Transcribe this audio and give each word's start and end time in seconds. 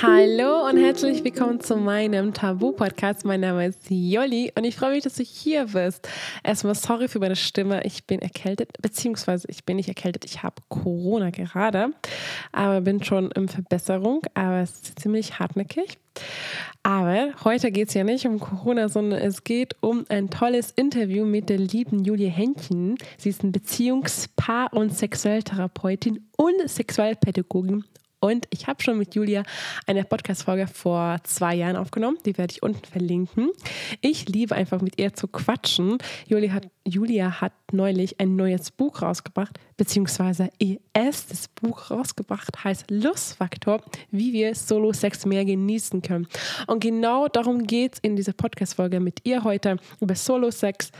Hallo 0.00 0.64
und 0.68 0.76
herzlich 0.76 1.24
willkommen 1.24 1.58
zu 1.58 1.76
meinem 1.76 2.32
Tabu-Podcast. 2.32 3.24
Mein 3.24 3.40
Name 3.40 3.66
ist 3.66 3.80
Jolli 3.88 4.52
und 4.54 4.62
ich 4.62 4.76
freue 4.76 4.92
mich, 4.92 5.02
dass 5.02 5.14
du 5.14 5.24
hier 5.24 5.64
bist. 5.72 6.08
Erstmal 6.44 6.76
sorry 6.76 7.08
für 7.08 7.18
meine 7.18 7.34
Stimme. 7.34 7.82
Ich 7.84 8.04
bin 8.04 8.22
erkältet, 8.22 8.70
beziehungsweise 8.80 9.48
ich 9.50 9.64
bin 9.64 9.74
nicht 9.74 9.88
erkältet. 9.88 10.24
Ich 10.24 10.44
habe 10.44 10.54
Corona 10.68 11.30
gerade, 11.30 11.90
aber 12.52 12.80
bin 12.82 13.02
schon 13.02 13.32
in 13.32 13.48
Verbesserung. 13.48 14.22
Aber 14.34 14.58
es 14.58 14.70
ist 14.74 15.00
ziemlich 15.00 15.40
hartnäckig. 15.40 15.98
Aber 16.84 17.30
heute 17.42 17.72
geht 17.72 17.88
es 17.88 17.94
ja 17.94 18.04
nicht 18.04 18.24
um 18.24 18.38
Corona, 18.38 18.88
sondern 18.88 19.18
es 19.18 19.42
geht 19.42 19.74
um 19.80 20.04
ein 20.10 20.30
tolles 20.30 20.70
Interview 20.70 21.24
mit 21.24 21.48
der 21.48 21.58
lieben 21.58 22.04
Julia 22.04 22.30
Händchen. 22.30 22.94
Sie 23.16 23.30
ist 23.30 23.42
ein 23.42 23.50
Beziehungspaar- 23.50 24.72
und 24.72 24.96
Sexualtherapeutin 24.96 26.28
und 26.36 26.70
Sexualpädagogin 26.70 27.82
und 28.20 28.46
ich 28.50 28.66
habe 28.66 28.82
schon 28.82 28.98
mit 28.98 29.14
Julia 29.14 29.44
eine 29.86 30.04
Podcast-Folge 30.04 30.66
vor 30.66 31.18
zwei 31.22 31.54
Jahren 31.54 31.76
aufgenommen. 31.76 32.18
Die 32.26 32.36
werde 32.36 32.52
ich 32.52 32.62
unten 32.62 32.84
verlinken. 32.84 33.50
Ich 34.00 34.28
liebe 34.28 34.54
einfach 34.54 34.80
mit 34.80 34.98
ihr 35.00 35.14
zu 35.14 35.28
quatschen. 35.28 35.98
Julia 36.26 36.52
hat, 36.52 36.68
Julia 36.84 37.40
hat 37.40 37.52
neulich 37.70 38.18
ein 38.18 38.34
neues 38.34 38.72
Buch 38.72 39.02
rausgebracht, 39.02 39.60
beziehungsweise 39.76 40.50
ihr 40.58 40.80
erstes 40.92 41.46
Buch 41.48 41.92
rausgebracht, 41.92 42.64
heißt 42.64 42.90
Lustfaktor, 42.90 43.82
wie 44.10 44.32
wir 44.32 44.54
Solo-Sex 44.54 45.24
mehr 45.26 45.44
genießen 45.44 46.02
können. 46.02 46.26
Und 46.66 46.80
genau 46.80 47.28
darum 47.28 47.66
geht 47.66 47.94
es 47.94 48.00
in 48.00 48.16
dieser 48.16 48.32
Podcast-Folge 48.32 48.98
mit 48.98 49.20
ihr 49.24 49.44
heute 49.44 49.76
über 50.00 50.16
Solo-Sex. 50.16 50.90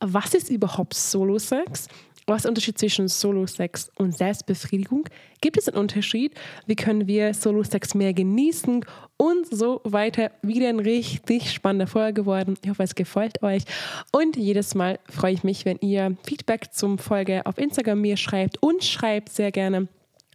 Was 0.00 0.34
ist 0.34 0.50
überhaupt 0.50 0.94
Solo-Sex? 0.94 1.88
Was 2.28 2.40
ist 2.40 2.44
der 2.44 2.50
Unterschied 2.50 2.78
zwischen 2.78 3.08
Solo-Sex 3.08 3.90
und 3.96 4.14
Selbstbefriedigung? 4.14 5.08
Gibt 5.40 5.56
es 5.56 5.66
einen 5.66 5.78
Unterschied? 5.78 6.34
Wie 6.66 6.76
können 6.76 7.06
wir 7.06 7.32
Solo-Sex 7.32 7.94
mehr 7.94 8.12
genießen? 8.12 8.84
Und 9.16 9.46
so 9.50 9.80
weiter. 9.84 10.30
Wieder 10.42 10.68
eine 10.68 10.84
richtig 10.84 11.50
spannende 11.50 11.86
Folge 11.86 12.20
geworden. 12.20 12.58
Ich 12.62 12.68
hoffe, 12.68 12.82
es 12.82 12.94
gefällt 12.94 13.42
euch. 13.42 13.62
Und 14.12 14.36
jedes 14.36 14.74
Mal 14.74 14.98
freue 15.08 15.32
ich 15.32 15.42
mich, 15.42 15.64
wenn 15.64 15.78
ihr 15.80 16.18
Feedback 16.22 16.70
zum 16.70 16.98
Folge 16.98 17.46
auf 17.46 17.56
Instagram 17.56 18.02
mir 18.02 18.18
schreibt 18.18 18.62
und 18.62 18.84
schreibt 18.84 19.30
sehr 19.30 19.50
gerne. 19.50 19.88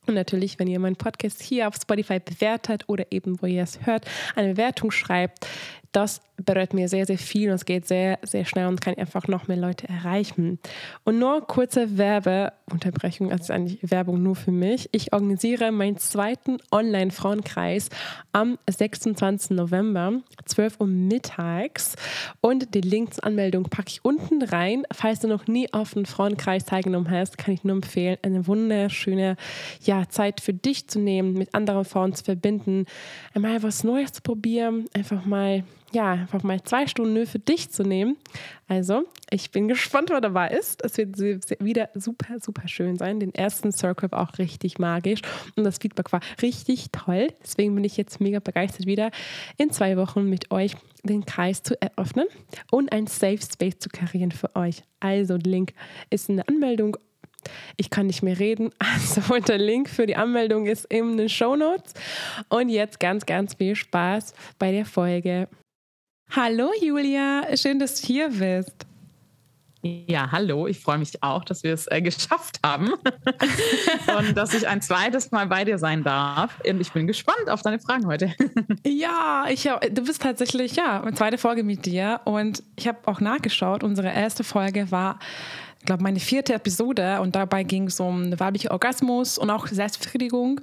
Und 0.07 0.15
natürlich, 0.15 0.57
wenn 0.57 0.67
ihr 0.67 0.79
meinen 0.79 0.95
Podcast 0.95 1.43
hier 1.43 1.67
auf 1.67 1.75
Spotify 1.75 2.19
bewertet 2.19 2.85
oder 2.87 3.05
eben, 3.11 3.39
wo 3.39 3.45
ihr 3.45 3.61
es 3.61 3.85
hört, 3.85 4.05
eine 4.35 4.53
Bewertung 4.53 4.89
schreibt, 4.89 5.47
das 5.93 6.21
bedeutet 6.35 6.73
mir 6.73 6.89
sehr, 6.89 7.05
sehr 7.05 7.19
viel 7.19 7.49
und 7.49 7.55
es 7.55 7.65
geht 7.65 7.87
sehr, 7.87 8.19
sehr 8.23 8.45
schnell 8.45 8.67
und 8.67 8.81
kann 8.81 8.95
einfach 8.95 9.27
noch 9.27 9.47
mehr 9.47 9.57
Leute 9.57 9.87
erreichen. 9.87 10.59
Und 11.03 11.19
nur 11.19 11.45
kurze 11.45 11.97
Werbeunterbrechung, 11.97 13.31
also 13.31 13.53
eigentlich 13.53 13.79
Werbung 13.83 14.23
nur 14.23 14.35
für 14.35 14.51
mich. 14.51 14.89
Ich 14.91 15.13
organisiere 15.13 15.71
meinen 15.71 15.97
zweiten 15.97 16.57
Online-Frauenkreis 16.71 17.89
am 18.31 18.57
26. 18.67 19.51
November, 19.51 20.21
12 20.45 20.81
Uhr 20.81 20.87
mittags. 20.87 21.95
Und 22.41 22.73
den 22.73 22.83
Link 22.83 23.13
zur 23.13 23.25
Anmeldung 23.25 23.65
packe 23.65 23.89
ich 23.89 24.03
unten 24.03 24.41
rein. 24.41 24.83
Falls 24.91 25.19
du 25.19 25.27
noch 25.27 25.45
nie 25.45 25.71
auf 25.71 25.95
einen 25.95 26.07
Frauenkreis 26.07 26.65
teilgenommen 26.65 27.11
hast, 27.11 27.37
kann 27.37 27.53
ich 27.53 27.63
nur 27.63 27.75
empfehlen, 27.75 28.17
eine 28.23 28.47
wunderschöne 28.47 29.37
ja, 29.83 30.09
Zeit 30.09 30.41
für 30.41 30.53
dich 30.53 30.87
zu 30.87 30.99
nehmen, 30.99 31.33
mit 31.33 31.53
anderen 31.53 31.85
Frauen 31.85 32.13
zu 32.13 32.23
verbinden, 32.23 32.85
einmal 33.35 33.61
was 33.61 33.83
Neues 33.83 34.13
zu 34.13 34.23
probieren, 34.23 34.85
einfach 34.93 35.25
mal 35.25 35.63
ja, 35.93 36.11
einfach 36.13 36.43
mal 36.43 36.61
zwei 36.63 36.87
Stunden 36.87 37.25
für 37.25 37.39
dich 37.39 37.69
zu 37.69 37.83
nehmen. 37.83 38.17
Also, 38.67 39.03
ich 39.29 39.51
bin 39.51 39.67
gespannt, 39.67 40.09
wer 40.09 40.21
dabei 40.21 40.49
ist. 40.49 40.83
Es 40.83 40.97
wird 40.97 41.17
wieder 41.63 41.89
super, 41.93 42.39
super 42.39 42.67
schön 42.67 42.97
sein. 42.97 43.19
Den 43.19 43.33
ersten 43.33 43.71
Circle 43.71 44.11
war 44.11 44.27
auch 44.27 44.37
richtig 44.37 44.79
magisch 44.79 45.21
und 45.55 45.63
das 45.63 45.77
Feedback 45.77 46.11
war 46.11 46.21
richtig 46.41 46.91
toll. 46.91 47.27
Deswegen 47.43 47.75
bin 47.75 47.83
ich 47.83 47.97
jetzt 47.97 48.19
mega 48.19 48.39
begeistert, 48.39 48.85
wieder 48.85 49.11
in 49.57 49.71
zwei 49.71 49.95
Wochen 49.97 50.29
mit 50.29 50.51
euch 50.51 50.75
den 51.03 51.25
Kreis 51.25 51.61
zu 51.61 51.79
eröffnen 51.81 52.27
und 52.71 52.91
ein 52.91 53.07
Safe 53.07 53.39
Space 53.41 53.79
zu 53.79 53.89
kreieren 53.89 54.31
für 54.31 54.55
euch. 54.55 54.83
Also, 54.99 55.37
der 55.37 55.51
Link 55.51 55.73
ist 56.09 56.29
in 56.29 56.37
der 56.37 56.49
Anmeldung 56.49 56.97
ich 57.77 57.89
kann 57.89 58.07
nicht 58.07 58.23
mehr 58.23 58.39
reden. 58.39 58.71
Also 58.79 59.37
der 59.39 59.57
Link 59.57 59.89
für 59.89 60.05
die 60.05 60.15
Anmeldung 60.15 60.65
ist 60.65 60.85
in 60.85 61.17
den 61.17 61.29
Show 61.29 61.55
Notes. 61.55 61.93
Und 62.49 62.69
jetzt 62.69 62.99
ganz, 62.99 63.25
ganz 63.25 63.55
viel 63.55 63.75
Spaß 63.75 64.33
bei 64.59 64.71
der 64.71 64.85
Folge. 64.85 65.49
Hallo 66.35 66.71
Julia, 66.81 67.43
schön, 67.55 67.77
dass 67.77 68.01
du 68.01 68.07
hier 68.07 68.29
bist. 68.29 68.87
Ja, 69.83 70.31
hallo. 70.31 70.65
Ich 70.65 70.79
freue 70.79 70.97
mich 70.97 71.21
auch, 71.21 71.45
dass 71.45 71.61
wir 71.61 71.75
es 71.75 71.85
äh, 71.91 72.01
geschafft 72.01 72.57
haben 72.65 72.89
und 74.17 74.35
dass 74.35 74.55
ich 74.55 74.67
ein 74.67 74.81
zweites 74.81 75.29
Mal 75.29 75.45
bei 75.45 75.63
dir 75.63 75.77
sein 75.77 76.03
darf. 76.03 76.59
Und 76.67 76.81
ich 76.81 76.91
bin 76.91 77.05
gespannt 77.05 77.49
auf 77.49 77.61
deine 77.61 77.77
Fragen 77.77 78.07
heute. 78.07 78.33
ja, 78.83 79.45
ich, 79.47 79.69
du 79.91 80.03
bist 80.03 80.23
tatsächlich 80.23 80.75
ja 80.75 81.03
eine 81.03 81.13
zweite 81.13 81.37
Folge 81.37 81.61
mit 81.61 81.85
dir 81.85 82.21
und 82.25 82.63
ich 82.77 82.87
habe 82.87 82.97
auch 83.05 83.19
nachgeschaut. 83.19 83.83
Unsere 83.83 84.11
erste 84.11 84.43
Folge 84.43 84.89
war 84.89 85.19
ich 85.83 85.85
glaube, 85.85 86.01
meine 86.01 86.21
vierte 86.21 86.53
Episode 86.53 87.19
und 87.19 87.35
dabei 87.35 87.63
ging 87.63 87.87
es 87.87 87.99
um 87.99 88.39
weibliche 88.39 88.71
Orgasmus 88.71 89.37
und 89.37 89.49
auch 89.49 89.67
Selbstbefriedigung. 89.67 90.61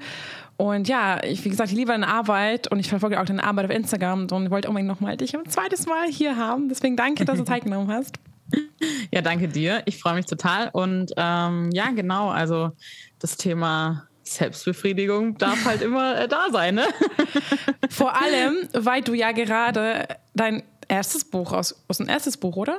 Und 0.61 0.89
ja, 0.89 1.25
ich, 1.25 1.43
wie 1.43 1.49
gesagt, 1.49 1.71
ich 1.71 1.77
liebe 1.77 1.91
deine 1.91 2.07
Arbeit 2.07 2.71
und 2.71 2.79
ich 2.79 2.91
verfolge 2.91 3.19
auch 3.19 3.25
deine 3.25 3.43
Arbeit 3.43 3.65
auf 3.65 3.71
Instagram 3.71 4.27
und 4.31 4.51
wollte 4.51 4.69
unbedingt 4.69 4.89
nochmal 4.89 5.17
dich 5.17 5.35
ein 5.35 5.49
zweites 5.49 5.87
Mal 5.87 6.09
hier 6.09 6.37
haben. 6.37 6.69
Deswegen 6.69 6.97
danke, 6.97 7.25
dass 7.25 7.39
du 7.39 7.45
Zeit 7.45 7.65
genommen 7.65 7.91
hast. 7.91 8.19
Ja, 9.13 9.23
danke 9.23 9.49
dir. 9.49 9.83
Ich 9.87 9.99
freue 9.99 10.15
mich 10.15 10.27
total. 10.27 10.69
Und 10.69 11.13
ähm, 11.17 11.71
ja, 11.73 11.91
genau, 11.91 12.29
also 12.29 12.73
das 13.19 13.37
Thema 13.37 14.07
Selbstbefriedigung 14.23 15.39
darf 15.39 15.65
halt 15.65 15.81
immer 15.81 16.21
äh, 16.21 16.29
da 16.29 16.47
sein. 16.53 16.75
Ne? 16.75 16.85
Vor 17.91 18.15
allem, 18.15 18.69
weil 18.73 19.03
du 19.03 19.15
ja 19.15 19.33
gerade 19.33 20.07
dein 20.35 20.63
erstes 20.89 21.25
Buch 21.25 21.53
aus, 21.53 21.83
aus 21.89 22.01
ein 22.01 22.09
erstes 22.09 22.37
Buch, 22.37 22.57
oder? 22.57 22.79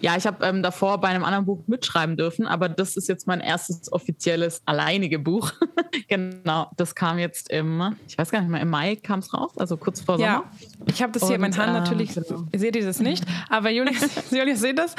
Ja, 0.00 0.16
ich 0.16 0.26
habe 0.26 0.46
ähm, 0.46 0.62
davor 0.62 1.00
bei 1.00 1.08
einem 1.08 1.24
anderen 1.24 1.44
Buch 1.44 1.64
mitschreiben 1.66 2.16
dürfen, 2.16 2.46
aber 2.46 2.68
das 2.68 2.96
ist 2.96 3.08
jetzt 3.08 3.26
mein 3.26 3.40
erstes 3.40 3.92
offizielles 3.92 4.62
alleinige 4.64 5.18
Buch. 5.18 5.52
genau, 6.08 6.70
das 6.76 6.94
kam 6.94 7.18
jetzt 7.18 7.50
im, 7.50 7.96
ich 8.06 8.16
weiß 8.16 8.30
gar 8.30 8.40
nicht 8.40 8.50
mehr, 8.50 8.60
im 8.60 8.70
Mai 8.70 8.96
kam 8.96 9.18
es 9.18 9.34
raus, 9.34 9.50
also 9.56 9.76
kurz 9.76 10.00
vor 10.00 10.18
Sommer. 10.18 10.28
Ja, 10.28 10.44
ich 10.86 11.02
habe 11.02 11.12
das 11.12 11.26
hier 11.26 11.34
in 11.34 11.40
meinen 11.40 11.56
Hand, 11.56 11.70
äh, 11.70 11.80
natürlich 11.80 12.14
genau. 12.14 12.44
seht 12.54 12.76
ihr 12.76 12.84
das 12.84 13.00
nicht, 13.00 13.24
aber 13.48 13.70
Julius, 13.70 14.08
Julius 14.30 14.60
seht 14.60 14.78
das. 14.78 14.94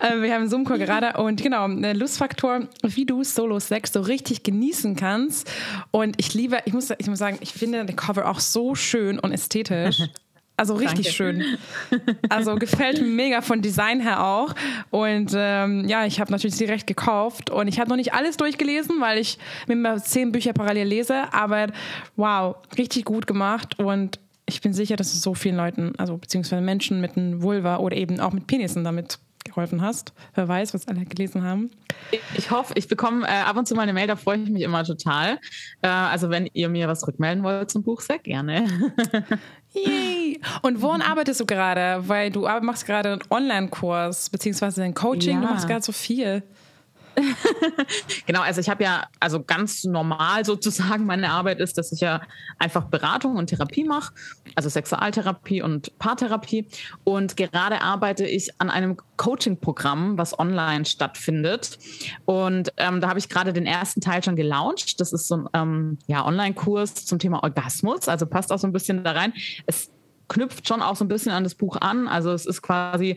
Äh, 0.00 0.20
wir 0.20 0.32
haben 0.32 0.42
einen 0.42 0.50
Zoom-Call 0.50 0.78
gerade 0.78 1.20
und 1.20 1.42
genau, 1.42 1.66
der 1.68 1.94
Lustfaktor, 1.94 2.68
wie 2.82 3.06
du 3.06 3.24
Solo-Sex 3.24 3.92
so 3.92 4.02
richtig 4.02 4.44
genießen 4.44 4.94
kannst. 4.94 5.50
Und 5.90 6.14
ich 6.18 6.32
liebe, 6.34 6.58
ich 6.64 6.72
muss, 6.72 6.90
ich 6.96 7.08
muss 7.08 7.18
sagen, 7.18 7.38
ich 7.40 7.52
finde 7.52 7.84
den 7.84 7.96
Cover 7.96 8.28
auch 8.28 8.38
so 8.38 8.74
schön 8.74 9.18
und 9.18 9.32
ästhetisch. 9.32 10.02
Also 10.56 10.74
richtig 10.74 11.06
Danke. 11.06 11.10
schön. 11.10 11.58
Also 12.28 12.54
gefällt 12.56 13.00
mir 13.00 13.08
mega 13.08 13.40
von 13.40 13.60
Design 13.60 14.00
her 14.00 14.24
auch. 14.24 14.54
Und 14.90 15.32
ähm, 15.34 15.88
ja, 15.88 16.06
ich 16.06 16.20
habe 16.20 16.30
natürlich 16.30 16.56
direkt 16.56 16.86
gekauft 16.86 17.50
und 17.50 17.66
ich 17.66 17.80
habe 17.80 17.90
noch 17.90 17.96
nicht 17.96 18.14
alles 18.14 18.36
durchgelesen, 18.36 19.00
weil 19.00 19.18
ich 19.18 19.38
mir 19.66 19.96
zehn 19.96 20.30
Bücher 20.30 20.52
parallel 20.52 20.86
lese. 20.86 21.32
Aber 21.32 21.68
wow, 22.16 22.56
richtig 22.78 23.04
gut 23.04 23.26
gemacht 23.26 23.78
und 23.78 24.20
ich 24.46 24.60
bin 24.60 24.72
sicher, 24.72 24.96
dass 24.96 25.12
es 25.12 25.22
so 25.22 25.34
vielen 25.34 25.56
Leuten, 25.56 25.92
also 25.96 26.16
beziehungsweise 26.16 26.62
Menschen 26.62 27.00
mit 27.00 27.16
einem 27.16 27.42
Vulva 27.42 27.78
oder 27.78 27.96
eben 27.96 28.20
auch 28.20 28.32
mit 28.32 28.46
Penissen 28.46 28.84
damit 28.84 29.18
geholfen 29.44 29.82
hast. 29.82 30.12
Wer 30.34 30.48
weiß, 30.48 30.74
was 30.74 30.88
alle 30.88 31.04
gelesen 31.04 31.42
haben. 31.42 31.70
Ich 32.36 32.50
hoffe, 32.50 32.74
ich 32.76 32.88
bekomme 32.88 33.26
äh, 33.26 33.30
ab 33.30 33.56
und 33.56 33.68
zu 33.68 33.74
mal 33.74 33.82
eine 33.82 33.92
Mail, 33.92 34.06
da 34.06 34.16
freue 34.16 34.38
ich 34.38 34.50
mich 34.50 34.62
immer 34.62 34.84
total. 34.84 35.38
Äh, 35.82 35.88
also 35.88 36.30
wenn 36.30 36.48
ihr 36.52 36.68
mir 36.68 36.88
was 36.88 37.06
rückmelden 37.06 37.44
wollt 37.44 37.70
zum 37.70 37.82
Buch, 37.82 38.00
sehr 38.00 38.18
gerne. 38.18 38.66
Yay! 39.74 40.40
Und 40.62 40.82
woran 40.82 41.02
arbeitest 41.02 41.40
du 41.40 41.46
gerade? 41.46 42.08
Weil 42.08 42.30
du 42.30 42.48
machst 42.62 42.86
gerade 42.86 43.12
einen 43.12 43.22
Online-Kurs, 43.28 44.30
beziehungsweise 44.30 44.82
ein 44.82 44.94
Coaching, 44.94 45.40
ja. 45.42 45.46
du 45.46 45.52
machst 45.52 45.66
gerade 45.66 45.82
so 45.82 45.92
viel. 45.92 46.42
genau, 48.26 48.40
also 48.40 48.60
ich 48.60 48.68
habe 48.68 48.84
ja, 48.84 49.06
also 49.20 49.42
ganz 49.42 49.84
normal 49.84 50.44
sozusagen 50.44 51.06
meine 51.06 51.30
Arbeit 51.30 51.60
ist, 51.60 51.78
dass 51.78 51.92
ich 51.92 52.00
ja 52.00 52.22
einfach 52.58 52.84
Beratung 52.84 53.36
und 53.36 53.48
Therapie 53.48 53.84
mache, 53.84 54.12
also 54.54 54.68
Sexualtherapie 54.68 55.62
und 55.62 55.98
Paartherapie. 55.98 56.68
Und 57.04 57.36
gerade 57.36 57.80
arbeite 57.80 58.26
ich 58.26 58.60
an 58.60 58.70
einem 58.70 58.96
Coaching-Programm, 59.16 60.18
was 60.18 60.38
online 60.38 60.84
stattfindet. 60.84 61.78
Und 62.24 62.72
ähm, 62.76 63.00
da 63.00 63.08
habe 63.08 63.18
ich 63.18 63.28
gerade 63.28 63.52
den 63.52 63.66
ersten 63.66 64.00
Teil 64.00 64.22
schon 64.22 64.36
gelauncht. 64.36 65.00
Das 65.00 65.12
ist 65.12 65.28
so 65.28 65.36
ein 65.36 65.48
ähm, 65.54 65.98
ja, 66.06 66.24
Online-Kurs 66.24 67.06
zum 67.06 67.18
Thema 67.18 67.42
Orgasmus, 67.42 68.08
also 68.08 68.26
passt 68.26 68.52
auch 68.52 68.58
so 68.58 68.66
ein 68.66 68.72
bisschen 68.72 69.04
da 69.04 69.12
rein. 69.12 69.32
Es 69.66 69.90
knüpft 70.34 70.66
schon 70.66 70.82
auch 70.82 70.96
so 70.96 71.04
ein 71.04 71.08
bisschen 71.08 71.32
an 71.32 71.44
das 71.44 71.54
Buch 71.54 71.76
an. 71.80 72.08
Also 72.08 72.32
es 72.32 72.44
ist 72.44 72.60
quasi 72.60 73.16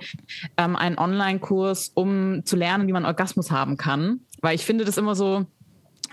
ähm, 0.55 0.75
ein 0.75 0.97
Online-Kurs, 0.97 1.91
um 1.95 2.45
zu 2.45 2.55
lernen, 2.55 2.87
wie 2.87 2.93
man 2.93 3.05
Orgasmus 3.05 3.49
haben 3.51 3.75
kann. 3.75 4.21
Weil 4.41 4.55
ich 4.55 4.65
finde 4.65 4.85
das 4.85 4.97
immer 4.97 5.15
so, 5.15 5.45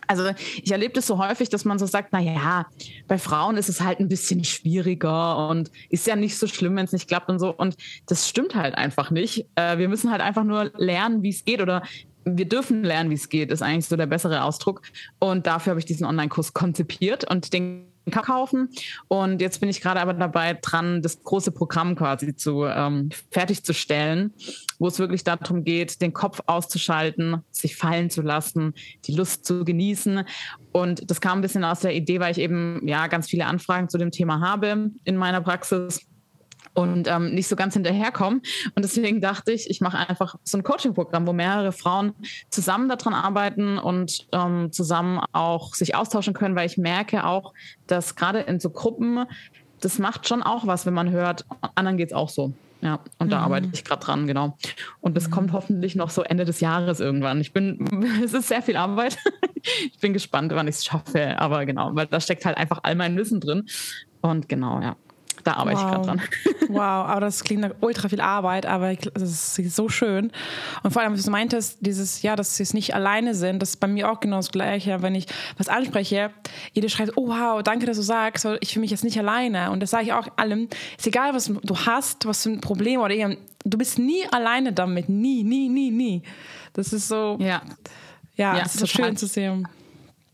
also 0.07 0.31
ich 0.63 0.73
erlebe 0.73 0.95
das 0.95 1.07
so 1.07 1.19
häufig, 1.19 1.51
dass 1.51 1.67
man 1.67 1.79
so 1.79 1.85
sagt, 1.85 2.09
na 2.13 2.21
ja, 2.21 2.67
bei 3.07 3.19
Frauen 3.19 3.59
ist 3.59 3.69
es 3.69 3.83
halt 3.83 4.01
ein 4.01 4.09
bisschen 4.09 4.45
schwieriger 4.45 5.49
und 5.49 5.71
ist 5.91 6.07
ja 6.07 6.17
nicht 6.17 6.39
so 6.39 6.47
schlimm, 6.47 6.75
wenn 6.77 6.87
es 6.87 6.93
nicht 6.93 7.07
klappt 7.07 7.29
und 7.29 7.39
so. 7.39 7.55
Und 7.55 7.77
das 8.07 8.29
stimmt 8.29 8.55
halt 8.55 8.75
einfach 8.75 9.11
nicht. 9.11 9.47
Äh, 9.57 9.77
wir 9.77 9.91
müssen 9.91 10.11
halt 10.11 10.23
einfach 10.23 10.45
nur 10.45 10.73
lernen, 10.77 11.23
wie 11.23 11.31
es 11.31 11.45
geht 11.45 11.61
oder 11.61 11.83
wir 12.25 12.49
dürfen 12.49 12.83
lernen, 12.83 13.11
wie 13.11 13.15
es 13.15 13.29
geht, 13.29 13.53
ist 13.53 13.61
eigentlich 13.61 13.85
so 13.85 13.97
der 13.97 14.07
bessere 14.07 14.45
Ausdruck. 14.45 14.81
Und 15.19 15.47
dafür 15.47 15.73
habe 15.73 15.81
ich 15.81 15.87
diesen 15.87 16.07
Online-Kurs 16.07 16.55
konzipiert 16.55 17.31
und 17.31 17.53
den 17.53 17.94
kaufen. 18.11 18.69
Und 19.09 19.41
jetzt 19.41 19.61
bin 19.61 19.69
ich 19.69 19.81
gerade 19.81 20.01
aber 20.01 20.15
dabei 20.15 20.55
dran, 20.55 21.03
das 21.03 21.23
große 21.23 21.53
Programm 21.53 21.97
quasi 21.97 22.35
zu 22.35 22.65
ähm, 22.65 23.11
fertigzustellen, 23.31 24.35
wo 24.79 24.89
es 24.89 24.99
wirklich 24.99 25.25
darum 25.25 25.65
geht, 25.65 26.01
den 26.01 26.13
Kopf 26.13 26.41
auszuschalten, 26.47 27.43
sich 27.51 27.77
fallen 27.77 28.11
zu 28.11 28.23
lassen, 28.23 28.75
die 29.07 29.15
Lust 29.15 29.45
zu 29.45 29.65
genießen. 29.65 30.25
Und 30.73 31.11
das 31.11 31.21
kam 31.21 31.39
ein 31.39 31.43
bisschen 31.43 31.65
aus 31.65 31.81
der 31.81 31.95
Idee, 31.95 32.21
weil 32.21 32.33
ich 32.33 32.39
eben 32.39 32.87
ja 32.87 33.07
ganz 33.07 33.29
viele 33.29 33.47
Anfragen 33.47 33.89
zu 33.89 33.99
dem 33.99 34.11
Thema 34.11 34.41
habe 34.41 34.91
in 35.05 35.17
meiner 35.17 35.41
Praxis 35.41 36.07
und 36.75 37.09
ähm, 37.09 37.35
nicht 37.35 37.49
so 37.49 37.57
ganz 37.57 37.75
hinterherkommen. 37.75 38.43
Und 38.75 38.85
deswegen 38.85 39.21
dachte 39.21 39.53
ich, 39.53 39.71
ich 39.71 39.81
mache 39.81 40.09
einfach 40.09 40.37
so 40.43 40.59
ein 40.59 40.65
Coaching-Programm, 40.65 41.27
wo 41.27 41.33
mehrere 41.33 41.73
Frauen 41.73 42.13
zusammen 42.51 42.89
daran 42.89 43.15
arbeiten 43.15 43.79
und 43.79 44.27
ähm, 44.33 44.73
zusammen 44.73 45.21
auch 45.33 45.75
sich 45.75 45.95
austauschen 45.95 46.35
können, 46.35 46.57
weil 46.57 46.67
ich 46.67 46.77
merke 46.77 47.25
auch, 47.25 47.55
dass 47.87 48.17
gerade 48.17 48.41
in 48.41 48.61
so 48.61 48.71
Gruppen, 48.71 49.25
das 49.81 49.99
macht 49.99 50.29
schon 50.29 50.43
auch 50.43 50.67
was, 50.67 50.85
wenn 50.85 50.95
man 50.95 51.11
hört, 51.11 51.45
anderen 51.75 51.97
geht 51.97 52.09
es 52.09 52.15
auch 52.15 52.29
so. 52.29 52.53
Ja, 52.81 53.01
und 53.19 53.33
da 53.33 53.39
mhm. 53.39 53.45
arbeite 53.45 53.69
ich 53.73 53.83
gerade 53.83 54.05
dran, 54.05 54.27
genau. 54.27 54.59
Und 55.01 55.17
das 55.17 55.29
mhm. 55.29 55.31
kommt 55.31 55.53
hoffentlich 55.53 55.95
noch 55.95 56.11
so 56.11 56.23
Ende 56.23 56.45
des 56.45 56.61
Jahres 56.61 57.01
irgendwann. 57.01 57.41
Ich 57.41 57.55
bin, 57.55 57.79
es 58.25 58.35
ist 58.35 58.49
sehr 58.49 58.61
viel 58.61 58.77
Arbeit. 58.77 59.17
ich 59.63 59.99
bin 60.01 60.13
gespannt, 60.13 60.53
wann 60.55 60.69
ich 60.69 60.75
es 60.75 60.85
schaffe. 60.85 61.39
Aber 61.41 61.65
genau, 61.65 61.95
weil 61.95 62.09
da 62.09 62.21
steckt 62.21 62.45
halt 62.45 62.59
einfach 62.59 62.81
all 62.83 62.95
mein 62.95 63.17
Wissen 63.17 63.41
drin. 63.41 63.65
Und 64.21 64.51
genau, 64.51 64.81
ja 64.83 64.97
da 65.45 65.55
arbeite 65.55 65.79
wow. 65.79 65.85
ich 65.85 65.93
gerade 65.93 66.07
dran. 66.07 66.23
Wow, 66.69 66.81
aber 66.81 67.21
das 67.21 67.45
klingt 67.45 67.61
nach 67.61 67.71
ultra 67.81 68.09
viel 68.09 68.21
Arbeit, 68.21 68.67
aber 68.67 68.95
das 68.97 69.59
ist 69.59 69.77
so 69.77 69.89
schön. 69.89 70.33
Und 70.83 70.91
vor 70.93 71.03
allem, 71.03 71.13
was 71.13 71.23
du 71.23 71.31
meintest, 71.31 71.77
dieses, 71.81 72.23
ja, 72.23 72.37
dass 72.37 72.57
sie 72.57 72.63
es 72.63 72.73
nicht 72.73 72.95
alleine 72.95 73.35
sind, 73.35 73.61
das 73.61 73.71
ist 73.71 73.81
bei 73.81 73.87
mir 73.87 74.11
auch 74.11 74.19
genau 74.19 74.37
das 74.37 74.51
Gleiche. 74.51 75.03
Wenn 75.03 75.15
ich 75.15 75.27
was 75.59 75.69
anspreche, 75.69 76.31
jeder 76.73 76.89
schreibt, 76.89 77.13
oh 77.17 77.29
wow, 77.29 77.63
danke, 77.63 77.87
dass 77.87 77.99
du 77.99 78.03
sagst, 78.03 78.47
ich 78.61 78.73
fühle 78.73 78.81
mich 78.81 78.91
jetzt 78.91 79.05
nicht 79.05 79.19
alleine. 79.19 79.71
Und 79.71 79.81
das 79.81 79.91
sage 79.91 80.05
ich 80.05 80.13
auch 80.13 80.27
allem, 80.37 80.69
ist 80.97 81.07
egal, 81.07 81.35
was 81.35 81.53
du 81.63 81.77
hast, 81.77 82.27
was 82.27 82.43
für 82.43 82.51
ein 82.51 82.61
Problem 82.61 83.01
oder 83.01 83.15
irgend, 83.15 83.39
du 83.65 83.79
bist 83.79 83.99
nie 83.99 84.25
alleine 84.33 84.73
damit, 84.73 85.09
nie, 85.09 85.45
nie, 85.45 85.69
nie, 85.69 85.91
nie. 85.91 86.23
Das 86.73 86.93
ist 86.93 87.09
so, 87.09 87.37
ja, 87.41 87.63
ja, 88.37 88.57
ja 88.57 88.63
das 88.63 88.75
ist 88.75 88.81
so 88.81 88.87
schön 88.87 89.17
zu 89.17 89.27
sehen. 89.27 89.69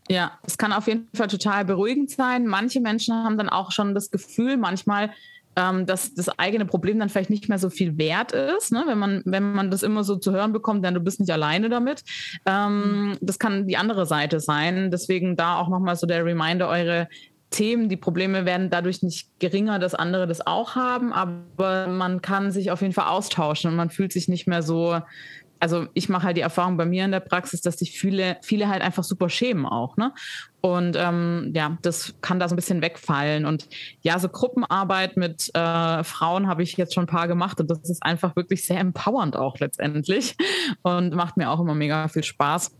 Ja, 0.09 0.39
es 0.43 0.57
kann 0.57 0.73
auf 0.73 0.87
jeden 0.87 1.07
Fall 1.13 1.27
total 1.27 1.65
beruhigend 1.65 2.09
sein. 2.09 2.47
Manche 2.47 2.81
Menschen 2.81 3.13
haben 3.13 3.37
dann 3.37 3.49
auch 3.49 3.71
schon 3.71 3.93
das 3.93 4.11
Gefühl, 4.11 4.57
manchmal, 4.57 5.11
ähm, 5.55 5.85
dass 5.85 6.13
das 6.13 6.27
eigene 6.39 6.65
Problem 6.65 6.99
dann 6.99 7.09
vielleicht 7.09 7.29
nicht 7.29 7.49
mehr 7.49 7.59
so 7.59 7.69
viel 7.69 7.97
wert 7.97 8.31
ist, 8.31 8.71
ne? 8.71 8.83
wenn, 8.87 8.97
man, 8.97 9.21
wenn 9.25 9.53
man 9.53 9.69
das 9.69 9.83
immer 9.83 10.03
so 10.03 10.15
zu 10.15 10.31
hören 10.31 10.53
bekommt, 10.53 10.83
denn 10.83 10.93
du 10.93 11.01
bist 11.01 11.19
nicht 11.19 11.31
alleine 11.31 11.69
damit. 11.69 12.03
Ähm, 12.45 13.09
mhm. 13.09 13.17
das 13.21 13.39
kann 13.39 13.67
die 13.67 13.77
andere 13.77 14.05
Seite 14.05 14.39
sein. 14.39 14.91
Deswegen 14.91 15.35
da 15.35 15.57
auch 15.57 15.69
nochmal 15.69 15.95
so 15.95 16.07
der 16.07 16.25
Reminder, 16.25 16.67
eure 16.67 17.07
Themen, 17.51 17.89
die 17.89 17.97
Probleme 17.97 18.45
werden 18.45 18.69
dadurch 18.69 19.03
nicht 19.03 19.27
geringer, 19.39 19.77
dass 19.77 19.93
andere 19.93 20.25
das 20.25 20.45
auch 20.47 20.75
haben, 20.75 21.11
aber 21.11 21.87
man 21.87 22.21
kann 22.21 22.49
sich 22.51 22.71
auf 22.71 22.81
jeden 22.81 22.93
Fall 22.93 23.09
austauschen 23.09 23.69
und 23.69 23.75
man 23.75 23.89
fühlt 23.89 24.13
sich 24.13 24.29
nicht 24.29 24.47
mehr 24.47 24.63
so 24.63 25.01
also 25.61 25.85
ich 25.93 26.09
mache 26.09 26.23
halt 26.23 26.37
die 26.37 26.41
Erfahrung 26.41 26.75
bei 26.75 26.85
mir 26.85 27.05
in 27.05 27.11
der 27.11 27.19
Praxis, 27.19 27.61
dass 27.61 27.77
sich 27.77 27.91
viele, 27.97 28.37
viele 28.41 28.67
halt 28.67 28.81
einfach 28.81 29.03
super 29.03 29.29
schämen 29.29 29.65
auch, 29.65 29.95
ne? 29.95 30.11
Und 30.59 30.95
ähm, 30.99 31.51
ja, 31.55 31.77
das 31.81 32.13
kann 32.21 32.39
da 32.39 32.47
so 32.47 32.53
ein 32.53 32.55
bisschen 32.55 32.81
wegfallen. 32.81 33.45
Und 33.45 33.67
ja, 34.01 34.19
so 34.19 34.27
Gruppenarbeit 34.27 35.17
mit 35.17 35.49
äh, 35.55 36.03
Frauen 36.03 36.47
habe 36.47 36.63
ich 36.63 36.77
jetzt 36.77 36.93
schon 36.93 37.03
ein 37.03 37.07
paar 37.07 37.27
gemacht 37.27 37.59
und 37.59 37.69
das 37.69 37.89
ist 37.89 38.03
einfach 38.03 38.35
wirklich 38.35 38.63
sehr 38.65 38.79
empowernd 38.79 39.35
auch 39.35 39.59
letztendlich 39.59 40.35
und 40.81 41.13
macht 41.13 41.37
mir 41.37 41.49
auch 41.49 41.59
immer 41.59 41.75
mega 41.75 42.07
viel 42.07 42.23
Spaß, 42.23 42.75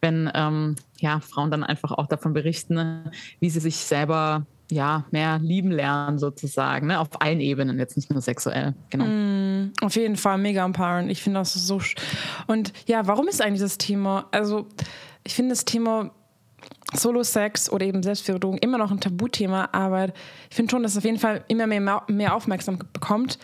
wenn 0.00 0.30
ähm, 0.34 0.76
ja, 0.98 1.20
Frauen 1.20 1.50
dann 1.50 1.64
einfach 1.64 1.90
auch 1.92 2.06
davon 2.06 2.32
berichten, 2.32 3.10
wie 3.40 3.50
sie 3.50 3.60
sich 3.60 3.76
selber 3.76 4.46
ja, 4.70 5.04
mehr 5.10 5.38
lieben 5.38 5.70
lernen 5.70 6.18
sozusagen, 6.18 6.88
ne? 6.88 7.00
auf 7.00 7.08
allen 7.20 7.40
Ebenen, 7.40 7.78
jetzt 7.78 7.96
nicht 7.96 8.10
nur 8.10 8.20
sexuell. 8.20 8.74
Genau. 8.90 9.04
Mm, 9.04 9.72
auf 9.80 9.96
jeden 9.96 10.16
Fall 10.16 10.38
mega 10.38 10.64
empowering. 10.64 11.08
Ich 11.08 11.22
finde 11.22 11.40
das 11.40 11.54
so. 11.54 11.80
Und 12.46 12.72
ja, 12.86 13.06
warum 13.06 13.28
ist 13.28 13.42
eigentlich 13.42 13.60
das 13.60 13.78
Thema? 13.78 14.26
Also, 14.30 14.66
ich 15.24 15.34
finde 15.34 15.50
das 15.50 15.64
Thema 15.64 16.10
Solo-Sex 16.94 17.70
oder 17.70 17.86
eben 17.86 18.02
Selbstverführung 18.02 18.58
immer 18.58 18.78
noch 18.78 18.90
ein 18.90 19.00
Tabuthema, 19.00 19.68
aber 19.72 20.08
ich 20.48 20.56
finde 20.56 20.70
schon, 20.70 20.82
dass 20.82 20.92
es 20.92 20.98
auf 20.98 21.04
jeden 21.04 21.18
Fall 21.18 21.44
immer 21.48 21.66
mehr, 21.66 22.02
mehr 22.08 22.34
Aufmerksamkeit 22.34 22.92
bekommt. 22.92 23.38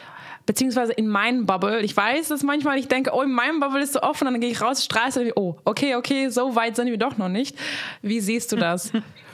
Beziehungsweise 0.46 0.92
in 0.92 1.08
meinem 1.08 1.44
Bubble. 1.44 1.80
Ich 1.80 1.96
weiß, 1.96 2.28
dass 2.28 2.44
manchmal 2.44 2.78
ich 2.78 2.86
denke, 2.86 3.10
oh, 3.12 3.22
in 3.22 3.32
meinem 3.32 3.58
Bubble 3.58 3.82
ist 3.82 3.94
so 3.94 4.02
offen, 4.02 4.28
und 4.28 4.34
dann 4.34 4.40
gehe 4.40 4.50
ich 4.50 4.60
raus, 4.60 4.84
straße, 4.84 5.20
und 5.20 5.32
oh, 5.34 5.56
okay, 5.64 5.96
okay, 5.96 6.28
so 6.28 6.54
weit 6.54 6.76
sind 6.76 6.86
wir 6.86 6.98
doch 6.98 7.18
noch 7.18 7.28
nicht. 7.28 7.56
Wie 8.00 8.20
siehst 8.20 8.52
du 8.52 8.56
das? 8.56 8.92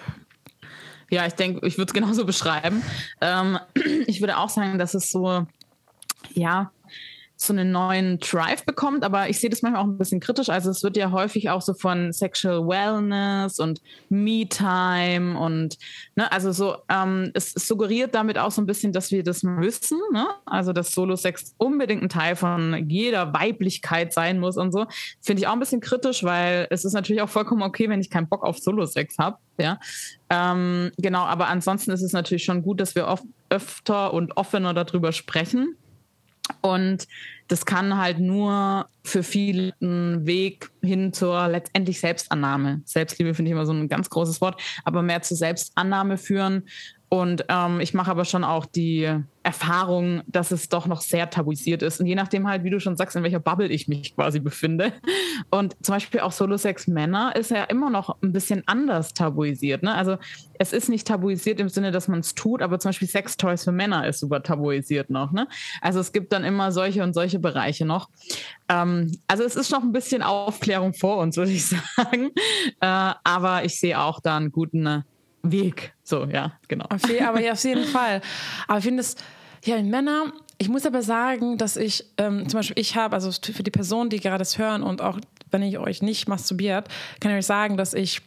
Ja, 1.12 1.26
ich 1.26 1.34
denke, 1.34 1.66
ich 1.66 1.76
würde 1.76 1.90
es 1.90 1.92
genauso 2.00 2.24
beschreiben. 2.24 2.82
Ähm, 3.20 3.58
ich 4.06 4.20
würde 4.20 4.38
auch 4.38 4.48
sagen, 4.48 4.78
dass 4.78 4.94
es 4.94 5.10
so, 5.10 5.46
ja, 6.32 6.72
so 7.46 7.52
einen 7.52 7.72
neuen 7.72 8.18
Drive 8.18 8.64
bekommt, 8.64 9.04
aber 9.04 9.28
ich 9.28 9.40
sehe 9.40 9.50
das 9.50 9.62
manchmal 9.62 9.82
auch 9.82 9.86
ein 9.86 9.98
bisschen 9.98 10.20
kritisch. 10.20 10.48
Also 10.48 10.70
es 10.70 10.82
wird 10.82 10.96
ja 10.96 11.10
häufig 11.10 11.50
auch 11.50 11.62
so 11.62 11.74
von 11.74 12.12
Sexual 12.12 12.66
Wellness 12.66 13.58
und 13.58 13.80
Me-Time 14.08 15.38
und 15.38 15.78
ne, 16.16 16.30
also 16.30 16.52
so, 16.52 16.76
ähm, 16.88 17.30
es, 17.34 17.52
suggeriert 17.52 18.14
damit 18.14 18.38
auch 18.38 18.50
so 18.50 18.62
ein 18.62 18.66
bisschen, 18.66 18.92
dass 18.92 19.10
wir 19.10 19.22
das 19.22 19.42
wissen, 19.44 19.98
ne? 20.12 20.26
Also 20.46 20.72
dass 20.72 20.92
Solo-Sex 20.92 21.54
unbedingt 21.58 22.02
ein 22.02 22.08
Teil 22.08 22.36
von 22.36 22.88
jeder 22.88 23.32
Weiblichkeit 23.32 24.12
sein 24.12 24.38
muss 24.38 24.56
und 24.56 24.72
so. 24.72 24.86
Finde 25.20 25.42
ich 25.42 25.48
auch 25.48 25.52
ein 25.52 25.60
bisschen 25.60 25.80
kritisch, 25.80 26.24
weil 26.24 26.66
es 26.70 26.84
ist 26.84 26.92
natürlich 26.92 27.22
auch 27.22 27.28
vollkommen 27.28 27.62
okay, 27.62 27.88
wenn 27.88 28.00
ich 28.00 28.10
keinen 28.10 28.28
Bock 28.28 28.44
auf 28.44 28.58
Solo-Sex 28.58 29.18
habe. 29.18 29.38
Ja. 29.58 29.78
Ähm, 30.30 30.92
genau, 30.98 31.22
aber 31.22 31.48
ansonsten 31.48 31.90
ist 31.90 32.02
es 32.02 32.12
natürlich 32.12 32.44
schon 32.44 32.62
gut, 32.62 32.80
dass 32.80 32.94
wir 32.94 33.06
oft 33.06 33.24
öfter 33.50 34.14
und 34.14 34.36
offener 34.36 34.74
darüber 34.74 35.12
sprechen 35.12 35.76
und 36.60 37.06
das 37.48 37.66
kann 37.66 37.98
halt 37.98 38.18
nur 38.18 38.88
für 39.04 39.22
viele 39.22 39.72
ein 39.80 40.26
Weg 40.26 40.70
hin 40.82 41.12
zur 41.12 41.48
letztendlich 41.48 42.00
Selbstannahme. 42.00 42.82
Selbstliebe 42.84 43.34
finde 43.34 43.50
ich 43.50 43.52
immer 43.52 43.66
so 43.66 43.72
ein 43.72 43.88
ganz 43.88 44.08
großes 44.10 44.40
Wort, 44.40 44.60
aber 44.84 45.02
mehr 45.02 45.22
zur 45.22 45.36
Selbstannahme 45.36 46.18
führen 46.18 46.64
und 47.12 47.44
ähm, 47.50 47.80
ich 47.80 47.92
mache 47.92 48.10
aber 48.10 48.24
schon 48.24 48.42
auch 48.42 48.64
die 48.64 49.06
Erfahrung, 49.42 50.22
dass 50.28 50.50
es 50.50 50.70
doch 50.70 50.86
noch 50.86 51.02
sehr 51.02 51.28
tabuisiert 51.28 51.82
ist. 51.82 52.00
Und 52.00 52.06
je 52.06 52.14
nachdem 52.14 52.48
halt, 52.48 52.64
wie 52.64 52.70
du 52.70 52.80
schon 52.80 52.96
sagst, 52.96 53.14
in 53.16 53.22
welcher 53.22 53.38
Bubble 53.38 53.68
ich 53.68 53.86
mich 53.86 54.14
quasi 54.14 54.40
befinde. 54.40 54.94
Und 55.50 55.76
zum 55.84 55.96
Beispiel 55.96 56.20
auch 56.20 56.32
Solo-Sex 56.32 56.86
Männer 56.86 57.36
ist 57.36 57.50
ja 57.50 57.64
immer 57.64 57.90
noch 57.90 58.16
ein 58.22 58.32
bisschen 58.32 58.62
anders 58.64 59.12
tabuisiert. 59.12 59.82
Ne? 59.82 59.94
Also 59.94 60.16
es 60.58 60.72
ist 60.72 60.88
nicht 60.88 61.06
tabuisiert 61.06 61.60
im 61.60 61.68
Sinne, 61.68 61.90
dass 61.90 62.08
man 62.08 62.20
es 62.20 62.34
tut, 62.34 62.62
aber 62.62 62.78
zum 62.78 62.88
Beispiel 62.88 63.08
Sextoys 63.08 63.64
für 63.64 63.72
Männer 63.72 64.08
ist 64.08 64.20
super 64.20 64.42
tabuisiert 64.42 65.10
noch. 65.10 65.32
Ne? 65.32 65.48
Also 65.82 66.00
es 66.00 66.12
gibt 66.12 66.32
dann 66.32 66.44
immer 66.44 66.72
solche 66.72 67.02
und 67.02 67.12
solche 67.12 67.38
Bereiche 67.38 67.84
noch. 67.84 68.08
Ähm, 68.70 69.18
also 69.26 69.44
es 69.44 69.54
ist 69.54 69.70
noch 69.70 69.82
ein 69.82 69.92
bisschen 69.92 70.22
Aufklärung 70.22 70.94
vor 70.94 71.18
uns, 71.18 71.36
würde 71.36 71.52
ich 71.52 71.66
sagen. 71.96 72.30
Äh, 72.80 73.12
aber 73.22 73.66
ich 73.66 73.78
sehe 73.78 74.00
auch 74.00 74.18
da 74.18 74.38
einen 74.38 74.50
guten 74.50 75.04
Weg. 75.42 75.94
So, 76.02 76.24
ja, 76.24 76.52
genau. 76.68 76.86
Okay, 76.92 77.20
aber 77.22 77.40
ja, 77.40 77.52
auf 77.52 77.64
jeden 77.64 77.84
Fall. 77.84 78.20
Aber 78.68 78.78
ich 78.78 78.84
finde 78.84 79.00
es, 79.00 79.16
ja, 79.64 79.80
Männer, 79.82 80.32
ich 80.58 80.68
muss 80.68 80.86
aber 80.86 81.02
sagen, 81.02 81.58
dass 81.58 81.76
ich, 81.76 82.04
ähm, 82.18 82.48
zum 82.48 82.58
Beispiel, 82.58 82.78
ich 82.78 82.96
habe, 82.96 83.14
also 83.14 83.30
für 83.32 83.62
die 83.62 83.70
Personen, 83.70 84.10
die 84.10 84.20
gerade 84.20 84.38
das 84.38 84.58
hören 84.58 84.82
und 84.82 85.02
auch 85.02 85.18
wenn 85.50 85.62
ich 85.62 85.78
euch 85.78 86.02
nicht 86.02 86.28
masturbiert, 86.28 86.88
kann 87.20 87.30
ich 87.32 87.38
euch 87.38 87.46
sagen, 87.46 87.76
dass 87.76 87.94
ich 87.94 88.22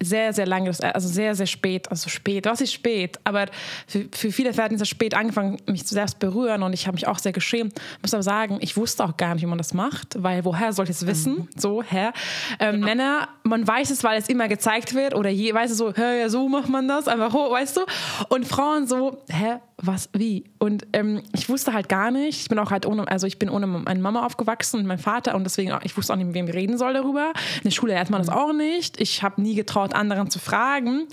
sehr, 0.00 0.32
sehr 0.32 0.46
lange, 0.46 0.70
also 0.70 1.08
sehr, 1.08 1.34
sehr 1.34 1.46
spät, 1.46 1.90
also 1.90 2.08
spät, 2.08 2.46
was 2.46 2.60
ist 2.60 2.72
spät, 2.72 3.18
aber 3.24 3.46
für, 3.86 4.06
für 4.12 4.32
viele 4.32 4.52
Verhältnisse 4.52 4.86
spät 4.86 5.14
angefangen, 5.14 5.58
mich 5.66 5.86
zu 5.86 5.94
selbst 5.94 6.18
berühren 6.18 6.62
und 6.62 6.72
ich 6.72 6.86
habe 6.86 6.94
mich 6.94 7.06
auch 7.06 7.18
sehr 7.18 7.32
geschämt. 7.32 7.74
Ich 7.96 8.02
muss 8.02 8.14
aber 8.14 8.22
sagen, 8.22 8.58
ich 8.60 8.76
wusste 8.76 9.04
auch 9.04 9.16
gar 9.16 9.34
nicht, 9.34 9.42
wie 9.42 9.48
man 9.48 9.58
das 9.58 9.74
macht, 9.74 10.22
weil 10.22 10.44
woher 10.44 10.72
soll 10.72 10.84
ich 10.84 10.90
es 10.90 11.06
wissen? 11.06 11.34
Mhm. 11.34 11.48
So, 11.56 11.82
hä? 11.82 12.10
Ähm, 12.58 12.74
genau. 12.76 12.86
Männer, 12.86 13.28
man 13.42 13.66
weiß 13.66 13.90
es, 13.90 14.04
weil 14.04 14.18
es 14.18 14.28
immer 14.28 14.48
gezeigt 14.48 14.94
wird 14.94 15.14
oder 15.14 15.30
je, 15.30 15.52
weißt 15.54 15.72
du, 15.72 15.76
so, 15.76 15.92
hä, 15.94 16.20
ja, 16.20 16.28
so 16.28 16.48
macht 16.48 16.68
man 16.68 16.88
das, 16.88 17.08
einfach, 17.08 17.32
weißt 17.32 17.76
du? 17.76 17.80
Und 18.28 18.46
Frauen 18.46 18.86
so, 18.86 19.22
hä, 19.28 19.58
was, 19.82 20.08
wie? 20.12 20.44
Und 20.58 20.86
ähm, 20.92 21.22
ich 21.34 21.48
wusste 21.48 21.72
halt 21.72 21.88
gar 21.88 22.10
nicht. 22.10 22.42
Ich 22.42 22.48
bin 22.48 22.58
auch 22.58 22.70
halt 22.70 22.86
ohne, 22.86 23.06
also 23.08 23.26
ich 23.26 23.38
bin 23.38 23.50
ohne 23.50 23.66
meine 23.66 24.00
Mama 24.00 24.24
aufgewachsen 24.24 24.78
und 24.80 24.86
mein 24.86 24.98
Vater 24.98 25.34
und 25.34 25.44
deswegen, 25.44 25.76
ich 25.82 25.96
wusste 25.96 26.12
auch 26.12 26.16
nicht, 26.16 26.26
mit 26.26 26.34
wem 26.34 26.46
wir 26.46 26.54
reden 26.54 26.78
soll 26.78 26.94
darüber. 26.94 27.32
In 27.56 27.64
der 27.64 27.70
Schule 27.72 27.92
lernt 27.92 28.08
man 28.08 28.20
das 28.20 28.30
mhm. 28.30 28.36
auch 28.36 28.52
nicht. 28.52 29.00
Ich 29.00 29.22
habe 29.22 29.42
nie 29.42 29.54
getraut, 29.54 29.94
anderen 29.94 30.30
zu 30.30 30.38
fragen. 30.38 31.08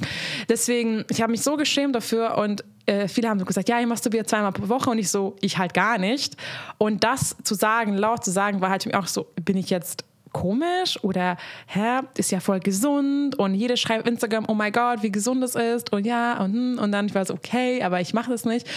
Deswegen, 0.48 1.04
ich 1.10 1.22
habe 1.22 1.32
mich 1.32 1.42
so 1.42 1.58
geschämt 1.58 1.96
dafür 1.96 2.38
und 2.38 2.64
äh, 2.86 3.08
viele 3.08 3.30
haben 3.30 3.40
so 3.40 3.46
gesagt, 3.46 3.70
ja, 3.70 3.80
ich 3.80 3.88
masturbiere 3.88 4.26
zweimal 4.26 4.52
pro 4.52 4.70
Woche 4.70 4.90
und 4.90 5.00
ich 5.00 5.10
so, 5.10 5.36
ich 5.42 5.58
halt 5.58 5.74
gar 5.74 5.98
nicht. 5.98 6.38
Und 6.78 7.04
das 7.04 7.36
zu 7.44 7.56
sagen, 7.56 7.96
laut 7.96 8.24
zu 8.24 8.32
sagen, 8.32 8.62
war 8.62 8.70
halt 8.70 8.84
für 8.84 8.90
mich 8.90 8.98
auch 8.98 9.08
so, 9.08 9.28
bin 9.44 9.58
ich 9.58 9.70
jetzt 9.70 10.06
komisch 10.32 11.04
oder 11.04 11.38
hä, 11.68 12.02
ist 12.18 12.32
ja 12.32 12.40
voll 12.40 12.60
gesund 12.60 13.38
und 13.38 13.56
jeder 13.56 13.78
schreibt 13.78 14.08
Instagram, 14.08 14.46
oh 14.48 14.54
mein 14.54 14.72
Gott, 14.72 15.04
wie 15.04 15.12
gesund 15.12 15.44
es 15.44 15.56
ist 15.56 15.92
und 15.92 16.06
ja 16.06 16.42
und, 16.44 16.54
hm, 16.54 16.80
und 16.80 16.92
dann 16.92 17.08
ich 17.08 17.16
war 17.16 17.26
so, 17.26 17.34
okay, 17.34 17.82
aber 17.84 18.02
ich 18.02 18.14
mache 18.14 18.32
das 18.32 18.46
nicht. 18.46 18.68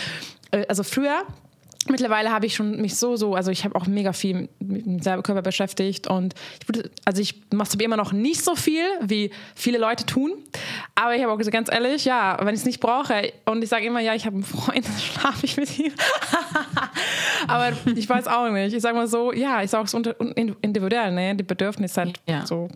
Äh, 0.51 0.67
also 0.69 0.83
früher 0.83 1.23
mittlerweile 1.89 2.31
habe 2.31 2.47
ich 2.47 2.55
schon 2.55 2.81
mich 2.81 2.97
so, 2.97 3.17
so, 3.17 3.35
also 3.35 3.51
ich 3.51 3.65
habe 3.65 3.75
auch 3.77 3.87
mega 3.87 4.13
viel 4.13 4.49
mit 4.61 4.87
dem 4.87 5.23
Körper 5.23 5.43
beschäftigt 5.43 6.07
und 6.07 6.35
ich 6.61 6.69
würde, 6.69 6.91
also 7.05 7.21
ich 7.21 7.43
masturbiere 7.53 7.87
immer 7.87 7.97
noch 7.97 8.13
nicht 8.13 8.43
so 8.45 8.55
viel, 8.55 8.85
wie 9.01 9.31
viele 9.55 9.79
Leute 9.79 10.07
tun. 10.07 10.33
Aber 10.95 11.15
ich 11.15 11.23
habe 11.23 11.33
auch 11.33 11.39
gesagt, 11.39 11.55
ganz 11.55 11.71
ehrlich, 11.71 12.05
ja, 12.05 12.39
wenn 12.41 12.55
ich 12.55 12.61
es 12.61 12.67
nicht 12.67 12.81
brauche 12.81 13.33
und 13.47 13.63
ich 13.63 13.71
sage 13.71 13.87
immer, 13.87 14.01
ja, 14.01 14.15
ich 14.15 14.27
habe 14.27 14.37
einen 14.37 14.45
Freund, 14.45 14.85
dann 14.87 14.99
schlafe 14.99 15.47
ich 15.47 15.57
mit 15.57 15.79
ihm. 15.79 15.93
aber 17.49 17.73
ich 17.95 18.09
weiß 18.09 18.27
auch 18.27 18.49
nicht. 18.51 18.75
Ich 18.75 18.83
sage 18.83 18.97
mal 18.97 19.07
so, 19.07 19.33
ja, 19.33 19.63
ich 19.63 19.71
sage 19.71 19.85
es 19.85 19.95
individuell, 19.95 21.13
ne? 21.13 21.35
Die 21.35 21.45
Bedürfnisse 21.45 22.01
halt 22.01 22.21
ja. 22.29 22.47
so. 22.47 22.69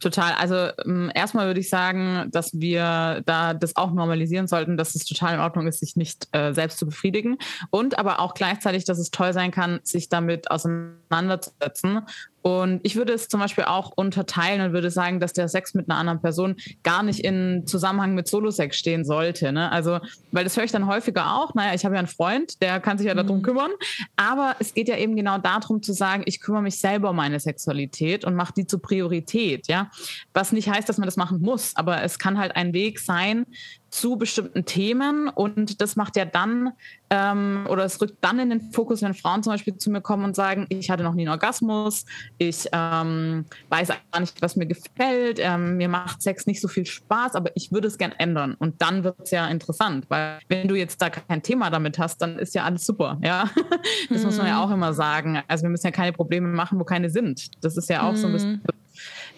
Total. 0.00 0.32
Also 0.32 0.70
ähm, 0.86 1.12
erstmal 1.14 1.46
würde 1.46 1.60
ich 1.60 1.68
sagen, 1.68 2.28
dass 2.30 2.58
wir 2.58 3.22
da 3.26 3.52
das 3.52 3.76
auch 3.76 3.92
normalisieren 3.92 4.46
sollten, 4.48 4.78
dass 4.78 4.94
es 4.94 5.04
total 5.04 5.34
in 5.34 5.40
Ordnung 5.40 5.66
ist, 5.66 5.80
sich 5.80 5.94
nicht 5.94 6.26
äh, 6.32 6.54
selbst 6.54 6.78
zu 6.78 6.86
befriedigen 6.86 7.36
und 7.68 7.98
aber 7.98 8.20
auch 8.20 8.32
gleichzeitig, 8.32 8.86
dass 8.86 8.98
es 8.98 9.10
toll 9.10 9.34
sein 9.34 9.50
kann, 9.50 9.80
sich 9.82 10.08
damit 10.08 10.50
auseinanderzusetzen 10.50 12.00
und 12.42 12.80
ich 12.84 12.96
würde 12.96 13.12
es 13.12 13.28
zum 13.28 13.40
Beispiel 13.40 13.64
auch 13.64 13.92
unterteilen 13.94 14.62
und 14.62 14.72
würde 14.72 14.90
sagen, 14.90 15.20
dass 15.20 15.32
der 15.32 15.48
Sex 15.48 15.74
mit 15.74 15.90
einer 15.90 15.98
anderen 15.98 16.20
Person 16.20 16.56
gar 16.82 17.02
nicht 17.02 17.20
in 17.20 17.66
Zusammenhang 17.66 18.14
mit 18.14 18.28
Solo-Sex 18.28 18.76
stehen 18.76 19.04
sollte. 19.04 19.52
Ne? 19.52 19.70
Also, 19.70 19.98
weil 20.32 20.44
das 20.44 20.56
höre 20.56 20.64
ich 20.64 20.72
dann 20.72 20.86
häufiger 20.86 21.36
auch. 21.36 21.54
Naja, 21.54 21.74
ich 21.74 21.84
habe 21.84 21.94
ja 21.94 21.98
einen 21.98 22.08
Freund, 22.08 22.62
der 22.62 22.80
kann 22.80 22.96
sich 22.96 23.06
ja 23.06 23.14
darum 23.14 23.38
mhm. 23.38 23.42
kümmern. 23.42 23.70
Aber 24.16 24.56
es 24.58 24.72
geht 24.72 24.88
ja 24.88 24.96
eben 24.96 25.16
genau 25.16 25.38
darum 25.38 25.82
zu 25.82 25.92
sagen, 25.92 26.22
ich 26.24 26.40
kümmere 26.40 26.62
mich 26.62 26.80
selber 26.80 27.10
um 27.10 27.16
meine 27.16 27.40
Sexualität 27.40 28.24
und 28.24 28.34
mache 28.34 28.54
die 28.56 28.66
zur 28.66 28.80
Priorität. 28.80 29.68
Ja, 29.68 29.90
was 30.32 30.52
nicht 30.52 30.70
heißt, 30.70 30.88
dass 30.88 30.96
man 30.96 31.06
das 31.06 31.16
machen 31.16 31.40
muss, 31.42 31.76
aber 31.76 32.02
es 32.02 32.18
kann 32.18 32.38
halt 32.38 32.56
ein 32.56 32.72
Weg 32.72 33.00
sein, 33.00 33.46
zu 33.90 34.16
bestimmten 34.16 34.64
Themen 34.64 35.28
und 35.28 35.80
das 35.80 35.96
macht 35.96 36.16
ja 36.16 36.24
dann 36.24 36.72
ähm, 37.10 37.66
oder 37.68 37.84
es 37.84 38.00
rückt 38.00 38.18
dann 38.20 38.38
in 38.38 38.50
den 38.50 38.60
Fokus, 38.72 39.02
wenn 39.02 39.14
Frauen 39.14 39.42
zum 39.42 39.52
Beispiel 39.52 39.76
zu 39.76 39.90
mir 39.90 40.00
kommen 40.00 40.24
und 40.24 40.36
sagen, 40.36 40.66
ich 40.68 40.90
hatte 40.90 41.02
noch 41.02 41.14
nie 41.14 41.22
einen 41.22 41.32
Orgasmus, 41.32 42.04
ich 42.38 42.66
ähm, 42.72 43.46
weiß 43.68 43.88
gar 43.88 44.20
nicht, 44.20 44.40
was 44.40 44.54
mir 44.54 44.66
gefällt, 44.66 45.38
ähm, 45.40 45.76
mir 45.76 45.88
macht 45.88 46.22
Sex 46.22 46.46
nicht 46.46 46.60
so 46.60 46.68
viel 46.68 46.86
Spaß, 46.86 47.34
aber 47.34 47.50
ich 47.56 47.72
würde 47.72 47.88
es 47.88 47.98
gern 47.98 48.12
ändern 48.12 48.54
und 48.54 48.80
dann 48.80 49.02
wird 49.02 49.16
es 49.20 49.32
ja 49.32 49.48
interessant, 49.48 50.06
weil 50.08 50.38
wenn 50.48 50.68
du 50.68 50.76
jetzt 50.76 51.02
da 51.02 51.10
kein 51.10 51.42
Thema 51.42 51.70
damit 51.70 51.98
hast, 51.98 52.22
dann 52.22 52.38
ist 52.38 52.54
ja 52.54 52.64
alles 52.64 52.86
super, 52.86 53.18
ja, 53.22 53.50
das 54.08 54.20
mhm. 54.20 54.26
muss 54.26 54.38
man 54.38 54.46
ja 54.46 54.54
mhm. 54.54 54.60
auch 54.60 54.70
immer 54.70 54.94
sagen, 54.94 55.42
also 55.48 55.62
wir 55.62 55.70
müssen 55.70 55.86
ja 55.86 55.92
keine 55.92 56.12
Probleme 56.12 56.46
machen, 56.48 56.78
wo 56.78 56.84
keine 56.84 57.10
sind, 57.10 57.50
das 57.64 57.76
ist 57.76 57.88
ja 57.88 58.08
auch 58.08 58.12
mhm. 58.12 58.16
so 58.16 58.26
ein 58.28 58.32
bisschen 58.32 58.52
mhm 58.52 58.62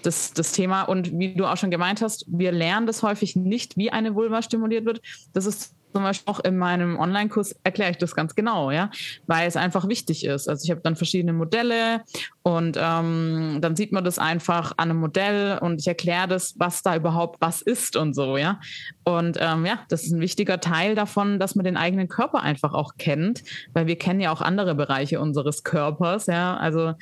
das, 0.03 0.33
das 0.33 0.53
Thema. 0.53 0.83
Und 0.83 1.19
wie 1.19 1.35
du 1.35 1.47
auch 1.47 1.57
schon 1.57 1.71
gemeint 1.71 2.03
hast, 2.03 2.25
wir 2.29 2.53
lernen 2.53 2.87
das 2.87 3.03
häufig 3.03 3.37
nicht, 3.37 3.77
wie 3.77 3.91
eine 3.91 4.15
Vulva 4.15 4.43
stimuliert 4.43 4.85
wird. 4.85 5.01
Das 5.33 5.47
ist 5.47 5.75
zum 5.93 6.03
Beispiel 6.03 6.33
auch 6.33 6.41
in 6.41 6.57
meinem 6.57 6.99
Online-Kurs 6.99 7.55
erkläre 7.65 7.91
ich 7.91 7.99
das 7.99 8.15
ganz 8.15 8.35
genau, 8.35 8.71
ja, 8.71 8.91
weil 9.27 9.47
es 9.47 9.57
einfach 9.57 9.89
wichtig 9.89 10.25
ist. 10.25 10.49
Also 10.49 10.65
ich 10.65 10.71
habe 10.71 10.81
dann 10.81 10.97
verschiedene 10.97 11.33
Modelle 11.33 12.03
und 12.43 12.79
ähm, 12.81 13.59
dann 13.61 13.77
sieht 13.77 13.93
man 13.93 14.05
das 14.05 14.19
einfach 14.19 14.73
an 14.79 14.91
einem 14.91 15.01
Modell 15.01 15.59
und 15.59 15.81
ich 15.81 15.87
erkläre 15.87 16.29
das, 16.29 16.55
was 16.59 16.83
da 16.83 16.97
überhaupt 16.97 17.41
was 17.41 17.63
ist 17.63 17.97
und 17.97 18.15
so, 18.15 18.37
ja. 18.37 18.61
Und 19.05 19.37
ähm, 19.41 19.67
ja, 19.67 19.81
das 19.89 20.05
ist 20.05 20.13
ein 20.13 20.21
wichtiger 20.21 20.61
Teil 20.61 20.95
davon, 20.95 21.39
dass 21.39 21.55
man 21.55 21.65
den 21.65 21.77
eigenen 21.77 22.09
Körper 22.09 22.43
einfach 22.43 22.73
auch 22.73 22.95
kennt, 22.97 23.43
weil 23.73 23.87
wir 23.87 23.97
kennen 23.97 24.21
ja 24.21 24.33
auch 24.33 24.41
andere 24.41 24.75
Bereiche 24.75 25.21
unseres 25.21 25.63
Körpers, 25.63 26.27
ja. 26.27 26.57
Also 26.57 26.95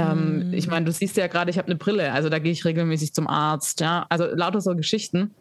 ähm, 0.00 0.48
mhm. 0.48 0.54
Ich 0.54 0.68
meine, 0.68 0.86
du 0.86 0.92
siehst 0.92 1.16
ja 1.16 1.26
gerade, 1.26 1.50
ich 1.50 1.58
habe 1.58 1.66
eine 1.66 1.76
Brille, 1.76 2.12
also 2.12 2.28
da 2.28 2.38
gehe 2.38 2.52
ich 2.52 2.64
regelmäßig 2.64 3.12
zum 3.12 3.26
Arzt. 3.26 3.80
Ja? 3.80 4.06
Also 4.08 4.26
lauter 4.26 4.60
so 4.60 4.74
Geschichten. 4.74 5.34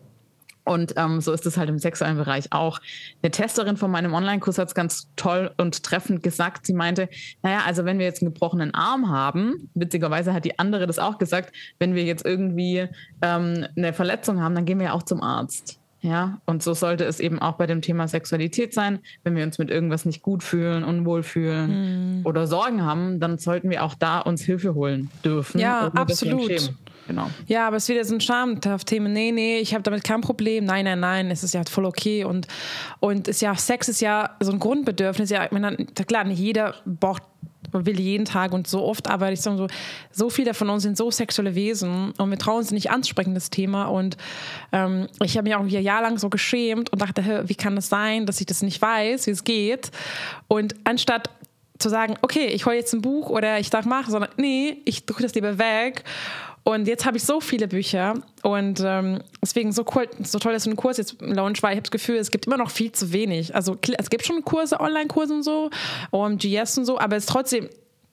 Und 0.66 0.94
ähm, 0.98 1.20
so 1.20 1.32
ist 1.32 1.48
es 1.48 1.58
halt 1.58 1.70
im 1.70 1.80
sexuellen 1.80 2.18
Bereich 2.18 2.52
auch. 2.52 2.80
Eine 3.24 3.32
Testerin 3.32 3.76
von 3.76 3.90
meinem 3.90 4.14
Online-Kurs 4.14 4.60
hat 4.60 4.68
es 4.68 4.76
ganz 4.76 5.10
toll 5.16 5.52
und 5.58 5.82
treffend 5.82 6.22
gesagt. 6.22 6.68
Sie 6.68 6.74
meinte, 6.74 7.10
naja, 7.42 7.62
also 7.66 7.86
wenn 7.86 7.98
wir 7.98 8.06
jetzt 8.06 8.22
einen 8.22 8.34
gebrochenen 8.34 8.74
Arm 8.76 9.10
haben, 9.10 9.72
witzigerweise 9.74 10.32
hat 10.32 10.46
die 10.46 10.60
andere 10.60 10.86
das 10.86 11.00
auch 11.00 11.18
gesagt, 11.18 11.56
wenn 11.80 11.96
wir 11.96 12.04
jetzt 12.04 12.24
irgendwie 12.24 12.88
ähm, 13.24 13.66
eine 13.76 13.94
Verletzung 13.94 14.42
haben, 14.44 14.54
dann 14.54 14.66
gehen 14.66 14.78
wir 14.78 14.88
ja 14.88 14.94
auch 14.94 15.02
zum 15.02 15.24
Arzt. 15.24 15.79
Ja, 16.02 16.40
und 16.46 16.64
so 16.64 16.74
sollte 16.74 17.04
es 17.04 17.20
eben 17.20 17.40
auch 17.40 17.56
bei 17.56 17.68
dem 17.68 17.82
Thema 17.82 18.08
Sexualität 18.08 18.74
sein. 18.74 19.00
Wenn 19.24 19.36
wir 19.36 19.44
uns 19.44 19.58
mit 19.58 19.70
irgendwas 19.70 20.06
nicht 20.06 20.22
gut 20.22 20.44
fühlen, 20.44 20.84
unwohl 20.86 21.24
fühlen 21.24 22.20
mhm. 22.20 22.26
oder 22.26 22.48
Sorgen 22.48 22.86
haben, 22.86 23.20
dann 23.20 23.38
sollten 23.38 23.70
wir 23.70 23.84
auch 23.84 23.96
da 23.96 24.20
uns 24.20 24.42
Hilfe 24.42 24.76
holen 24.76 25.12
dürfen. 25.26 25.60
Ja, 25.60 25.88
absolut. 25.88 26.74
Genau. 27.08 27.28
Ja, 27.48 27.66
aber 27.68 27.78
es 27.78 27.84
ist 27.84 27.90
wieder 27.90 28.06
so 28.06 28.14
ein 28.14 28.22
Schamthema. 28.22 29.10
Nee, 29.10 29.32
nee, 29.32 29.58
ich 29.58 29.74
habe 29.74 29.82
damit 29.82 30.04
kein 30.04 30.22
Problem. 30.22 30.64
Nein, 30.66 30.86
nein, 30.86 31.00
nein, 31.00 31.32
es 31.32 31.44
ist 31.44 31.56
ja 31.56 31.64
voll 31.68 31.86
okay. 31.86 32.24
Und, 32.24 32.48
und 33.00 33.28
ist 33.28 33.42
ja, 33.42 33.56
Sex 33.56 33.90
ist 33.90 34.00
ja 34.00 34.36
so 34.40 34.52
ein 34.52 34.60
Grundbedürfnis. 34.60 35.32
Ja, 35.32 35.44
ich 35.44 35.52
meine, 35.52 35.76
klar, 36.08 36.24
nicht 36.24 36.40
jeder 36.40 36.76
braucht 36.86 37.24
man 37.72 37.86
will 37.86 38.00
jeden 38.00 38.26
Tag 38.26 38.52
und 38.54 38.68
so 38.68 38.84
oft, 38.84 39.10
aber 39.10 39.32
ich 39.32 39.42
sage 39.42 39.58
so, 39.58 39.68
so 40.12 40.30
viele 40.30 40.54
von 40.54 40.70
uns 40.70 40.84
sind 40.84 40.98
so 40.98 41.12
sexuelle 41.12 41.56
Wesen 41.56 42.12
und 42.18 42.30
wir 42.30 42.38
trauen 42.38 42.60
uns 42.60 42.72
nicht 42.72 42.92
ansprechen, 42.92 43.34
das 43.34 43.50
Thema. 43.50 43.86
Und 43.86 44.18
ähm, 44.72 45.08
ich 45.24 45.38
habe 45.38 45.48
mich 45.48 45.56
auch 45.56 45.62
ein 45.62 45.70
Jahr 45.70 46.02
lang 46.02 46.18
so 46.18 46.30
geschämt 46.30 46.92
und 46.92 47.02
dachte, 47.02 47.44
wie 47.48 47.56
kann 47.56 47.76
das 47.76 47.90
sein, 47.90 48.26
dass 48.26 48.40
ich 48.40 48.46
das 48.46 48.62
nicht 48.62 48.82
weiß, 48.82 49.28
wie 49.28 49.32
es 49.32 49.44
geht? 49.44 49.92
Und 50.48 50.76
anstatt 50.84 51.30
zu 51.80 51.90
sagen, 51.90 52.16
okay, 52.22 52.48
ich 52.48 52.66
hole 52.66 52.76
jetzt 52.76 52.94
ein 52.94 53.02
Buch 53.02 53.30
oder 53.30 53.60
ich 53.60 53.70
darf 53.70 53.86
machen, 53.86 54.12
sondern 54.12 54.32
nee, 54.38 54.78
ich 54.86 55.06
drücke 55.06 55.24
das 55.24 55.34
lieber 55.34 55.58
weg 55.58 56.04
und 56.64 56.88
jetzt 56.88 57.06
habe 57.06 57.18
ich 57.18 57.24
so 57.24 57.42
viele 57.42 57.68
Bücher 57.68 58.16
und 58.44 58.82
ähm, 58.86 59.22
deswegen 59.42 59.72
so, 59.72 59.86
cool, 59.96 60.08
so 60.24 60.40
toll, 60.40 60.54
dass 60.54 60.64
so 60.64 60.70
ein 60.70 60.76
Kurs 60.76 60.98
jetzt 60.98 61.16
launch 61.20 61.64
war. 61.64 61.72
Ich 61.72 61.78
habe 61.78 61.84
das 61.84 61.92
Gefühl, 61.92 62.18
es 62.18 62.32
gibt 62.32 62.48
immer 62.48 62.58
noch 62.58 62.70
viel 62.70 62.92
zu 62.92 63.12
wenig. 63.12 63.56
Also 63.56 63.78
es 63.98 64.10
gibt 64.10 64.26
schon 64.26 64.44
Kurse, 64.44 64.80
Online-Kurse 64.80 65.34
und 65.34 65.44
so, 65.44 65.70
OMGS 66.12 66.78
und 66.78 66.86
so, 66.86 67.00
aber 67.00 67.16
es 67.16 67.24
ist 67.24 67.30
trotzdem 67.30 67.70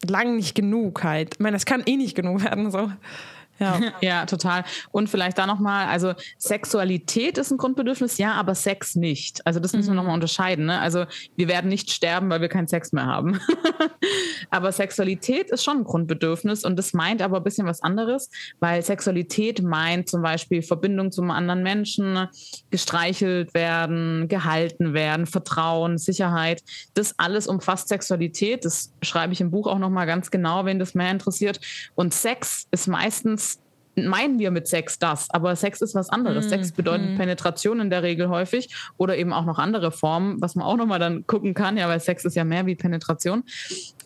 lang 0.09 0.37
nicht 0.37 0.55
genug 0.55 1.05
halt. 1.05 1.35
Ich 1.35 1.41
meine, 1.41 1.57
es 1.57 1.67
kann 1.67 1.83
eh 1.87 1.97
nicht 1.97 2.15
genug 2.15 2.45
werden. 2.45 2.71
So. 2.71 2.91
Ja. 3.59 3.81
ja, 4.01 4.27
total. 4.27 4.65
Und 4.91 5.09
vielleicht 5.09 5.39
da 5.39 5.47
nochmal, 5.47 5.87
also 5.87 6.15
Sexualität 6.39 7.39
ist 7.39 7.51
ein 7.51 7.59
Grundbedürfnis, 7.59 8.19
ja, 8.19 8.33
aber 8.33 8.55
Sex 8.55 8.95
nicht. 8.97 9.47
Also 9.47 9.61
das 9.61 9.73
müssen 9.73 9.91
mhm. 9.91 9.95
wir 9.95 9.97
nochmal 9.97 10.15
unterscheiden. 10.15 10.67
Ne? 10.67 10.79
Also 10.79 11.07
wir 11.37 11.49
werden 11.49 11.69
nicht 11.69 11.91
sterben, 11.91 12.29
weil 12.31 12.41
wir 12.41 12.49
keinen 12.49 12.69
Sex 12.69 12.93
mehr 12.93 13.07
haben. 13.07 13.41
aber 14.51 14.73
Sexualität 14.73 15.51
ist 15.51 15.65
schon 15.65 15.79
ein 15.79 15.85
Grundbedürfnis 15.85 16.65
und 16.65 16.77
das 16.77 16.93
meint 16.93 17.23
aber 17.23 17.39
ein 17.39 17.45
bisschen 17.45 17.67
was 17.67 17.83
anderes, 17.83 18.31
weil 18.61 18.83
Sexualität 18.83 19.63
meint 19.63 20.09
zum 20.09 20.23
Beispiel 20.23 20.63
Verbindung 20.63 21.13
zum 21.13 21.31
anderen 21.31 21.63
Menschen, 21.63 22.29
gestreichelt 22.71 23.55
werden, 23.55 24.29
gehalten 24.29 24.95
werden, 24.95 25.27
Vertrauen, 25.27 25.99
Sicherheit. 25.99 26.63
Das 26.95 27.15
alles 27.19 27.47
umfasst 27.47 27.89
Sexualität. 27.89 28.65
Das 28.65 28.93
schreibe 29.03 29.33
ich 29.33 29.41
im 29.41 29.51
Buch 29.51 29.67
auch 29.67 29.79
nochmal 29.79 30.07
ganz 30.07 30.31
genau, 30.31 30.65
wenn 30.65 30.79
das 30.79 30.95
mehr 30.95 31.11
interessiert. 31.11 31.61
Und 31.95 32.13
Sex 32.13 32.67
ist 32.71 32.87
meistens 32.87 33.46
meinen 33.97 34.39
wir 34.39 34.51
mit 34.51 34.69
Sex 34.69 34.99
das, 34.99 35.31
aber 35.31 35.57
Sex 35.57 35.81
ist 35.81 35.95
was 35.95 36.11
anderes. 36.11 36.47
Mm, 36.47 36.49
Sex 36.51 36.73
bedeutet 36.73 37.15
mm. 37.15 37.17
Penetration 37.17 37.81
in 37.81 37.91
der 37.91 38.03
Regel 38.03 38.29
häufig 38.29 38.75
oder 38.99 39.17
eben 39.17 39.33
auch 39.33 39.47
noch 39.47 39.59
andere 39.59 39.91
Formen, 39.91 40.41
was 40.41 40.55
man 40.55 40.67
auch 40.67 40.77
nochmal 40.77 40.99
dann 40.99 41.27
gucken 41.27 41.55
kann, 41.55 41.77
ja, 41.77 41.89
weil 41.89 42.01
Sex 42.01 42.25
ist 42.25 42.37
ja 42.37 42.45
mehr 42.45 42.67
wie 42.67 42.75
Penetration. 42.75 43.45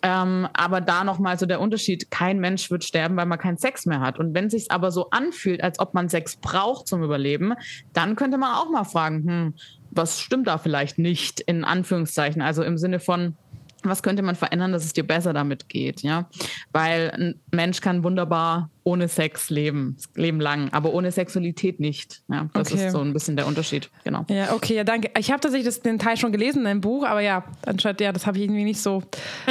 Ähm, 0.03 0.49
aber 0.53 0.81
da 0.81 1.05
nochmal 1.05 1.39
so 1.39 1.47
der 1.47 1.61
Unterschied, 1.61 2.11
kein 2.11 2.39
Mensch 2.39 2.71
wird 2.71 2.85
sterben, 2.85 3.17
weil 3.17 3.27
man 3.27 3.39
keinen 3.39 3.59
Sex 3.59 3.85
mehr 3.85 4.01
hat. 4.01 4.19
Und 4.19 4.35
wenn 4.35 4.49
sich 4.49 4.71
aber 4.71 4.93
so 4.93 5.11
anfühlt, 5.11 5.63
als 5.63 5.79
ob 5.79 5.93
man 5.93 6.09
Sex 6.09 6.37
braucht 6.37 6.87
zum 6.87 7.03
Überleben, 7.03 7.55
dann 7.93 8.17
könnte 8.17 8.39
man 8.39 8.55
auch 8.55 8.71
mal 8.71 8.85
fragen, 8.85 9.25
hm, 9.27 9.55
was 9.91 10.21
stimmt 10.21 10.47
da 10.47 10.59
vielleicht 10.59 10.99
nicht, 10.99 11.41
in 11.41 11.65
Anführungszeichen, 11.65 12.43
also 12.43 12.63
im 12.63 12.79
Sinne 12.79 13.01
von, 13.01 13.37
was 13.85 14.03
könnte 14.03 14.23
man 14.23 14.35
verändern, 14.35 14.73
dass 14.73 14.85
es 14.85 14.93
dir 14.93 15.07
besser 15.07 15.33
damit 15.33 15.69
geht, 15.69 16.03
ja? 16.03 16.29
Weil 16.73 17.11
ein 17.11 17.41
Mensch 17.51 17.81
kann 17.81 18.05
wunderbar 18.05 18.71
ohne 18.83 19.09
Sex 19.09 19.51
leben, 19.51 19.97
leben 20.15 20.41
lang, 20.41 20.73
aber 20.73 20.93
ohne 20.95 21.13
Sexualität 21.13 21.81
nicht. 21.81 22.23
Ja, 22.29 22.49
das 22.55 22.73
okay. 22.73 22.87
ist 22.87 22.93
so 22.93 23.01
ein 23.01 23.13
bisschen 23.13 23.37
der 23.37 23.47
Unterschied, 23.47 23.91
genau. 24.05 24.25
Ja, 24.29 24.53
okay, 24.53 24.75
ja, 24.75 24.85
danke. 24.85 25.11
Ich 25.19 25.31
habe 25.31 25.41
tatsächlich 25.41 25.67
das, 25.67 25.81
den 25.81 25.99
Teil 25.99 26.17
schon 26.17 26.33
gelesen 26.33 26.63
in 26.63 26.67
einem 26.67 26.81
Buch, 26.81 27.05
aber 27.05 27.21
ja, 27.21 27.45
anscheinend, 27.67 28.01
ja, 28.01 28.13
das 28.13 28.27
habe 28.27 28.39
ich 28.39 28.45
irgendwie 28.45 28.65
nicht 28.65 28.81
so 28.81 29.03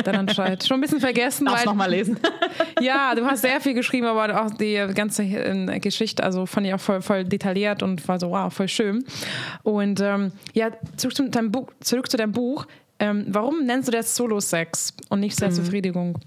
dann 0.04 0.16
anscheinend 0.16 0.64
schon 0.64 0.78
ein 0.78 0.82
bisschen 0.82 1.00
vergessen. 1.00 1.46
Darfst 1.46 1.66
nochmal 1.66 1.92
lesen. 1.92 2.20
ja, 2.82 3.14
du 3.16 3.26
hast 3.26 3.42
sehr 3.42 3.62
viel 3.62 3.74
geschrieben, 3.74 4.08
aber 4.08 4.44
auch 4.44 4.52
die 4.52 4.88
ganze 4.94 5.24
äh, 5.24 5.80
Geschichte, 5.80 6.24
also 6.24 6.46
fand 6.46 6.68
ich 6.68 6.74
auch 6.74 6.80
voll, 6.80 7.02
voll 7.02 7.24
detailliert 7.24 7.84
und 7.84 8.08
war 8.08 8.20
so, 8.20 8.32
wow, 8.32 8.52
voll 8.52 8.68
schön. 8.68 9.06
Und 9.64 10.02
ähm, 10.02 10.32
ja, 10.54 10.72
zurück 10.98 11.16
zu 11.16 11.30
deinem 11.30 11.52
Buch, 11.52 11.72
zurück 11.82 12.10
zu 12.10 12.18
deinem 12.18 12.32
Buch. 12.32 12.66
Ähm, 13.00 13.26
warum 13.30 13.66
nennst 13.66 13.88
du 13.88 13.92
das 13.92 14.16
Solo-Sex 14.16 14.94
und 15.10 15.22
nicht 15.22 15.36
Selbstbefriedigung? 15.36 16.20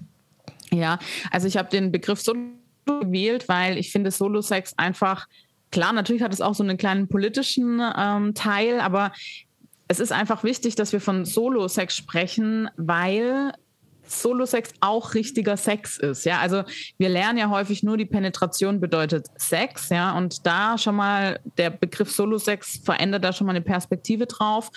Ja, 0.70 0.98
also 1.30 1.46
ich 1.46 1.56
habe 1.56 1.68
den 1.68 1.92
Begriff 1.92 2.20
Solo 2.20 2.40
gewählt, 2.86 3.48
weil 3.48 3.78
ich 3.78 3.92
finde 3.92 4.10
Solo-Sex 4.10 4.74
einfach, 4.78 5.28
klar, 5.70 5.92
natürlich 5.92 6.22
hat 6.22 6.32
es 6.32 6.40
auch 6.40 6.54
so 6.54 6.62
einen 6.62 6.78
kleinen 6.78 7.08
politischen 7.08 7.80
ähm, 7.96 8.34
Teil, 8.34 8.80
aber 8.80 9.12
es 9.88 10.00
ist 10.00 10.12
einfach 10.12 10.42
wichtig, 10.44 10.74
dass 10.74 10.92
wir 10.92 11.00
von 11.00 11.24
Solo-Sex 11.24 11.94
sprechen, 11.94 12.70
weil 12.76 13.52
Solo-Sex 14.06 14.72
auch 14.80 15.14
richtiger 15.14 15.56
Sex 15.56 15.98
ist. 15.98 16.24
Ja, 16.24 16.40
also 16.40 16.64
wir 16.98 17.08
lernen 17.08 17.38
ja 17.38 17.48
häufig 17.50 17.82
nur, 17.82 17.96
die 17.96 18.06
Penetration 18.06 18.80
bedeutet 18.80 19.26
Sex. 19.36 19.88
Ja, 19.88 20.16
und 20.16 20.46
da 20.46 20.78
schon 20.78 20.96
mal 20.96 21.40
der 21.58 21.70
Begriff 21.70 22.10
Solo-Sex 22.10 22.80
verändert 22.84 23.24
da 23.24 23.32
schon 23.32 23.46
mal 23.46 23.52
eine 23.52 23.62
Perspektive 23.62 24.26
drauf. 24.26 24.70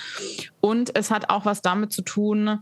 Und 0.62 0.96
es 0.98 1.12
hat 1.12 1.30
auch 1.30 1.46
was 1.46 1.62
damit 1.62 1.92
zu 1.92 2.02
tun, 2.02 2.60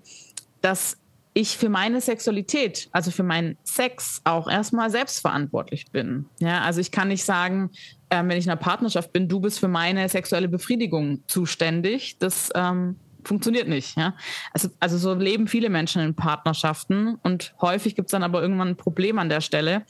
dass 0.61 0.97
ich 1.33 1.57
für 1.57 1.69
meine 1.69 1.99
Sexualität, 1.99 2.89
also 2.91 3.09
für 3.09 3.23
meinen 3.23 3.57
Sex 3.63 4.21
auch 4.23 4.47
erstmal 4.47 4.89
selbstverantwortlich 4.91 5.91
bin. 5.91 6.27
Ja, 6.39 6.61
also 6.61 6.79
ich 6.79 6.91
kann 6.91 7.07
nicht 7.07 7.23
sagen, 7.23 7.71
äh, 8.09 8.17
wenn 8.23 8.37
ich 8.37 8.45
in 8.45 8.51
einer 8.51 8.59
Partnerschaft 8.59 9.11
bin, 9.13 9.27
du 9.27 9.39
bist 9.39 9.59
für 9.59 9.67
meine 9.67 10.07
sexuelle 10.09 10.47
Befriedigung 10.47 11.23
zuständig. 11.27 12.17
Das 12.19 12.51
ähm, 12.53 12.97
funktioniert 13.25 13.67
nicht. 13.67 13.97
Ja? 13.97 14.15
Also, 14.51 14.69
also 14.79 14.97
so 14.97 15.13
leben 15.13 15.47
viele 15.47 15.69
Menschen 15.69 16.01
in 16.01 16.15
Partnerschaften 16.15 17.15
und 17.23 17.53
häufig 17.61 17.95
gibt 17.95 18.07
es 18.07 18.11
dann 18.11 18.23
aber 18.23 18.41
irgendwann 18.41 18.69
ein 18.69 18.77
Problem 18.77 19.19
an 19.19 19.29
der 19.29 19.41
Stelle, 19.41 19.85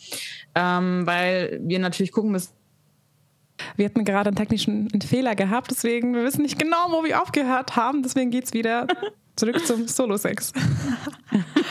ähm, 0.55 1.05
weil 1.05 1.59
wir 1.63 1.79
natürlich 1.79 2.11
gucken 2.11 2.31
müssen, 2.31 2.53
wir 3.75 3.85
hatten 3.85 4.03
gerade 4.03 4.29
einen 4.29 4.35
technischen 4.35 4.89
Fehler 5.01 5.35
gehabt, 5.35 5.69
deswegen 5.69 6.15
wir 6.15 6.23
wissen 6.23 6.41
nicht 6.41 6.57
genau, 6.57 6.87
wo 6.89 7.03
wir 7.03 7.21
aufgehört 7.21 7.75
haben. 7.75 8.01
Deswegen 8.01 8.31
geht 8.31 8.45
es 8.45 8.53
wieder 8.53 8.87
Zurück 9.35 9.65
zum 9.65 9.87
Solo-Sex. 9.87 10.53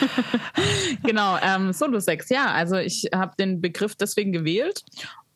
genau, 1.04 1.38
ähm, 1.42 1.72
Solo-Sex, 1.72 2.28
ja. 2.28 2.46
Also 2.46 2.76
ich 2.76 3.08
habe 3.14 3.34
den 3.38 3.60
Begriff 3.60 3.94
deswegen 3.94 4.32
gewählt 4.32 4.82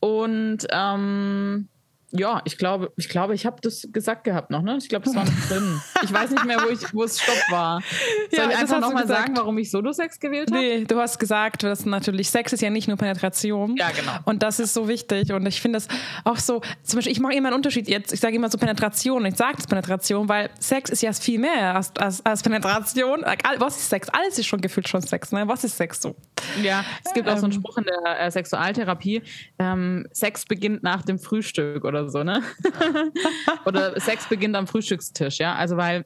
und 0.00 0.66
ähm, 0.72 1.68
ja, 2.12 2.40
ich 2.44 2.56
glaube, 2.56 2.92
ich 2.96 3.08
glaube, 3.08 3.34
ich 3.34 3.46
habe 3.46 3.56
das 3.60 3.88
gesagt 3.92 4.24
gehabt 4.24 4.50
noch, 4.50 4.62
ne? 4.62 4.78
Ich 4.80 4.88
glaube, 4.88 5.08
es 5.08 5.14
war 5.14 5.24
noch 5.24 5.48
drin. 5.48 5.80
Ich 6.04 6.12
weiß 6.12 6.30
nicht 6.30 6.44
mehr, 6.44 6.58
wo, 6.62 6.68
ich, 6.68 6.94
wo 6.94 7.02
es 7.02 7.20
Stopp 7.20 7.36
war. 7.50 7.82
Soll 8.30 8.44
ja, 8.44 8.50
ich 8.50 8.56
einfach 8.56 8.80
nochmal 8.80 9.06
sagen, 9.08 9.36
warum 9.36 9.58
ich 9.58 9.70
Solo-Sex 9.70 10.20
gewählt 10.20 10.50
habe? 10.50 10.60
Nee, 10.60 10.84
du 10.84 10.98
hast 10.98 11.18
gesagt, 11.18 11.64
dass 11.64 11.84
natürlich 11.84 12.30
Sex 12.30 12.52
ist 12.52 12.60
ja 12.60 12.70
nicht 12.70 12.86
nur 12.86 12.96
Penetration. 12.96 13.76
Ja, 13.76 13.90
genau. 13.90 14.12
Und 14.24 14.42
das 14.42 14.60
ist 14.60 14.72
so 14.72 14.86
wichtig. 14.86 15.32
Und 15.32 15.46
ich 15.46 15.60
finde 15.60 15.78
das 15.78 15.88
auch 16.24 16.38
so, 16.38 16.60
zum 16.84 16.98
Beispiel, 16.98 17.12
ich 17.12 17.20
mache 17.20 17.34
immer 17.34 17.48
einen 17.48 17.56
Unterschied 17.56 17.88
jetzt. 17.88 18.12
Ich 18.12 18.20
sage 18.20 18.36
immer 18.36 18.50
so 18.50 18.58
Penetration. 18.58 19.26
Ich 19.26 19.36
sage 19.36 19.56
das 19.56 19.66
Penetration, 19.66 20.28
weil 20.28 20.50
Sex 20.60 20.90
ist 20.90 21.02
ja 21.02 21.12
viel 21.12 21.40
mehr 21.40 21.74
als, 21.74 21.94
als, 21.96 22.24
als 22.24 22.42
Penetration. 22.42 23.24
Was 23.58 23.76
ist 23.78 23.90
Sex? 23.90 24.08
Alles 24.10 24.38
ist 24.38 24.46
schon 24.46 24.60
gefühlt 24.60 24.88
schon 24.88 25.02
Sex, 25.02 25.32
ne? 25.32 25.46
Was 25.48 25.64
ist 25.64 25.76
Sex 25.76 26.00
so? 26.00 26.14
Ja, 26.62 26.84
es 27.04 27.12
gibt 27.12 27.28
auch 27.28 27.36
so 27.36 27.46
einen 27.46 27.52
ähm. 27.52 27.60
Spruch 27.60 27.78
in 27.78 27.84
der 27.84 28.20
äh, 28.20 28.30
Sexualtherapie: 28.30 29.22
ähm, 29.58 30.06
Sex 30.12 30.44
beginnt 30.44 30.82
nach 30.82 31.02
dem 31.02 31.18
Frühstück 31.18 31.84
oder 31.84 32.05
so, 32.10 32.22
ne? 32.22 32.42
oder 33.66 33.98
Sex 34.00 34.28
beginnt 34.28 34.56
am 34.56 34.66
Frühstückstisch, 34.66 35.38
ja. 35.38 35.54
Also 35.54 35.76
weil 35.76 36.04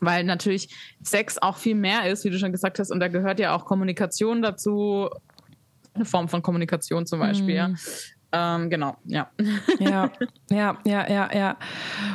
weil 0.00 0.24
natürlich 0.24 0.74
Sex 1.02 1.36
auch 1.38 1.58
viel 1.58 1.74
mehr 1.74 2.10
ist, 2.10 2.24
wie 2.24 2.30
du 2.30 2.38
schon 2.38 2.52
gesagt 2.52 2.78
hast, 2.78 2.90
und 2.90 3.00
da 3.00 3.08
gehört 3.08 3.38
ja 3.38 3.54
auch 3.54 3.64
Kommunikation 3.66 4.40
dazu, 4.40 5.10
eine 5.92 6.04
Form 6.04 6.28
von 6.28 6.42
Kommunikation 6.42 7.06
zum 7.06 7.18
Beispiel, 7.18 7.68
mm. 7.68 7.76
Ähm, 8.32 8.70
genau, 8.70 8.96
ja. 9.06 9.28
Ja, 9.80 10.10
ja, 10.50 10.78
ja, 10.84 11.10
ja, 11.10 11.34
ja. 11.34 11.56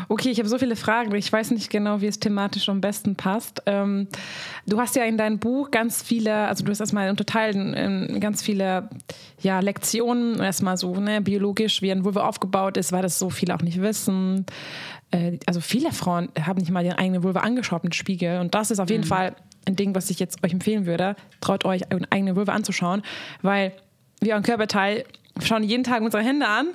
Okay, 0.07 0.29
ich 0.29 0.39
habe 0.39 0.47
so 0.47 0.57
viele 0.57 0.75
Fragen. 0.75 1.13
Ich 1.15 1.31
weiß 1.31 1.51
nicht 1.51 1.69
genau, 1.69 2.01
wie 2.01 2.07
es 2.07 2.19
thematisch 2.19 2.69
am 2.69 2.79
besten 2.79 3.15
passt. 3.15 3.63
Ähm, 3.65 4.07
du 4.65 4.79
hast 4.79 4.95
ja 4.95 5.03
in 5.03 5.17
deinem 5.17 5.39
Buch 5.39 5.71
ganz 5.71 6.01
viele, 6.01 6.47
also 6.47 6.63
du 6.63 6.71
hast 6.71 6.79
erstmal 6.79 7.09
unterteilt 7.09 7.55
in 7.55 8.19
ganz 8.21 8.41
viele 8.41 8.89
ja, 9.41 9.59
Lektionen, 9.59 10.39
erstmal 10.39 10.77
so 10.77 10.95
ne, 10.95 11.21
biologisch, 11.21 11.81
wie 11.81 11.91
ein 11.91 12.05
Vulva 12.05 12.27
aufgebaut 12.27 12.77
ist, 12.77 12.91
weil 12.91 13.01
das 13.01 13.19
so 13.19 13.29
viele 13.29 13.53
auch 13.53 13.61
nicht 13.61 13.81
wissen. 13.81 14.45
Äh, 15.11 15.39
also 15.45 15.59
viele 15.59 15.91
Frauen 15.91 16.29
haben 16.39 16.59
nicht 16.59 16.71
mal 16.71 16.85
ihren 16.85 16.97
eigenen 16.97 17.23
Vulva 17.23 17.41
angeschaut 17.41 17.83
mit 17.83 17.93
Spiegel. 17.93 18.39
Und 18.39 18.55
das 18.55 18.71
ist 18.71 18.79
auf 18.79 18.89
jeden 18.89 19.03
mhm. 19.03 19.09
Fall 19.09 19.35
ein 19.65 19.75
Ding, 19.75 19.95
was 19.95 20.09
ich 20.09 20.19
jetzt 20.19 20.43
euch 20.45 20.53
empfehlen 20.53 20.85
würde. 20.85 21.15
Traut 21.41 21.65
euch, 21.65 21.91
euren 21.91 22.05
eigenen 22.09 22.37
Vulva 22.37 22.53
anzuschauen, 22.53 23.01
weil 23.41 23.73
wir 24.21 24.35
ein 24.35 24.43
Körperteil 24.43 25.03
schauen 25.43 25.63
jeden 25.63 25.83
Tag 25.83 26.01
unsere 26.01 26.23
Hände 26.23 26.47
an 26.47 26.67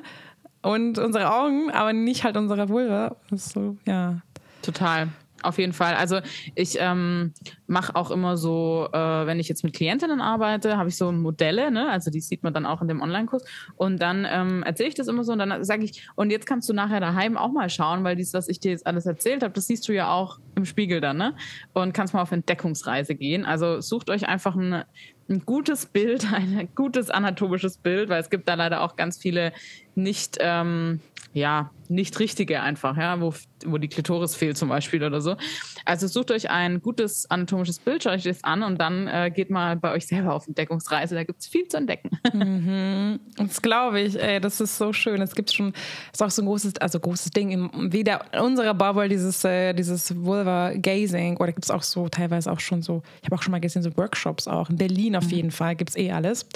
und 0.62 0.98
unsere 0.98 1.32
Augen, 1.32 1.70
aber 1.70 1.92
nicht 1.92 2.24
halt 2.24 2.36
unsere 2.36 2.68
Vulva. 2.68 3.16
So, 3.30 3.76
ja. 3.86 4.20
Total. 4.62 5.08
Auf 5.42 5.58
jeden 5.58 5.72
Fall. 5.72 5.94
Also 5.94 6.20
ich 6.54 6.76
ähm, 6.78 7.32
mache 7.66 7.96
auch 7.96 8.10
immer 8.10 8.36
so, 8.36 8.88
äh, 8.92 8.98
wenn 8.98 9.40
ich 9.40 9.48
jetzt 9.48 9.64
mit 9.64 9.74
Klientinnen 9.74 10.20
arbeite, 10.20 10.76
habe 10.76 10.88
ich 10.88 10.96
so 10.96 11.12
Modelle, 11.12 11.70
ne? 11.70 11.88
also 11.88 12.10
die 12.10 12.20
sieht 12.20 12.42
man 12.42 12.52
dann 12.52 12.66
auch 12.66 12.82
in 12.82 12.88
dem 12.88 13.00
Online-Kurs. 13.00 13.44
Und 13.76 14.02
dann 14.02 14.26
ähm, 14.30 14.62
erzähle 14.62 14.90
ich 14.90 14.94
das 14.94 15.08
immer 15.08 15.24
so 15.24 15.32
und 15.32 15.38
dann 15.38 15.64
sage 15.64 15.84
ich, 15.84 16.06
und 16.14 16.30
jetzt 16.30 16.46
kannst 16.46 16.68
du 16.68 16.74
nachher 16.74 17.00
daheim 17.00 17.36
auch 17.36 17.52
mal 17.52 17.70
schauen, 17.70 18.04
weil 18.04 18.16
dies, 18.16 18.34
was 18.34 18.48
ich 18.48 18.60
dir 18.60 18.72
jetzt 18.72 18.86
alles 18.86 19.06
erzählt 19.06 19.42
habe, 19.42 19.54
das 19.54 19.66
siehst 19.66 19.88
du 19.88 19.92
ja 19.92 20.12
auch 20.12 20.40
im 20.56 20.66
Spiegel 20.66 21.00
dann, 21.00 21.16
ne? 21.16 21.34
Und 21.72 21.94
kannst 21.94 22.12
mal 22.12 22.22
auf 22.22 22.32
Entdeckungsreise 22.32 23.14
gehen. 23.14 23.46
Also 23.46 23.80
sucht 23.80 24.10
euch 24.10 24.28
einfach 24.28 24.56
ein, 24.56 24.84
ein 25.30 25.46
gutes 25.46 25.86
Bild, 25.86 26.26
ein 26.32 26.68
gutes 26.74 27.10
anatomisches 27.10 27.78
Bild, 27.78 28.08
weil 28.08 28.20
es 28.20 28.30
gibt 28.30 28.48
da 28.48 28.54
leider 28.54 28.82
auch 28.82 28.96
ganz 28.96 29.16
viele 29.16 29.52
nicht, 29.94 30.38
ähm, 30.40 31.00
ja, 31.32 31.70
nicht 31.88 32.18
richtige 32.20 32.60
einfach, 32.62 32.96
ja, 32.96 33.20
wo, 33.20 33.34
wo 33.66 33.78
die 33.78 33.88
Klitoris 33.88 34.36
fehlt 34.36 34.56
zum 34.56 34.68
Beispiel 34.68 35.02
oder 35.02 35.20
so. 35.20 35.36
Also 35.84 36.06
sucht 36.06 36.30
euch 36.30 36.48
ein 36.50 36.80
gutes 36.80 37.28
anatomisches 37.30 37.80
Bild, 37.80 38.04
schaut 38.04 38.14
euch 38.14 38.22
das 38.22 38.44
an 38.44 38.62
und 38.62 38.80
dann 38.80 39.08
äh, 39.08 39.30
geht 39.34 39.50
mal 39.50 39.76
bei 39.76 39.92
euch 39.92 40.06
selber 40.06 40.34
auf 40.34 40.46
Entdeckungsreise. 40.46 41.16
Da 41.16 41.24
gibt 41.24 41.40
es 41.40 41.48
viel 41.48 41.66
zu 41.68 41.76
entdecken. 41.76 42.10
Mhm. 42.32 43.18
Das 43.36 43.60
glaube 43.60 44.00
ich, 44.00 44.20
ey, 44.20 44.40
das 44.40 44.60
ist 44.60 44.78
so 44.78 44.92
schön. 44.92 45.20
Es 45.20 45.34
gibt 45.34 45.52
schon, 45.52 45.72
ist 46.12 46.22
auch 46.22 46.30
so 46.30 46.42
ein 46.42 46.46
großes, 46.46 46.76
also 46.76 47.00
großes 47.00 47.30
Ding 47.32 47.50
in 47.50 47.92
wieder 47.92 48.24
unserer 48.40 48.72
Bubble, 48.72 49.08
dieses, 49.08 49.44
äh, 49.44 49.74
dieses 49.74 50.14
Vulva 50.16 50.72
Gazing, 50.74 51.36
oder 51.38 51.52
gibt 51.52 51.64
es 51.64 51.70
auch 51.70 51.82
so 51.82 52.08
teilweise 52.08 52.50
auch 52.50 52.60
schon 52.60 52.82
so, 52.82 53.02
ich 53.20 53.26
habe 53.26 53.36
auch 53.36 53.42
schon 53.42 53.50
mal 53.50 53.60
gesehen, 53.60 53.82
so 53.82 53.94
Workshops 53.96 54.46
auch. 54.46 54.70
In 54.70 54.76
Berlin 54.76 55.16
auf 55.16 55.24
mhm. 55.24 55.30
jeden 55.30 55.50
Fall 55.50 55.74
gibt 55.74 55.90
es 55.90 55.96
eh 55.96 56.12
alles. 56.12 56.46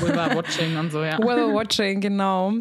Vulva 0.00 0.34
Watching 0.34 0.76
und 0.76 0.92
so, 0.92 1.02
ja. 1.02 1.18
Vulva 1.18 1.52
Watching, 1.52 2.00
genau. 2.00 2.54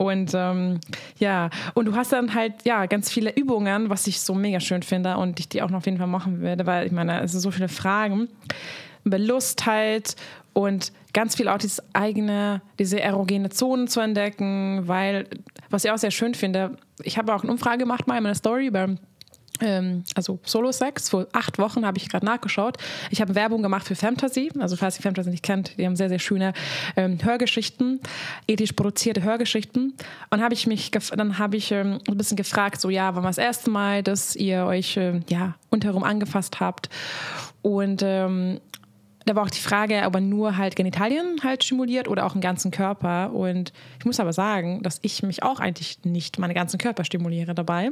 Und 0.00 0.32
ähm, 0.32 0.80
ja, 1.18 1.50
und 1.74 1.84
du 1.84 1.94
hast 1.94 2.10
dann 2.14 2.32
halt 2.34 2.64
ja 2.64 2.86
ganz 2.86 3.10
viele 3.10 3.36
Übungen, 3.36 3.90
was 3.90 4.06
ich 4.06 4.22
so 4.22 4.32
mega 4.34 4.58
schön 4.58 4.82
finde 4.82 5.18
und 5.18 5.38
ich 5.38 5.50
die 5.50 5.60
auch 5.60 5.68
noch 5.68 5.78
auf 5.78 5.84
jeden 5.84 5.98
Fall 5.98 6.06
machen 6.06 6.40
werde, 6.40 6.64
weil 6.64 6.86
ich 6.86 6.92
meine, 6.92 7.20
es 7.20 7.32
sind 7.32 7.42
so 7.42 7.50
viele 7.50 7.68
Fragen. 7.68 8.28
Über 9.04 9.18
Lust 9.18 9.66
halt 9.66 10.16
und 10.54 10.92
ganz 11.12 11.36
viel 11.36 11.48
auch 11.48 11.58
dieses 11.58 11.82
eigene, 11.92 12.62
diese 12.78 12.98
erogene 12.98 13.50
Zonen 13.50 13.88
zu 13.88 14.00
entdecken, 14.00 14.88
weil, 14.88 15.26
was 15.68 15.84
ich 15.84 15.90
auch 15.90 15.98
sehr 15.98 16.10
schön 16.10 16.32
finde, 16.32 16.78
ich 17.02 17.18
habe 17.18 17.34
auch 17.34 17.42
eine 17.42 17.52
Umfrage 17.52 17.80
gemacht 17.80 18.06
mal 18.06 18.16
in 18.16 18.22
meiner 18.22 18.34
Story 18.34 18.68
über 18.68 18.88
ähm, 19.60 20.04
also 20.14 20.38
Solo-Sex. 20.44 21.10
Vor 21.10 21.26
acht 21.32 21.58
Wochen 21.58 21.84
habe 21.84 21.98
ich 21.98 22.08
gerade 22.08 22.26
nachgeschaut. 22.26 22.76
Ich 23.10 23.20
habe 23.20 23.34
Werbung 23.34 23.62
gemacht 23.62 23.86
für 23.86 23.94
Fantasy. 23.94 24.50
Also 24.58 24.76
falls 24.76 24.98
ihr 24.98 25.02
Fantasy 25.02 25.30
nicht 25.30 25.42
kennt, 25.42 25.76
die 25.78 25.86
haben 25.86 25.96
sehr, 25.96 26.08
sehr 26.08 26.18
schöne 26.18 26.52
ähm, 26.96 27.18
Hörgeschichten, 27.22 28.00
ethisch 28.46 28.72
produzierte 28.72 29.22
Hörgeschichten. 29.22 29.94
Und 30.30 30.42
habe 30.42 30.54
ich 30.54 30.66
mich, 30.66 30.90
dann 30.90 31.38
habe 31.38 31.56
ich 31.56 31.72
ähm, 31.72 31.98
ein 32.08 32.16
bisschen 32.16 32.36
gefragt, 32.36 32.80
so 32.80 32.90
ja, 32.90 33.14
wann 33.14 33.22
war 33.22 33.30
das 33.30 33.38
erste 33.38 33.70
Mal, 33.70 34.02
dass 34.02 34.36
ihr 34.36 34.64
euch 34.64 34.96
ähm, 34.96 35.24
ja 35.28 35.54
unterherum 35.70 36.02
angefasst 36.02 36.60
habt? 36.60 36.88
Und 37.62 38.02
ähm, 38.02 38.60
da 39.26 39.34
war 39.36 39.44
auch 39.44 39.50
die 39.50 39.60
Frage, 39.60 40.02
ob 40.06 40.14
er 40.14 40.20
nur 40.20 40.56
halt 40.56 40.76
Genitalien 40.76 41.40
halt 41.42 41.64
stimuliert 41.64 42.08
oder 42.08 42.26
auch 42.26 42.32
den 42.32 42.40
ganzen 42.40 42.70
Körper. 42.70 43.32
Und 43.32 43.72
ich 43.98 44.04
muss 44.04 44.18
aber 44.18 44.32
sagen, 44.32 44.82
dass 44.82 44.98
ich 45.02 45.22
mich 45.22 45.42
auch 45.42 45.60
eigentlich 45.60 45.98
nicht 46.04 46.38
meinen 46.38 46.54
ganzen 46.54 46.78
Körper 46.78 47.04
stimuliere 47.04 47.54
dabei. 47.54 47.90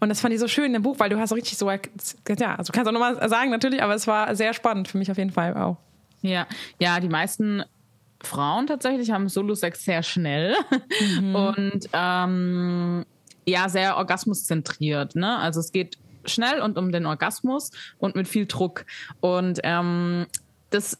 Und 0.00 0.08
das 0.08 0.20
fand 0.20 0.34
ich 0.34 0.40
so 0.40 0.48
schön 0.48 0.66
in 0.66 0.72
dem 0.74 0.82
Buch, 0.82 0.98
weil 0.98 1.10
du 1.10 1.18
hast 1.18 1.30
so 1.30 1.34
richtig 1.34 1.58
so, 1.58 1.70
ja, 1.70 2.54
also 2.56 2.72
kannst 2.72 2.88
auch 2.88 2.92
nochmal 2.92 3.28
sagen 3.28 3.50
natürlich, 3.50 3.82
aber 3.82 3.94
es 3.94 4.06
war 4.06 4.34
sehr 4.34 4.54
spannend 4.54 4.88
für 4.88 4.98
mich 4.98 5.10
auf 5.10 5.18
jeden 5.18 5.32
Fall 5.32 5.56
auch. 5.56 5.76
Ja, 6.22 6.46
ja, 6.78 7.00
die 7.00 7.08
meisten 7.08 7.62
Frauen 8.22 8.66
tatsächlich 8.66 9.10
haben 9.10 9.28
Solo-Sex 9.28 9.84
sehr 9.84 10.02
schnell 10.02 10.54
mhm. 11.20 11.34
und 11.34 11.88
ähm, 11.92 13.04
ja, 13.46 13.68
sehr 13.68 13.96
orgasmuszentriert. 13.98 15.16
Ne? 15.16 15.38
Also 15.38 15.60
es 15.60 15.70
geht 15.70 15.98
schnell 16.24 16.60
und 16.60 16.78
um 16.78 16.92
den 16.92 17.06
Orgasmus 17.06 17.70
und 17.98 18.16
mit 18.16 18.28
viel 18.28 18.46
Druck. 18.46 18.86
Und 19.20 19.60
ähm, 19.62 20.26
das 20.74 20.98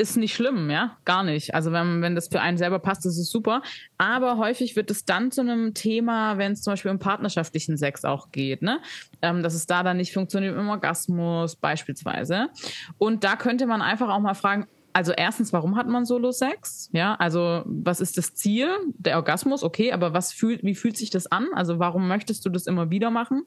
ist 0.00 0.16
nicht 0.16 0.34
schlimm, 0.34 0.70
ja, 0.70 0.96
gar 1.04 1.22
nicht. 1.22 1.54
Also 1.54 1.72
wenn, 1.72 2.00
wenn 2.00 2.14
das 2.14 2.28
für 2.28 2.40
einen 2.40 2.56
selber 2.56 2.78
passt, 2.78 3.04
ist 3.04 3.22
super. 3.30 3.60
Aber 3.98 4.38
häufig 4.38 4.74
wird 4.74 4.90
es 4.90 5.04
dann 5.04 5.30
zu 5.30 5.42
einem 5.42 5.74
Thema, 5.74 6.38
wenn 6.38 6.52
es 6.52 6.62
zum 6.62 6.72
Beispiel 6.72 6.90
um 6.90 6.98
partnerschaftlichen 6.98 7.76
Sex 7.76 8.06
auch 8.06 8.32
geht, 8.32 8.62
ne? 8.62 8.80
Ähm, 9.20 9.42
dass 9.42 9.52
es 9.52 9.66
da 9.66 9.82
dann 9.82 9.98
nicht 9.98 10.14
funktioniert 10.14 10.56
im 10.56 10.68
Orgasmus 10.70 11.54
beispielsweise. 11.54 12.48
Und 12.96 13.24
da 13.24 13.36
könnte 13.36 13.66
man 13.66 13.82
einfach 13.82 14.08
auch 14.08 14.20
mal 14.20 14.34
fragen, 14.34 14.66
also 14.92 15.12
erstens, 15.12 15.52
warum 15.52 15.76
hat 15.76 15.86
man 15.86 16.04
Solo-Sex? 16.04 16.90
Ja, 16.92 17.14
also 17.14 17.62
was 17.66 18.00
ist 18.00 18.18
das 18.18 18.34
Ziel? 18.34 18.70
Der 18.96 19.16
Orgasmus, 19.16 19.62
okay, 19.62 19.92
aber 19.92 20.14
was 20.14 20.32
fühlt, 20.32 20.64
wie 20.64 20.74
fühlt 20.74 20.96
sich 20.96 21.10
das 21.10 21.30
an? 21.30 21.46
Also 21.54 21.78
warum 21.78 22.08
möchtest 22.08 22.44
du 22.44 22.50
das 22.50 22.66
immer 22.66 22.90
wieder 22.90 23.10
machen? 23.10 23.44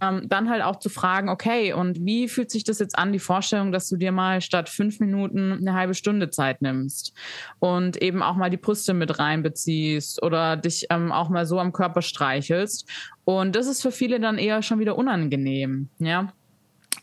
Ähm, 0.00 0.28
dann 0.28 0.48
halt 0.48 0.62
auch 0.62 0.76
zu 0.76 0.88
fragen, 0.88 1.28
okay, 1.28 1.72
und 1.72 2.04
wie 2.04 2.28
fühlt 2.28 2.50
sich 2.50 2.64
das 2.64 2.78
jetzt 2.78 2.98
an, 2.98 3.12
die 3.12 3.18
Vorstellung, 3.18 3.72
dass 3.72 3.88
du 3.88 3.96
dir 3.96 4.12
mal 4.12 4.40
statt 4.40 4.68
fünf 4.68 5.00
Minuten 5.00 5.52
eine 5.52 5.74
halbe 5.74 5.94
Stunde 5.94 6.30
Zeit 6.30 6.62
nimmst 6.62 7.12
und 7.58 8.00
eben 8.02 8.22
auch 8.22 8.36
mal 8.36 8.50
die 8.50 8.56
Brüste 8.56 8.94
mit 8.94 9.18
reinbeziehst 9.18 10.22
oder 10.22 10.56
dich 10.56 10.86
ähm, 10.90 11.12
auch 11.12 11.28
mal 11.28 11.46
so 11.46 11.58
am 11.58 11.72
Körper 11.72 12.02
streichelst. 12.02 12.88
Und 13.24 13.54
das 13.56 13.66
ist 13.66 13.82
für 13.82 13.92
viele 13.92 14.20
dann 14.20 14.38
eher 14.38 14.62
schon 14.62 14.78
wieder 14.78 14.96
unangenehm, 14.96 15.88
ja. 15.98 16.32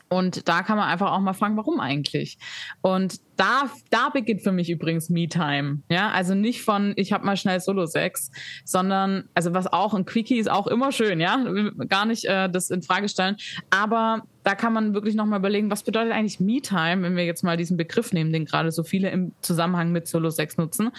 Und 0.10 0.47
da 0.47 0.63
kann 0.63 0.78
man 0.78 0.88
einfach 0.88 1.12
auch 1.12 1.19
mal 1.19 1.34
fragen, 1.34 1.58
warum 1.58 1.80
eigentlich? 1.80 2.38
Und 2.82 3.19
da, 3.36 3.69
da 3.89 4.10
beginnt 4.10 4.41
für 4.41 4.52
mich 4.52 4.69
übrigens 4.69 5.10
Me-Time. 5.10 5.82
Ja, 5.89 6.12
also 6.12 6.34
nicht 6.34 6.63
von, 6.63 6.93
ich 6.95 7.12
habe 7.12 7.26
mal 7.26 7.36
schnell 7.36 7.60
Solo-Sex, 7.60 8.32
sondern, 8.63 9.30
also 9.34 9.54
was 9.54 9.67
auch, 9.67 9.93
ein 9.93 10.06
Quickie 10.06 10.38
ist 10.38 10.50
auch 10.50 10.67
immer 10.67 10.91
schön, 10.91 11.19
ja, 11.19 11.43
gar 11.88 12.06
nicht 12.06 12.26
äh, 12.26 12.50
das 12.50 12.69
in 12.69 12.82
Frage 12.82 13.10
stellen. 13.10 13.36
Aber 13.69 14.23
da 14.43 14.56
kann 14.56 14.71
man 14.71 14.93
wirklich 14.93 15.15
nochmal 15.15 15.39
überlegen, 15.39 15.69
was 15.69 15.84
bedeutet 15.84 16.13
eigentlich 16.13 16.39
Me-Time, 16.39 17.04
wenn 17.04 17.17
wir 17.17 17.26
jetzt 17.26 17.43
mal 17.43 17.58
diesen 17.58 17.76
Begriff 17.76 18.13
nehmen, 18.13 18.32
den 18.32 18.45
gerade 18.45 18.71
so 18.71 18.84
viele 18.84 19.10
im 19.10 19.34
Zusammenhang 19.41 19.91
mit 19.91 20.08
Solo-Sex 20.08 20.58
nutzen. 20.58 20.91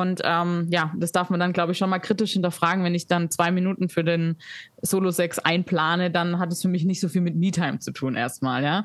Und 0.00 0.20
ähm, 0.24 0.68
ja, 0.70 0.92
das 0.96 1.12
darf 1.12 1.30
man 1.30 1.38
dann, 1.38 1.52
glaube 1.52 1.72
ich, 1.72 1.78
schon 1.78 1.90
mal 1.90 1.98
kritisch 1.98 2.32
hinterfragen. 2.32 2.84
Wenn 2.84 2.94
ich 2.94 3.06
dann 3.06 3.30
zwei 3.30 3.50
Minuten 3.50 3.88
für 3.88 4.04
den 4.04 4.36
Solo-Sex 4.80 5.38
einplane, 5.38 6.10
dann 6.10 6.38
hat 6.38 6.52
es 6.52 6.62
für 6.62 6.68
mich 6.68 6.84
nicht 6.84 7.00
so 7.00 7.08
viel 7.08 7.20
mit 7.20 7.36
Me-Time 7.36 7.78
zu 7.78 7.92
tun 7.92 8.16
erstmal, 8.16 8.62
ja. 8.62 8.84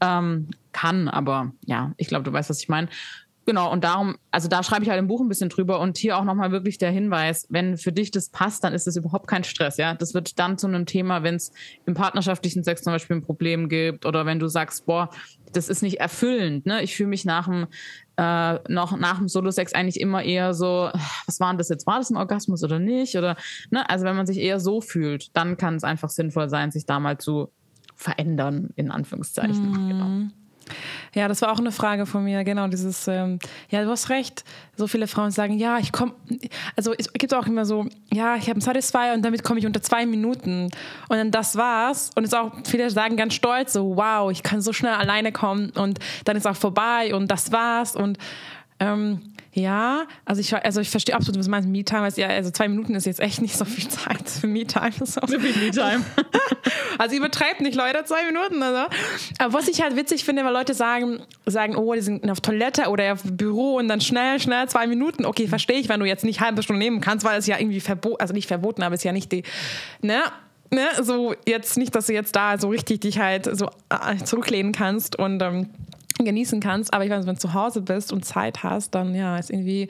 Ähm, 0.00 0.48
kann, 0.72 1.08
aber 1.08 1.52
ja, 1.64 1.92
ich 1.96 2.08
glaube, 2.08 2.24
du 2.24 2.32
weißt, 2.32 2.50
was 2.50 2.60
ich 2.60 2.68
meine. 2.68 2.88
Genau, 3.44 3.72
und 3.72 3.82
darum, 3.82 4.16
also 4.30 4.48
da 4.48 4.62
schreibe 4.62 4.84
ich 4.84 4.90
halt 4.90 5.00
im 5.00 5.08
Buch 5.08 5.20
ein 5.20 5.28
bisschen 5.28 5.48
drüber 5.48 5.80
und 5.80 5.98
hier 5.98 6.16
auch 6.16 6.24
nochmal 6.24 6.52
wirklich 6.52 6.78
der 6.78 6.92
Hinweis, 6.92 7.46
wenn 7.48 7.76
für 7.76 7.90
dich 7.90 8.12
das 8.12 8.28
passt, 8.28 8.62
dann 8.62 8.72
ist 8.72 8.86
es 8.86 8.96
überhaupt 8.96 9.26
kein 9.26 9.42
Stress, 9.42 9.78
ja. 9.78 9.94
Das 9.94 10.14
wird 10.14 10.38
dann 10.38 10.58
zu 10.58 10.68
einem 10.68 10.86
Thema, 10.86 11.24
wenn 11.24 11.34
es 11.34 11.52
im 11.84 11.94
partnerschaftlichen 11.94 12.62
Sex 12.62 12.82
zum 12.82 12.92
Beispiel 12.92 13.16
ein 13.16 13.22
Problem 13.22 13.68
gibt 13.68 14.06
oder 14.06 14.26
wenn 14.26 14.38
du 14.38 14.46
sagst, 14.46 14.86
boah, 14.86 15.10
das 15.52 15.68
ist 15.68 15.82
nicht 15.82 15.98
erfüllend, 15.98 16.66
ne? 16.66 16.82
Ich 16.82 16.94
fühle 16.94 17.08
mich 17.08 17.24
nach 17.24 17.46
dem, 17.46 17.66
äh, 18.16 18.58
noch 18.72 18.96
nach 18.96 19.18
dem 19.18 19.28
Solo-Sex 19.28 19.74
eigentlich 19.74 20.00
immer 20.00 20.22
eher 20.22 20.54
so, 20.54 20.90
was 21.26 21.40
war 21.40 21.50
denn 21.50 21.58
das 21.58 21.68
jetzt? 21.68 21.86
War 21.86 21.98
das 21.98 22.10
ein 22.10 22.16
Orgasmus 22.16 22.62
oder 22.62 22.78
nicht? 22.78 23.16
Oder, 23.16 23.36
ne? 23.70 23.88
Also 23.90 24.04
wenn 24.04 24.16
man 24.16 24.26
sich 24.26 24.38
eher 24.38 24.60
so 24.60 24.80
fühlt, 24.80 25.36
dann 25.36 25.56
kann 25.56 25.74
es 25.74 25.84
einfach 25.84 26.10
sinnvoll 26.10 26.48
sein, 26.48 26.70
sich 26.70 26.86
da 26.86 27.00
mal 27.00 27.18
zu 27.18 27.50
verändern, 27.96 28.70
in 28.76 28.90
Anführungszeichen. 28.90 29.70
Mm. 29.70 29.88
Genau. 29.88 30.32
Ja, 31.14 31.28
das 31.28 31.42
war 31.42 31.52
auch 31.52 31.58
eine 31.58 31.72
Frage 31.72 32.06
von 32.06 32.24
mir, 32.24 32.44
genau, 32.44 32.68
dieses, 32.68 33.06
ähm, 33.08 33.38
ja, 33.70 33.84
du 33.84 33.90
hast 33.90 34.08
recht, 34.08 34.44
so 34.76 34.86
viele 34.86 35.06
Frauen 35.06 35.30
sagen, 35.30 35.58
ja, 35.58 35.78
ich 35.78 35.92
komme, 35.92 36.12
also 36.76 36.94
es 36.96 37.12
gibt 37.12 37.34
auch 37.34 37.46
immer 37.46 37.64
so, 37.64 37.86
ja, 38.12 38.36
ich 38.36 38.44
habe 38.44 38.52
einen 38.52 38.60
Satisfier 38.60 39.12
und 39.14 39.22
damit 39.22 39.44
komme 39.44 39.60
ich 39.60 39.66
unter 39.66 39.82
zwei 39.82 40.06
Minuten. 40.06 40.64
Und 41.08 41.16
dann 41.16 41.30
das 41.30 41.56
war's. 41.56 42.10
Und 42.14 42.24
es 42.24 42.34
auch, 42.34 42.52
viele 42.64 42.90
sagen 42.90 43.16
ganz 43.16 43.34
stolz, 43.34 43.72
so, 43.72 43.96
wow, 43.96 44.30
ich 44.30 44.42
kann 44.42 44.60
so 44.60 44.72
schnell 44.72 44.94
alleine 44.94 45.32
kommen 45.32 45.70
und 45.70 45.98
dann 46.24 46.36
ist 46.36 46.46
auch 46.46 46.56
vorbei 46.56 47.14
und 47.14 47.30
das 47.30 47.52
war's. 47.52 47.94
Und 47.94 48.18
ähm, 48.80 49.31
ja, 49.54 50.06
also 50.24 50.40
ich, 50.40 50.54
also 50.54 50.80
ich 50.80 50.88
verstehe 50.88 51.14
absolut, 51.14 51.38
was 51.38 51.44
du 51.44 51.50
meinst, 51.50 51.68
Me-Time. 51.68 52.08
Ja, 52.16 52.28
also 52.28 52.50
zwei 52.50 52.68
Minuten 52.68 52.94
ist 52.94 53.04
jetzt 53.04 53.20
echt 53.20 53.42
nicht 53.42 53.54
so 53.54 53.66
viel 53.66 53.86
Zeit 53.86 54.28
für 54.28 54.46
Me-Time. 54.46 54.92
So. 55.04 55.20
so 55.26 55.38
viel 55.38 55.54
Me-Time. 55.62 56.02
also 56.98 57.16
übertreibt 57.16 57.60
nicht, 57.60 57.74
Leute, 57.74 58.02
zwei 58.04 58.24
Minuten. 58.24 58.62
Also. 58.62 58.88
Aber 59.38 59.52
was 59.52 59.68
ich 59.68 59.82
halt 59.82 59.94
witzig 59.96 60.24
finde, 60.24 60.44
weil 60.44 60.54
Leute 60.54 60.72
sagen, 60.72 61.22
sagen, 61.44 61.76
oh, 61.76 61.92
die 61.92 62.00
sind 62.00 62.30
auf 62.30 62.40
Toilette 62.40 62.88
oder 62.88 63.12
auf 63.12 63.20
Büro 63.24 63.76
und 63.76 63.88
dann 63.88 64.00
schnell, 64.00 64.40
schnell 64.40 64.68
zwei 64.68 64.86
Minuten. 64.86 65.26
Okay, 65.26 65.48
verstehe 65.48 65.78
ich, 65.78 65.88
wenn 65.90 66.00
du 66.00 66.06
jetzt 66.06 66.24
nicht 66.24 66.40
halbe 66.40 66.62
Stunde 66.62 66.78
nehmen 66.78 67.00
kannst, 67.00 67.26
weil 67.26 67.38
es 67.38 67.46
ja 67.46 67.58
irgendwie 67.58 67.80
verboten, 67.80 68.20
also 68.20 68.32
nicht 68.32 68.48
verboten, 68.48 68.82
aber 68.82 68.94
es 68.94 69.00
ist 69.00 69.04
ja 69.04 69.12
nicht 69.12 69.32
die, 69.32 69.42
ne? 70.00 70.22
Ne, 70.70 70.88
so 71.02 71.34
jetzt 71.46 71.76
nicht, 71.76 71.94
dass 71.94 72.06
du 72.06 72.14
jetzt 72.14 72.34
da 72.34 72.56
so 72.56 72.70
richtig 72.70 73.02
dich 73.02 73.18
halt 73.18 73.44
so 73.54 73.68
äh, 73.90 74.16
zurücklehnen 74.24 74.72
kannst 74.72 75.18
und 75.18 75.42
ähm, 75.42 75.68
genießen 76.24 76.60
kannst. 76.60 76.92
Aber 76.92 77.04
ich 77.04 77.10
weiß, 77.10 77.26
wenn 77.26 77.34
du 77.34 77.40
zu 77.40 77.54
Hause 77.54 77.82
bist 77.82 78.12
und 78.12 78.24
Zeit 78.24 78.62
hast, 78.62 78.94
dann 78.94 79.14
ja, 79.14 79.38
ist 79.38 79.50
irgendwie 79.50 79.88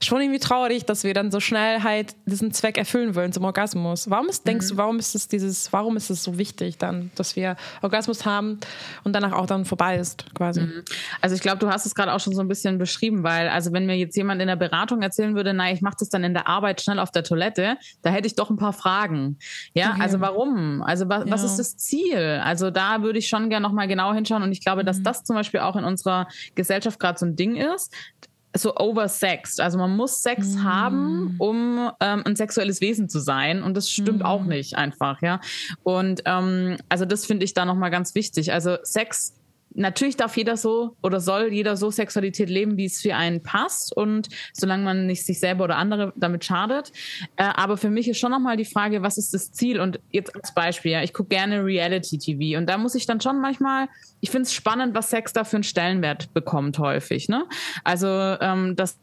schon 0.00 0.20
irgendwie 0.20 0.38
traurig, 0.38 0.84
dass 0.84 1.04
wir 1.04 1.14
dann 1.14 1.30
so 1.30 1.40
schnell 1.40 1.82
halt 1.82 2.14
diesen 2.26 2.52
Zweck 2.52 2.78
erfüllen 2.78 3.14
wollen 3.14 3.32
zum 3.32 3.44
Orgasmus. 3.44 4.08
Warum 4.10 4.28
ist, 4.28 4.46
denkst 4.46 4.66
mhm. 4.66 4.70
du, 4.70 4.76
warum 4.76 4.98
ist 4.98 5.14
es 5.14 5.28
dieses, 5.28 5.72
warum 5.72 5.96
ist 5.96 6.10
es 6.10 6.22
so 6.22 6.38
wichtig 6.38 6.78
dann, 6.78 7.10
dass 7.16 7.36
wir 7.36 7.56
Orgasmus 7.82 8.24
haben 8.24 8.60
und 9.04 9.12
danach 9.12 9.32
auch 9.32 9.46
dann 9.46 9.64
vorbei 9.64 9.96
ist, 9.96 10.32
quasi? 10.34 10.60
Mhm. 10.62 10.84
Also 11.20 11.34
ich 11.34 11.42
glaube, 11.42 11.58
du 11.58 11.68
hast 11.68 11.86
es 11.86 11.94
gerade 11.94 12.12
auch 12.12 12.20
schon 12.20 12.34
so 12.34 12.40
ein 12.40 12.48
bisschen 12.48 12.78
beschrieben, 12.78 13.22
weil 13.22 13.48
also 13.48 13.72
wenn 13.72 13.86
mir 13.86 13.96
jetzt 13.96 14.16
jemand 14.16 14.40
in 14.40 14.46
der 14.46 14.56
Beratung 14.56 15.02
erzählen 15.02 15.34
würde, 15.34 15.52
na, 15.52 15.72
ich 15.72 15.80
mache 15.80 15.96
das 15.98 16.08
dann 16.08 16.22
in 16.22 16.34
der 16.34 16.46
Arbeit 16.46 16.80
schnell 16.80 16.98
auf 16.98 17.10
der 17.10 17.24
Toilette, 17.24 17.76
da 18.02 18.10
hätte 18.10 18.26
ich 18.26 18.36
doch 18.36 18.50
ein 18.50 18.56
paar 18.56 18.72
Fragen. 18.72 19.38
Ja, 19.74 19.92
okay. 19.92 20.02
also 20.02 20.20
warum? 20.20 20.82
Also 20.82 21.08
was, 21.08 21.24
ja. 21.24 21.30
was 21.30 21.42
ist 21.42 21.58
das 21.58 21.76
Ziel? 21.76 22.40
Also 22.44 22.70
da 22.70 23.02
würde 23.02 23.18
ich 23.18 23.28
schon 23.28 23.48
gerne 23.50 23.66
nochmal 23.66 23.88
genau 23.88 24.12
hinschauen 24.14 24.42
und 24.42 24.52
ich 24.52 24.60
glaube, 24.60 24.84
dass 24.84 24.98
mhm. 24.98 25.04
das 25.04 25.24
zum 25.24 25.34
Beispiel 25.34 25.60
auch 25.60 25.76
in 25.76 25.84
unserer 25.84 26.28
Gesellschaft 26.54 27.00
gerade 27.00 27.18
so 27.18 27.26
ein 27.26 27.34
Ding 27.34 27.56
ist, 27.56 27.92
so 28.58 28.76
oversexed. 28.76 29.60
Also 29.60 29.78
man 29.78 29.96
muss 29.96 30.22
Sex 30.22 30.54
mm. 30.54 30.64
haben, 30.64 31.34
um 31.38 31.90
ähm, 32.00 32.22
ein 32.24 32.36
sexuelles 32.36 32.80
Wesen 32.80 33.08
zu 33.08 33.20
sein. 33.20 33.62
Und 33.62 33.74
das 33.74 33.90
stimmt 33.90 34.20
mm. 34.20 34.26
auch 34.26 34.44
nicht 34.44 34.76
einfach, 34.76 35.22
ja. 35.22 35.40
Und 35.82 36.22
ähm, 36.24 36.76
also 36.88 37.04
das 37.04 37.26
finde 37.26 37.44
ich 37.44 37.54
da 37.54 37.64
nochmal 37.64 37.90
ganz 37.90 38.14
wichtig. 38.14 38.52
Also 38.52 38.76
Sex 38.82 39.34
natürlich 39.78 40.16
darf 40.16 40.36
jeder 40.36 40.56
so 40.56 40.96
oder 41.02 41.20
soll 41.20 41.52
jeder 41.52 41.76
so 41.76 41.90
Sexualität 41.90 42.50
leben, 42.50 42.76
wie 42.76 42.86
es 42.86 43.00
für 43.00 43.14
einen 43.14 43.42
passt 43.42 43.96
und 43.96 44.28
solange 44.52 44.84
man 44.84 45.06
nicht 45.06 45.24
sich 45.24 45.40
selber 45.40 45.64
oder 45.64 45.76
andere 45.76 46.12
damit 46.16 46.44
schadet. 46.44 46.92
Äh, 47.36 47.44
aber 47.44 47.76
für 47.76 47.88
mich 47.88 48.08
ist 48.08 48.18
schon 48.18 48.32
nochmal 48.32 48.56
die 48.56 48.64
Frage, 48.64 49.02
was 49.02 49.16
ist 49.18 49.32
das 49.32 49.52
Ziel? 49.52 49.80
Und 49.80 50.00
jetzt 50.10 50.34
als 50.34 50.52
Beispiel, 50.52 50.92
ja, 50.92 51.02
ich 51.02 51.14
gucke 51.14 51.30
gerne 51.30 51.64
Reality-TV 51.64 52.58
und 52.58 52.66
da 52.66 52.76
muss 52.76 52.94
ich 52.94 53.06
dann 53.06 53.20
schon 53.20 53.40
manchmal, 53.40 53.88
ich 54.20 54.30
finde 54.30 54.42
es 54.42 54.52
spannend, 54.52 54.94
was 54.94 55.10
Sex 55.10 55.32
da 55.32 55.44
für 55.44 55.56
einen 55.56 55.64
Stellenwert 55.64 56.34
bekommt 56.34 56.78
häufig. 56.78 57.28
Ne? 57.28 57.44
Also 57.84 58.08
ähm, 58.08 58.74
das 58.74 58.98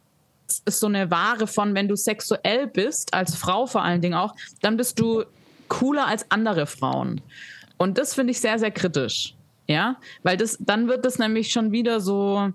ist 0.66 0.80
so 0.80 0.88
eine 0.88 1.10
Ware 1.10 1.48
von, 1.48 1.74
wenn 1.74 1.88
du 1.88 1.96
sexuell 1.96 2.68
bist, 2.68 3.14
als 3.14 3.36
Frau 3.36 3.66
vor 3.66 3.84
allen 3.84 4.02
Dingen 4.02 4.16
auch, 4.16 4.36
dann 4.62 4.78
bist 4.78 5.00
du 5.00 5.24
cooler 5.70 6.08
als 6.08 6.30
andere 6.30 6.68
Frauen. 6.68 7.22
Und 7.78 7.98
das 7.98 8.14
finde 8.14 8.32
ich 8.32 8.40
sehr, 8.40 8.60
sehr 8.60 8.72
kritisch. 8.72 9.36
Ja, 9.68 9.98
weil 10.24 10.38
das, 10.38 10.58
dann 10.60 10.88
wird 10.88 11.06
das 11.06 11.18
nämlich 11.18 11.52
schon 11.52 11.72
wieder 11.72 12.00
so, 12.00 12.52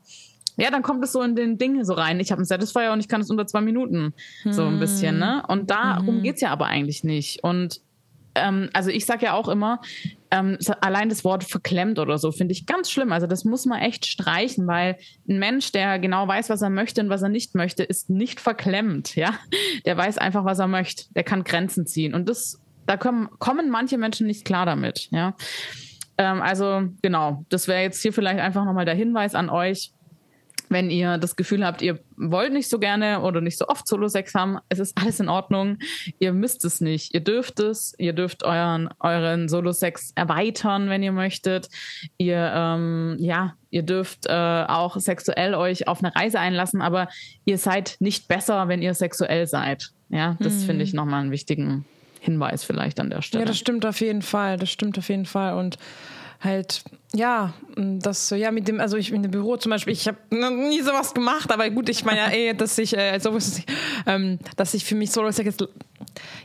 ja, 0.56 0.70
dann 0.70 0.82
kommt 0.82 1.02
es 1.02 1.12
so 1.12 1.22
in 1.22 1.34
den 1.34 1.58
Ding 1.58 1.82
so 1.84 1.94
rein. 1.94 2.20
Ich 2.20 2.30
habe 2.30 2.40
einen 2.40 2.46
Satisfier 2.46 2.92
und 2.92 3.00
ich 3.00 3.08
kann 3.08 3.20
es 3.20 3.30
unter 3.30 3.46
zwei 3.46 3.60
Minuten. 3.60 4.14
So 4.44 4.64
ein 4.66 4.78
bisschen, 4.78 5.18
ne? 5.18 5.42
Und 5.48 5.70
darum 5.70 6.18
mhm. 6.18 6.22
geht's 6.22 6.40
ja 6.40 6.50
aber 6.50 6.66
eigentlich 6.66 7.02
nicht. 7.02 7.42
Und 7.42 7.80
ähm, 8.34 8.70
also 8.72 8.90
ich 8.90 9.06
sage 9.06 9.26
ja 9.26 9.34
auch 9.34 9.48
immer, 9.48 9.80
ähm, 10.30 10.58
allein 10.80 11.08
das 11.08 11.24
Wort 11.24 11.44
verklemmt 11.44 11.98
oder 11.98 12.18
so 12.18 12.30
finde 12.30 12.52
ich 12.52 12.66
ganz 12.66 12.90
schlimm. 12.90 13.12
Also 13.12 13.26
das 13.26 13.44
muss 13.44 13.66
man 13.66 13.80
echt 13.80 14.06
streichen, 14.06 14.66
weil 14.66 14.96
ein 15.28 15.38
Mensch, 15.38 15.72
der 15.72 15.98
genau 15.98 16.28
weiß, 16.28 16.50
was 16.50 16.62
er 16.62 16.70
möchte 16.70 17.00
und 17.00 17.08
was 17.08 17.22
er 17.22 17.28
nicht 17.28 17.54
möchte, 17.54 17.82
ist 17.82 18.10
nicht 18.10 18.40
verklemmt. 18.40 19.16
Ja, 19.16 19.34
der 19.84 19.96
weiß 19.96 20.18
einfach, 20.18 20.44
was 20.44 20.58
er 20.58 20.68
möchte. 20.68 21.12
Der 21.14 21.24
kann 21.24 21.44
Grenzen 21.44 21.86
ziehen 21.86 22.14
und 22.14 22.28
das, 22.28 22.60
da 22.86 22.96
kommen, 22.96 23.28
kommen 23.38 23.70
manche 23.70 23.98
Menschen 23.98 24.26
nicht 24.26 24.44
klar 24.44 24.66
damit. 24.66 25.08
Ja. 25.10 25.34
Ähm, 26.20 26.42
also 26.42 26.82
genau, 27.00 27.46
das 27.48 27.66
wäre 27.66 27.80
jetzt 27.80 28.02
hier 28.02 28.12
vielleicht 28.12 28.40
einfach 28.40 28.66
nochmal 28.66 28.84
der 28.84 28.94
Hinweis 28.94 29.34
an 29.34 29.48
euch. 29.48 29.92
Wenn 30.68 30.90
ihr 30.90 31.18
das 31.18 31.34
Gefühl 31.34 31.64
habt, 31.64 31.82
ihr 31.82 31.98
wollt 32.16 32.52
nicht 32.52 32.68
so 32.68 32.78
gerne 32.78 33.22
oder 33.22 33.40
nicht 33.40 33.58
so 33.58 33.66
oft 33.66 33.88
Solo-Sex 33.88 34.34
haben, 34.34 34.58
es 34.68 34.78
ist 34.78 34.96
alles 35.00 35.18
in 35.18 35.28
Ordnung. 35.28 35.78
Ihr 36.20 36.32
müsst 36.32 36.64
es 36.64 36.80
nicht. 36.80 37.12
Ihr 37.12 37.24
dürft 37.24 37.58
es. 37.58 37.94
Ihr 37.98 38.12
dürft 38.12 38.44
euren, 38.44 38.88
euren 39.00 39.48
Solo-Sex 39.48 40.12
erweitern, 40.14 40.88
wenn 40.88 41.02
ihr 41.02 41.10
möchtet. 41.10 41.70
Ihr, 42.18 42.52
ähm, 42.54 43.16
ja, 43.18 43.54
ihr 43.70 43.82
dürft 43.82 44.26
äh, 44.26 44.64
auch 44.68 44.96
sexuell 44.98 45.54
euch 45.54 45.88
auf 45.88 46.04
eine 46.04 46.14
Reise 46.14 46.38
einlassen, 46.38 46.82
aber 46.82 47.08
ihr 47.46 47.58
seid 47.58 47.96
nicht 47.98 48.28
besser, 48.28 48.68
wenn 48.68 48.82
ihr 48.82 48.94
sexuell 48.94 49.48
seid. 49.48 49.90
Ja, 50.10 50.36
das 50.38 50.52
hm. 50.52 50.60
finde 50.60 50.84
ich 50.84 50.92
nochmal 50.92 51.22
einen 51.22 51.32
wichtigen 51.32 51.84
Hinweis 52.20 52.64
vielleicht 52.64 53.00
an 53.00 53.10
der 53.10 53.22
Stelle. 53.22 53.42
Ja, 53.42 53.46
das 53.48 53.58
stimmt 53.58 53.84
auf 53.86 54.00
jeden 54.00 54.22
Fall. 54.22 54.56
Das 54.58 54.70
stimmt 54.70 54.98
auf 54.98 55.08
jeden 55.08 55.26
Fall. 55.26 55.54
Und 55.54 55.78
halt, 56.40 56.82
ja, 57.14 57.52
das 57.76 58.28
so, 58.28 58.36
ja, 58.36 58.50
mit 58.50 58.68
dem, 58.68 58.78
also 58.78 58.96
ich 58.96 59.12
in 59.12 59.22
dem 59.22 59.32
Büro 59.32 59.56
zum 59.56 59.70
Beispiel, 59.70 59.92
ich 59.92 60.06
habe 60.06 60.18
nie 60.30 60.80
sowas 60.80 61.12
gemacht, 61.12 61.52
aber 61.52 61.68
gut, 61.70 61.88
ich 61.88 62.04
meine 62.04 62.18
ja 62.18 62.30
eh, 62.30 62.54
dass 62.54 62.78
ich, 62.78 62.96
äh, 62.96 63.18
sowas, 63.18 63.62
ähm, 64.06 64.38
dass 64.56 64.74
ich 64.74 64.84
für 64.84 64.94
mich 64.94 65.10
so, 65.10 65.26
jetzt 65.26 65.60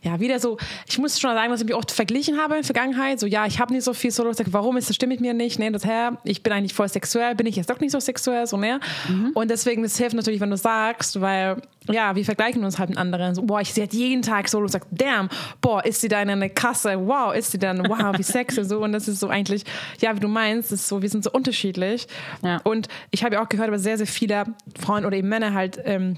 ja, 0.04 0.20
wieder 0.20 0.40
so, 0.40 0.58
ich 0.88 0.98
muss 0.98 1.20
schon 1.20 1.34
sagen, 1.34 1.52
dass 1.52 1.62
ich 1.62 1.68
mich 1.68 1.76
oft 1.76 1.92
verglichen 1.92 2.38
habe 2.40 2.56
in 2.56 2.62
der 2.62 2.66
Vergangenheit. 2.66 3.20
So, 3.20 3.28
ja, 3.28 3.46
ich 3.46 3.60
habe 3.60 3.74
nicht 3.74 3.84
so 3.84 3.94
viel 3.94 4.12
Solo 4.12 4.34
Sex, 4.34 4.52
warum 4.54 4.78
ist 4.78 4.90
das 4.90 4.96
stimmt 4.96 5.14
mit 5.14 5.22
mir 5.22 5.34
nicht? 5.34 5.60
Nee, 5.60 5.70
das 5.72 5.86
her, 5.86 6.18
ich 6.24 6.44
bin 6.44 6.54
eigentlich 6.54 6.74
voll 6.74 6.90
sexuell, 6.90 7.36
bin 7.36 7.48
ich 7.48 7.56
jetzt 7.56 7.70
doch 7.70 7.80
nicht 7.80 7.92
so 7.92 8.00
sexuell, 8.00 8.46
so 8.48 8.58
mehr. 8.58 8.80
Mhm. 9.08 9.32
Und 9.34 9.50
deswegen, 9.50 9.84
das 9.84 9.98
hilft 9.98 10.16
natürlich, 10.16 10.42
wenn 10.42 10.52
du 10.52 10.58
sagst, 10.58 11.20
weil, 11.22 11.62
ja, 11.90 12.16
wir 12.16 12.26
vergleichen 12.26 12.64
uns 12.64 12.78
halt 12.78 12.90
mit 12.90 12.98
anderen. 12.98 13.36
So, 13.36 13.44
boah, 13.44 13.62
ich 13.62 13.74
sehe 13.74 13.84
halt 13.84 13.94
jeden 13.94 14.22
Tag 14.22 14.48
Solo 14.50 14.68
Sex, 14.68 14.86
damn, 14.92 15.30
boah, 15.62 15.84
ist 15.84 16.02
sie 16.02 16.08
da 16.08 16.22
in 16.22 16.30
einer 16.30 16.50
Kasse, 16.50 17.00
wow, 17.08 17.34
ist 17.34 17.52
sie 17.52 17.60
dann, 17.60 17.80
wow, 17.88 18.18
wie 18.18 18.24
sexy, 18.24 18.64
so. 18.64 18.84
Und 18.84 18.92
das 18.92 19.08
ist 19.08 19.20
so 19.20 19.30
eigentlich, 19.30 19.64
ja, 20.02 20.16
wie 20.16 20.20
du 20.20 20.28
meinst, 20.28 20.55
ist 20.60 20.88
so, 20.88 21.02
wir 21.02 21.10
sind 21.10 21.24
so 21.24 21.32
unterschiedlich. 21.32 22.08
Ja. 22.44 22.58
Und 22.64 22.88
ich 23.12 23.24
habe 23.24 23.36
ja 23.36 23.44
auch 23.44 23.50
gehört, 23.50 23.68
aber 23.68 23.80
sehr, 23.80 23.98
sehr 23.98 24.08
viele 24.08 24.46
Frauen 24.80 25.06
oder 25.06 25.18
eben 25.18 25.30
Männer 25.30 25.54
halt, 25.54 25.80
ähm, 25.84 26.18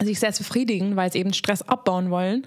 sich 0.00 0.18
sehr 0.18 0.32
befriedigen, 0.32 0.96
weil 0.96 1.12
sie 1.12 1.18
eben 1.18 1.32
Stress 1.32 1.62
abbauen 1.62 2.10
wollen. 2.10 2.46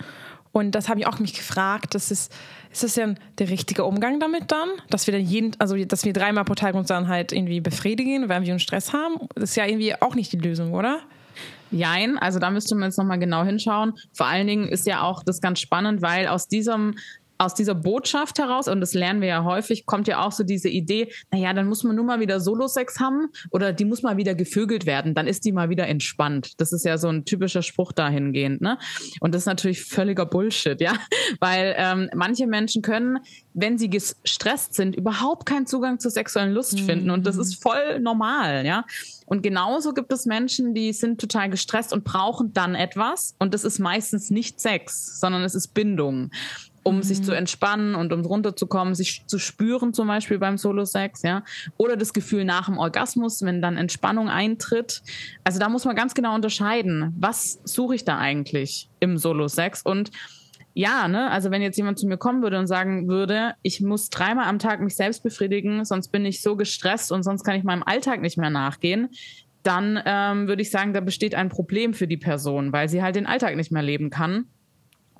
Und 0.51 0.71
das 0.71 0.87
habe 0.87 1.01
ich 1.01 1.07
auch 1.07 1.19
mich 1.19 1.33
gefragt. 1.33 1.95
Das 1.95 2.11
ist, 2.11 2.33
ist 2.71 2.83
das 2.83 2.95
ja 2.95 3.13
der 3.39 3.49
richtige 3.49 3.83
Umgang 3.83 4.21
damit 4.21 4.51
dann? 4.51 4.69
Dass 4.89 5.05
wir 5.05 5.13
dann 5.13 5.25
jeden, 5.25 5.51
also 5.59 5.75
dass 5.83 6.05
wir 6.05 6.13
dreimal 6.13 6.45
pro 6.45 6.55
Tag 6.55 6.75
uns 6.75 6.87
dann 6.87 7.09
halt 7.09 7.33
irgendwie 7.33 7.59
befriedigen, 7.59 8.29
wenn 8.29 8.43
wir 8.43 8.51
einen 8.51 8.59
Stress 8.59 8.93
haben? 8.93 9.15
Das 9.35 9.49
ist 9.49 9.55
ja 9.57 9.65
irgendwie 9.65 9.93
auch 10.01 10.15
nicht 10.15 10.31
die 10.31 10.37
Lösung, 10.37 10.73
oder? 10.73 11.01
Jein, 11.71 12.17
also 12.17 12.39
da 12.39 12.51
müsste 12.51 12.75
man 12.75 12.89
jetzt 12.89 12.97
nochmal 12.97 13.19
genau 13.19 13.43
hinschauen. 13.43 13.95
Vor 14.13 14.27
allen 14.27 14.47
Dingen 14.47 14.69
ist 14.69 14.87
ja 14.87 15.01
auch 15.01 15.23
das 15.23 15.41
ganz 15.41 15.59
spannend, 15.59 16.01
weil 16.01 16.27
aus 16.27 16.47
diesem 16.47 16.95
aus 17.37 17.53
dieser 17.53 17.75
Botschaft 17.75 18.39
heraus, 18.39 18.67
und 18.67 18.81
das 18.81 18.93
lernen 18.93 19.21
wir 19.21 19.27
ja 19.27 19.43
häufig, 19.43 19.85
kommt 19.85 20.07
ja 20.07 20.25
auch 20.25 20.31
so 20.31 20.43
diese 20.43 20.69
Idee, 20.69 21.11
naja, 21.31 21.53
dann 21.53 21.67
muss 21.67 21.83
man 21.83 21.95
nur 21.95 22.05
mal 22.05 22.19
wieder 22.19 22.39
Solo-Sex 22.39 22.99
haben 22.99 23.27
oder 23.51 23.73
die 23.73 23.85
muss 23.85 24.03
mal 24.03 24.17
wieder 24.17 24.35
gevögelt 24.35 24.85
werden, 24.85 25.13
dann 25.13 25.27
ist 25.27 25.45
die 25.45 25.51
mal 25.51 25.69
wieder 25.69 25.87
entspannt. 25.87 26.53
Das 26.59 26.71
ist 26.71 26.85
ja 26.85 26.97
so 26.97 27.09
ein 27.09 27.25
typischer 27.25 27.61
Spruch 27.61 27.91
dahingehend, 27.91 28.61
ne? 28.61 28.77
Und 29.19 29.33
das 29.33 29.43
ist 29.43 29.47
natürlich 29.47 29.83
völliger 29.83 30.25
Bullshit, 30.25 30.79
ja, 30.79 30.93
weil 31.39 31.75
ähm, 31.77 32.09
manche 32.15 32.47
Menschen 32.47 32.81
können, 32.81 33.19
wenn 33.53 33.77
sie 33.77 33.89
gestresst 33.89 34.73
sind, 34.73 34.95
überhaupt 34.95 35.45
keinen 35.45 35.65
Zugang 35.67 35.99
zur 35.99 36.11
sexuellen 36.11 36.53
Lust 36.53 36.79
mhm. 36.79 36.85
finden 36.85 37.09
und 37.09 37.25
das 37.25 37.37
ist 37.37 37.61
voll 37.61 37.99
normal, 37.99 38.65
ja. 38.65 38.85
Und 39.25 39.41
genauso 39.41 39.93
gibt 39.93 40.11
es 40.13 40.25
Menschen, 40.25 40.73
die 40.73 40.93
sind 40.93 41.19
total 41.19 41.49
gestresst 41.49 41.91
und 41.93 42.03
brauchen 42.03 42.53
dann 42.53 42.75
etwas. 42.75 43.35
Und 43.39 43.55
das 43.55 43.63
ist 43.63 43.79
meistens 43.79 44.29
nicht 44.29 44.59
Sex, 44.59 45.19
sondern 45.19 45.43
es 45.43 45.55
ist 45.55 45.73
Bindung 45.73 46.29
um 46.85 46.97
mhm. 46.97 47.03
sich 47.03 47.23
zu 47.23 47.31
mhm. 47.31 47.37
entspannen 47.37 47.95
und 47.95 48.13
um 48.13 48.21
runterzukommen, 48.21 48.93
sich 48.93 49.25
zu 49.25 49.39
spüren, 49.39 49.93
zum 49.93 50.07
Beispiel 50.07 50.37
beim 50.37 50.57
Solo-Sex, 50.57 51.23
ja. 51.23 51.43
Oder 51.77 51.97
das 51.97 52.13
Gefühl 52.13 52.45
nach 52.45 52.67
dem 52.67 52.77
Orgasmus, 52.77 53.41
wenn 53.41 53.61
dann 53.61 53.75
Entspannung 53.75 54.29
eintritt. 54.29 55.01
Also 55.43 55.59
da 55.59 55.67
muss 55.67 55.83
man 55.83 55.95
ganz 55.95 56.13
genau 56.13 56.35
unterscheiden, 56.35 57.13
was 57.17 57.59
suche 57.63 57.95
ich 57.95 58.05
da 58.05 58.19
eigentlich 58.19 58.89
im 58.99 59.17
Solo-Sex 59.17 59.81
und 59.81 60.11
ja, 60.77 61.07
ne, 61.07 61.31
also 61.31 61.51
wenn 61.51 61.61
jetzt 61.61 61.77
jemand 61.77 61.97
zu 61.97 62.05
mir 62.05 62.17
kommen 62.17 62.43
würde 62.43 62.59
und 62.59 62.67
sagen 62.67 63.07
würde, 63.07 63.53
ich 63.61 63.79
muss 63.79 64.09
dreimal 64.09 64.45
am 64.45 64.59
Tag 64.59 64.81
mich 64.81 64.97
selbst 64.97 65.23
befriedigen, 65.23 65.85
sonst 65.85 66.09
bin 66.09 66.25
ich 66.25 66.41
so 66.41 66.57
gestresst 66.57 67.13
und 67.13 67.23
sonst 67.23 67.45
kann 67.45 67.55
ich 67.55 67.63
meinem 67.63 67.81
Alltag 67.81 68.21
nicht 68.21 68.37
mehr 68.37 68.49
nachgehen, 68.49 69.07
dann 69.63 69.99
ähm, 70.05 70.47
würde 70.47 70.61
ich 70.61 70.71
sagen, 70.71 70.93
da 70.93 70.99
besteht 70.99 71.33
ein 71.33 71.47
Problem 71.47 71.93
für 71.93 72.07
die 72.07 72.17
Person, 72.17 72.73
weil 72.73 72.89
sie 72.89 73.01
halt 73.01 73.15
den 73.15 73.25
Alltag 73.25 73.55
nicht 73.55 73.71
mehr 73.71 73.81
leben 73.81 74.09
kann. 74.09 74.47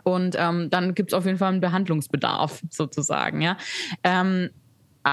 Und 0.06 0.36
ähm, 0.38 0.70
dann 0.70 0.94
gibt 0.94 1.12
es 1.12 1.14
auf 1.14 1.26
jeden 1.26 1.40
Fall 1.40 1.52
einen 1.52 1.62
Behandlungsbedarf 1.62 2.62
sozusagen, 2.70 3.42
ja. 3.42 3.58
Ähm, 4.04 4.52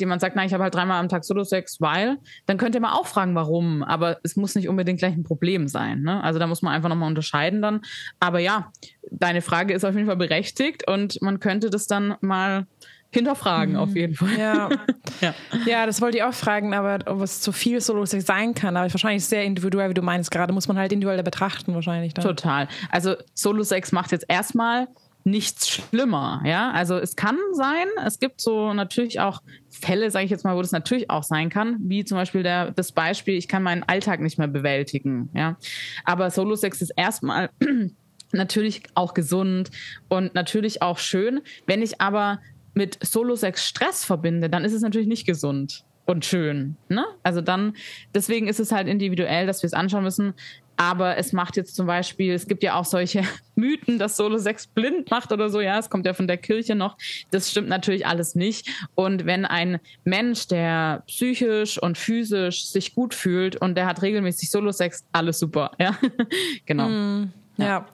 jemand 0.00 0.20
sagt, 0.20 0.37
nein, 0.37 0.46
ich 0.46 0.55
habe 0.55 0.62
halt 0.62 0.74
dreimal 0.74 1.00
am 1.00 1.09
Tag 1.09 1.24
Solo-Sex, 1.24 1.81
weil, 1.81 2.18
dann 2.46 2.57
könnte 2.57 2.81
man 2.81 2.92
auch 2.92 3.07
fragen, 3.07 3.35
warum. 3.35 3.83
Aber 3.83 4.18
es 4.22 4.37
muss 4.37 4.55
nicht 4.55 4.68
unbedingt 4.68 4.98
gleich 4.98 5.14
ein 5.14 5.24
Problem 5.24 5.68
sein. 5.68 6.02
Ne? 6.02 6.22
Also 6.22 6.38
da 6.38 6.46
muss 6.46 6.62
man 6.62 6.72
einfach 6.72 6.88
nochmal 6.88 7.09
unterscheiden 7.09 7.62
dann. 7.62 7.81
Aber 8.20 8.38
ja, 8.38 8.70
deine 9.11 9.42
Frage 9.42 9.74
ist 9.74 9.85
auf 9.85 9.94
jeden 9.94 10.07
Fall 10.07 10.16
berechtigt 10.16 10.88
und 10.88 11.20
man 11.20 11.40
könnte 11.40 11.70
das 11.70 11.87
dann 11.87 12.16
mal 12.20 12.66
hinterfragen, 13.12 13.75
mhm. 13.75 13.81
auf 13.81 13.94
jeden 13.94 14.14
Fall. 14.14 14.38
Ja. 14.38 14.68
ja. 15.20 15.35
ja. 15.66 15.87
das 15.87 16.01
wollte 16.01 16.18
ich 16.18 16.25
auch 16.25 16.35
fragen, 16.35 16.75
aber 16.75 16.98
ob 17.07 17.20
es 17.20 17.40
zu 17.40 17.53
viel 17.53 17.81
Solo-Sex 17.81 18.27
sein 18.27 18.55
kann, 18.55 18.77
aber 18.77 18.92
wahrscheinlich 18.92 19.25
sehr 19.25 19.44
individuell, 19.44 19.90
wie 19.90 19.94
du 19.94 20.03
meinst, 20.03 20.31
gerade 20.31 20.53
muss 20.53 20.66
man 20.68 20.79
halt 20.79 20.92
individuell 20.92 21.22
betrachten, 21.22 21.75
wahrscheinlich. 21.75 22.14
Dann. 22.14 22.25
Total. 22.25 22.68
Also 22.90 23.14
Solo-Sex 23.35 23.92
macht 23.92 24.12
jetzt 24.12 24.25
erstmal 24.29 24.88
nichts 25.25 25.68
schlimmer, 25.68 26.42
ja. 26.44 26.70
Also 26.72 26.96
es 26.96 27.14
kann 27.14 27.37
sein, 27.53 27.87
es 28.05 28.18
gibt 28.18 28.40
so 28.40 28.72
natürlich 28.72 29.20
auch 29.20 29.40
Fälle, 29.70 30.11
sage 30.11 30.25
ich 30.25 30.31
jetzt 30.31 30.44
mal, 30.44 30.57
wo 30.57 30.62
das 30.62 30.72
natürlich 30.72 31.11
auch 31.11 31.22
sein 31.22 31.48
kann, 31.48 31.77
wie 31.81 32.05
zum 32.05 32.16
Beispiel 32.16 32.42
der, 32.42 32.72
das 32.72 32.92
Beispiel, 32.92 33.35
ich 33.35 33.46
kann 33.46 33.62
meinen 33.62 33.83
Alltag 33.85 34.20
nicht 34.20 34.38
mehr 34.38 34.48
bewältigen, 34.48 35.31
ja. 35.35 35.57
Aber 36.05 36.31
Solo-Sex 36.31 36.83
ist 36.83 36.92
erstmal 36.96 37.51
natürlich 38.33 38.83
auch 38.94 39.14
gesund 39.14 39.70
und 40.09 40.35
natürlich 40.35 40.83
auch 40.83 40.98
schön. 40.98 41.40
Wenn 41.66 41.83
ich 41.83 42.01
aber 42.01 42.40
mit 42.74 42.98
Solo-Sex 43.04 43.66
Stress 43.66 44.04
verbinde, 44.04 44.48
dann 44.48 44.64
ist 44.64 44.72
es 44.72 44.82
natürlich 44.82 45.08
nicht 45.08 45.26
gesund 45.26 45.85
und 46.04 46.24
schön. 46.24 46.76
Ne? 46.88 47.04
Also 47.22 47.40
dann, 47.40 47.74
deswegen 48.14 48.48
ist 48.48 48.61
es 48.61 48.72
halt 48.72 48.88
individuell, 48.88 49.46
dass 49.46 49.62
wir 49.62 49.66
es 49.66 49.74
anschauen 49.74 50.04
müssen. 50.04 50.35
Aber 50.76 51.16
es 51.16 51.32
macht 51.32 51.56
jetzt 51.56 51.76
zum 51.76 51.87
Beispiel, 51.87 52.32
es 52.32 52.48
gibt 52.48 52.62
ja 52.62 52.74
auch 52.74 52.85
solche 52.85 53.22
Mythen, 53.54 53.98
dass 53.98 54.16
Solo-Sex 54.16 54.68
blind 54.68 55.11
macht 55.11 55.30
oder 55.30 55.48
so. 55.48 55.61
Ja, 55.61 55.78
es 55.78 55.90
kommt 55.90 56.06
ja 56.06 56.14
von 56.14 56.26
der 56.26 56.38
Kirche 56.38 56.74
noch. 56.74 56.96
Das 57.30 57.50
stimmt 57.50 57.68
natürlich 57.68 58.06
alles 58.06 58.35
nicht. 58.35 58.68
Und 58.94 59.26
wenn 59.26 59.44
ein 59.44 59.78
Mensch, 60.04 60.48
der 60.48 61.04
psychisch 61.06 61.80
und 61.80 61.98
physisch 61.98 62.66
sich 62.66 62.94
gut 62.94 63.14
fühlt 63.14 63.56
und 63.56 63.76
der 63.76 63.87
hat 63.87 64.02
regelmäßig 64.02 64.50
Solo-Sex, 64.50 65.04
alles 65.12 65.38
super. 65.38 65.72
Ja, 65.78 65.96
genau. 66.66 66.88
Mm. 66.88 67.32
Ja. 67.56 67.86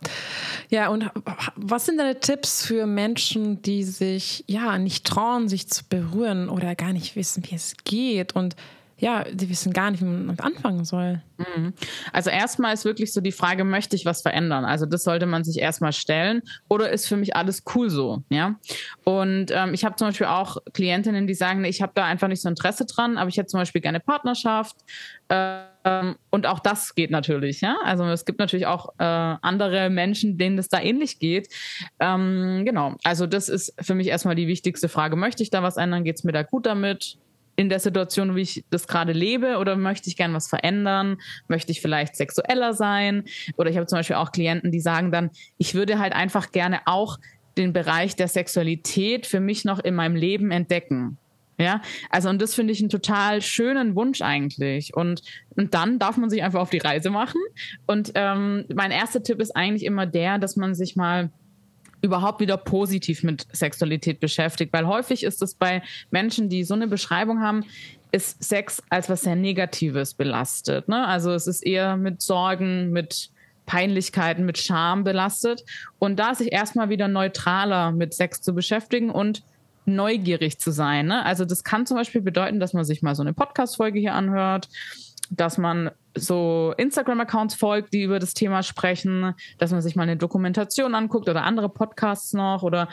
ja, 0.70 0.88
und 0.88 1.10
was 1.56 1.86
sind 1.86 1.98
deine 1.98 2.20
Tipps 2.20 2.64
für 2.64 2.86
Menschen, 2.86 3.60
die 3.62 3.84
sich 3.84 4.44
ja 4.46 4.78
nicht 4.78 5.06
trauen, 5.06 5.48
sich 5.48 5.68
zu 5.68 5.84
berühren 5.88 6.48
oder 6.48 6.74
gar 6.74 6.92
nicht 6.92 7.16
wissen, 7.16 7.42
wie 7.48 7.56
es 7.56 7.76
geht 7.84 8.34
und 8.34 8.54
ja, 8.98 9.24
die 9.24 9.48
wissen 9.48 9.72
gar 9.72 9.90
nicht, 9.90 10.02
wie 10.02 10.06
man 10.06 10.38
anfangen 10.40 10.84
soll. 10.84 11.22
Mhm. 11.38 11.72
Also 12.12 12.30
erstmal 12.30 12.74
ist 12.74 12.84
wirklich 12.84 13.12
so 13.12 13.20
die 13.20 13.32
Frage, 13.32 13.62
möchte 13.62 13.94
ich 13.94 14.04
was 14.04 14.22
verändern? 14.22 14.64
Also 14.64 14.86
das 14.86 15.04
sollte 15.04 15.26
man 15.26 15.44
sich 15.44 15.58
erstmal 15.60 15.92
stellen 15.92 16.42
oder 16.68 16.90
ist 16.90 17.06
für 17.06 17.16
mich 17.16 17.36
alles 17.36 17.62
cool 17.74 17.90
so? 17.90 18.24
Ja. 18.28 18.56
Und 19.04 19.52
ähm, 19.52 19.72
ich 19.72 19.84
habe 19.84 19.94
zum 19.94 20.08
Beispiel 20.08 20.26
auch 20.26 20.56
Klientinnen, 20.74 21.28
die 21.28 21.34
sagen, 21.34 21.64
ich 21.64 21.80
habe 21.80 21.92
da 21.94 22.04
einfach 22.04 22.26
nicht 22.26 22.42
so 22.42 22.48
Interesse 22.48 22.86
dran, 22.86 23.18
aber 23.18 23.28
ich 23.28 23.36
hätte 23.36 23.46
zum 23.46 23.60
Beispiel 23.60 23.80
gerne 23.80 24.00
Partnerschaft. 24.00 24.76
Ähm, 25.28 26.16
und 26.30 26.46
auch 26.46 26.58
das 26.58 26.96
geht 26.96 27.12
natürlich, 27.12 27.60
ja. 27.60 27.76
Also 27.84 28.04
es 28.06 28.24
gibt 28.24 28.40
natürlich 28.40 28.66
auch 28.66 28.94
äh, 28.98 29.04
andere 29.04 29.90
Menschen, 29.90 30.38
denen 30.38 30.58
es 30.58 30.68
da 30.68 30.80
ähnlich 30.80 31.20
geht. 31.20 31.48
Ähm, 32.00 32.64
genau. 32.64 32.96
Also 33.04 33.26
das 33.26 33.48
ist 33.48 33.74
für 33.80 33.94
mich 33.94 34.08
erstmal 34.08 34.34
die 34.34 34.48
wichtigste 34.48 34.88
Frage. 34.88 35.14
Möchte 35.14 35.44
ich 35.44 35.50
da 35.50 35.62
was 35.62 35.76
ändern? 35.76 36.02
Geht 36.02 36.16
es 36.16 36.24
mir 36.24 36.32
da 36.32 36.42
gut 36.42 36.66
damit? 36.66 37.18
In 37.58 37.68
der 37.68 37.80
Situation, 37.80 38.36
wie 38.36 38.42
ich 38.42 38.64
das 38.70 38.86
gerade 38.86 39.12
lebe, 39.12 39.56
oder 39.58 39.74
möchte 39.74 40.08
ich 40.08 40.16
gern 40.16 40.32
was 40.32 40.46
verändern? 40.46 41.18
Möchte 41.48 41.72
ich 41.72 41.80
vielleicht 41.80 42.14
sexueller 42.14 42.72
sein? 42.72 43.24
Oder 43.56 43.68
ich 43.68 43.76
habe 43.76 43.86
zum 43.86 43.98
Beispiel 43.98 44.14
auch 44.14 44.30
Klienten, 44.30 44.70
die 44.70 44.78
sagen 44.78 45.10
dann, 45.10 45.30
ich 45.58 45.74
würde 45.74 45.98
halt 45.98 46.12
einfach 46.12 46.52
gerne 46.52 46.82
auch 46.86 47.18
den 47.56 47.72
Bereich 47.72 48.14
der 48.14 48.28
Sexualität 48.28 49.26
für 49.26 49.40
mich 49.40 49.64
noch 49.64 49.80
in 49.80 49.96
meinem 49.96 50.14
Leben 50.14 50.52
entdecken. 50.52 51.18
Ja, 51.58 51.82
also 52.10 52.28
und 52.28 52.40
das 52.40 52.54
finde 52.54 52.72
ich 52.72 52.78
einen 52.78 52.90
total 52.90 53.42
schönen 53.42 53.96
Wunsch 53.96 54.22
eigentlich. 54.22 54.94
Und, 54.94 55.22
und 55.56 55.74
dann 55.74 55.98
darf 55.98 56.16
man 56.16 56.30
sich 56.30 56.44
einfach 56.44 56.60
auf 56.60 56.70
die 56.70 56.78
Reise 56.78 57.10
machen. 57.10 57.40
Und 57.88 58.12
ähm, 58.14 58.66
mein 58.72 58.92
erster 58.92 59.24
Tipp 59.24 59.40
ist 59.40 59.56
eigentlich 59.56 59.84
immer 59.84 60.06
der, 60.06 60.38
dass 60.38 60.54
man 60.54 60.76
sich 60.76 60.94
mal 60.94 61.30
überhaupt 62.00 62.40
wieder 62.40 62.56
positiv 62.56 63.22
mit 63.22 63.46
Sexualität 63.52 64.20
beschäftigt, 64.20 64.72
weil 64.72 64.86
häufig 64.86 65.24
ist 65.24 65.42
es 65.42 65.54
bei 65.54 65.82
Menschen, 66.10 66.48
die 66.48 66.64
so 66.64 66.74
eine 66.74 66.86
Beschreibung 66.86 67.40
haben, 67.40 67.64
ist 68.12 68.42
Sex 68.42 68.82
als 68.88 69.08
was 69.08 69.22
sehr 69.22 69.36
Negatives 69.36 70.14
belastet. 70.14 70.88
Ne? 70.88 71.06
Also 71.06 71.32
es 71.32 71.46
ist 71.46 71.62
eher 71.62 71.96
mit 71.96 72.22
Sorgen, 72.22 72.90
mit 72.90 73.30
Peinlichkeiten, 73.66 74.46
mit 74.46 74.58
Scham 74.58 75.04
belastet. 75.04 75.64
Und 75.98 76.18
da 76.18 76.34
sich 76.34 76.52
erstmal 76.52 76.88
wieder 76.88 77.08
neutraler 77.08 77.92
mit 77.92 78.14
Sex 78.14 78.40
zu 78.40 78.54
beschäftigen 78.54 79.10
und 79.10 79.42
neugierig 79.84 80.58
zu 80.58 80.70
sein. 80.70 81.06
Ne? 81.06 81.24
Also 81.24 81.44
das 81.44 81.64
kann 81.64 81.86
zum 81.86 81.96
Beispiel 81.96 82.20
bedeuten, 82.20 82.60
dass 82.60 82.72
man 82.72 82.84
sich 82.84 83.02
mal 83.02 83.14
so 83.14 83.22
eine 83.22 83.32
Podcast-Folge 83.32 83.98
hier 83.98 84.14
anhört, 84.14 84.68
dass 85.30 85.58
man 85.58 85.90
so 86.14 86.74
Instagram-Accounts 86.76 87.54
folgt, 87.54 87.92
die 87.92 88.02
über 88.02 88.18
das 88.18 88.34
Thema 88.34 88.62
sprechen, 88.62 89.34
dass 89.58 89.70
man 89.70 89.82
sich 89.82 89.96
mal 89.96 90.02
eine 90.02 90.16
Dokumentation 90.16 90.94
anguckt 90.94 91.28
oder 91.28 91.44
andere 91.44 91.68
Podcasts 91.68 92.32
noch 92.32 92.62
oder 92.62 92.88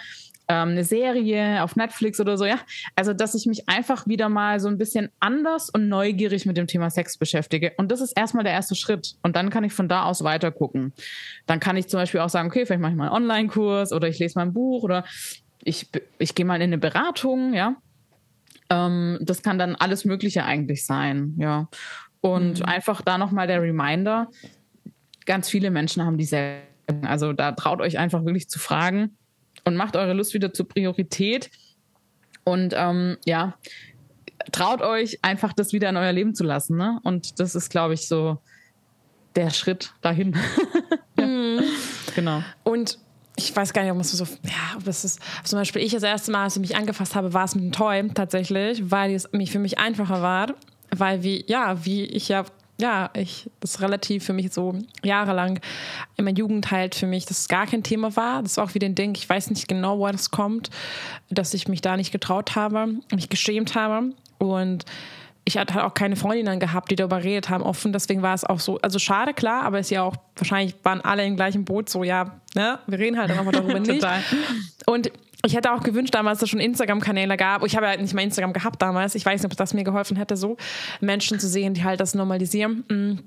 ähm, 0.47 0.69
eine 0.69 0.83
Serie 0.83 1.63
auf 1.63 1.75
Netflix 1.75 2.19
oder 2.19 2.37
so, 2.37 2.45
ja. 2.45 2.59
Also, 2.95 3.13
dass 3.13 3.33
ich 3.33 3.45
mich 3.45 3.67
einfach 3.67 4.07
wieder 4.07 4.29
mal 4.29 4.59
so 4.59 4.67
ein 4.67 4.77
bisschen 4.77 5.09
anders 5.19 5.69
und 5.69 5.89
neugierig 5.89 6.45
mit 6.45 6.57
dem 6.57 6.67
Thema 6.67 6.89
Sex 6.89 7.17
beschäftige. 7.17 7.73
Und 7.77 7.91
das 7.91 8.01
ist 8.01 8.11
erstmal 8.15 8.43
der 8.43 8.53
erste 8.53 8.75
Schritt. 8.75 9.15
Und 9.23 9.35
dann 9.35 9.49
kann 9.49 9.63
ich 9.63 9.73
von 9.73 9.89
da 9.89 10.03
aus 10.03 10.23
weiter 10.23 10.51
gucken. 10.51 10.93
Dann 11.47 11.59
kann 11.59 11.77
ich 11.77 11.87
zum 11.87 11.99
Beispiel 11.99 12.19
auch 12.19 12.29
sagen, 12.29 12.49
okay, 12.49 12.65
vielleicht 12.65 12.81
mache 12.81 12.91
ich 12.91 12.97
mal 12.97 13.05
einen 13.05 13.15
Online-Kurs 13.15 13.91
oder 13.91 14.07
ich 14.07 14.19
lese 14.19 14.37
mal 14.37 14.45
ein 14.45 14.53
Buch 14.53 14.83
oder 14.83 15.03
ich, 15.63 15.89
ich 16.19 16.35
gehe 16.35 16.45
mal 16.45 16.57
in 16.57 16.63
eine 16.63 16.77
Beratung, 16.77 17.53
ja. 17.53 17.75
Ähm, 18.69 19.17
das 19.21 19.41
kann 19.41 19.57
dann 19.57 19.75
alles 19.75 20.05
Mögliche 20.05 20.43
eigentlich 20.43 20.85
sein, 20.85 21.35
ja. 21.37 21.67
Und 22.25 22.61
mhm. 22.61 22.65
einfach 22.65 23.03
da 23.03 23.19
nochmal 23.19 23.45
der 23.45 23.61
Reminder, 23.61 24.31
ganz 25.27 25.47
viele 25.47 25.69
Menschen 25.69 26.03
haben 26.03 26.17
dieselben. 26.17 26.65
Also 27.03 27.33
da 27.33 27.51
traut 27.51 27.81
euch 27.81 27.99
einfach 27.99 28.25
wirklich 28.25 28.49
zu 28.49 28.57
fragen 28.57 29.15
und 29.63 29.75
macht 29.75 29.95
eure 29.95 30.13
Lust 30.13 30.33
wieder 30.33 30.51
zur 30.51 30.67
Priorität. 30.67 31.51
Und 32.43 32.73
ähm, 32.75 33.17
ja, 33.25 33.53
traut 34.51 34.81
euch 34.81 35.23
einfach 35.23 35.53
das 35.53 35.71
wieder 35.71 35.87
in 35.87 35.97
euer 35.97 36.11
Leben 36.11 36.33
zu 36.33 36.43
lassen. 36.43 36.77
Ne? 36.77 36.99
Und 37.03 37.39
das 37.39 37.53
ist, 37.53 37.69
glaube 37.69 37.93
ich, 37.93 38.07
so 38.07 38.39
der 39.35 39.51
Schritt 39.51 39.93
dahin. 40.01 40.35
ja. 41.19 41.27
mhm. 41.27 41.61
Genau. 42.15 42.41
Und 42.63 42.97
ich 43.35 43.55
weiß 43.55 43.71
gar 43.71 43.83
nicht, 43.83 43.91
ob 43.91 43.99
es 43.99 44.11
so, 44.11 44.23
ja, 44.23 44.77
ob 44.77 44.83
das 44.83 45.05
ist, 45.05 45.19
zum 45.43 45.59
Beispiel 45.59 45.83
ich 45.83 45.91
das 45.91 46.01
erste 46.01 46.31
Mal, 46.31 46.45
als 46.45 46.55
ich 46.55 46.61
mich 46.61 46.75
angefasst 46.75 47.13
habe, 47.13 47.33
war 47.33 47.43
es 47.43 47.53
mit 47.53 47.65
dem 47.65 47.71
Toy 47.71 48.07
tatsächlich, 48.15 48.89
weil 48.89 49.13
es 49.13 49.29
für 49.45 49.59
mich 49.59 49.77
einfacher 49.77 50.23
war 50.23 50.55
weil 50.99 51.23
wie, 51.23 51.43
ja, 51.47 51.85
wie 51.85 52.03
ich 52.05 52.29
ja, 52.29 52.45
ja, 52.77 53.09
ich, 53.13 53.49
das 53.61 53.81
relativ 53.81 54.25
für 54.25 54.33
mich 54.33 54.51
so 54.51 54.77
jahrelang 55.03 55.59
in 56.17 56.25
meiner 56.25 56.37
Jugend 56.37 56.71
halt 56.71 56.95
für 56.95 57.07
mich 57.07 57.25
das 57.25 57.47
gar 57.47 57.67
kein 57.67 57.83
Thema 57.83 58.15
war. 58.15 58.43
Das 58.43 58.57
war 58.57 58.65
auch 58.65 58.73
wieder 58.73 58.87
ein 58.87 58.95
Ding, 58.95 59.15
ich 59.15 59.29
weiß 59.29 59.49
nicht 59.49 59.67
genau, 59.67 59.99
woher 59.99 60.11
das 60.11 60.31
kommt, 60.31 60.69
dass 61.29 61.53
ich 61.53 61.67
mich 61.67 61.81
da 61.81 61.95
nicht 61.95 62.11
getraut 62.11 62.55
habe, 62.55 62.95
mich 63.13 63.29
geschämt 63.29 63.75
habe 63.75 64.13
und 64.39 64.85
ich 65.47 65.57
hatte 65.57 65.75
halt 65.75 65.85
auch 65.85 65.93
keine 65.93 66.15
Freundinnen 66.15 66.59
gehabt, 66.59 66.89
die 66.89 66.95
darüber 66.95 67.23
redet 67.23 67.49
haben, 67.49 67.63
offen. 67.63 67.93
Deswegen 67.93 68.23
war 68.23 68.33
es 68.33 68.43
auch 68.43 68.59
so, 68.59 68.79
also 68.81 68.97
schade, 68.97 69.33
klar, 69.33 69.63
aber 69.63 69.77
es 69.79 69.87
ist 69.87 69.91
ja 69.91 70.01
auch, 70.01 70.15
wahrscheinlich 70.35 70.73
waren 70.83 71.01
alle 71.01 71.23
im 71.23 71.35
gleichen 71.35 71.65
Boot, 71.65 71.87
so, 71.87 72.03
ja, 72.03 72.39
ne, 72.55 72.79
wir 72.87 72.97
reden 72.97 73.17
halt 73.17 73.29
einfach 73.29 73.51
darüber 73.51 73.79
nicht. 73.79 74.05
Und 74.87 75.11
ich 75.45 75.55
hätte 75.55 75.71
auch 75.71 75.83
gewünscht 75.83 76.13
damals, 76.13 76.39
dass 76.39 76.47
es 76.47 76.51
schon 76.51 76.59
Instagram-Kanäle 76.59 77.37
gab. 77.37 77.63
Ich 77.65 77.75
habe 77.75 77.85
ja 77.85 77.97
nicht 77.97 78.13
mal 78.13 78.21
Instagram 78.21 78.53
gehabt 78.53 78.81
damals. 78.81 79.15
Ich 79.15 79.25
weiß 79.25 79.41
nicht, 79.41 79.51
ob 79.51 79.57
das 79.57 79.73
mir 79.73 79.83
geholfen 79.83 80.17
hätte, 80.17 80.37
so 80.37 80.57
Menschen 81.01 81.39
zu 81.39 81.47
sehen, 81.47 81.73
die 81.73 81.83
halt 81.83 81.99
das 81.99 82.15
normalisieren. 82.15 82.83
Mhm. 82.89 83.19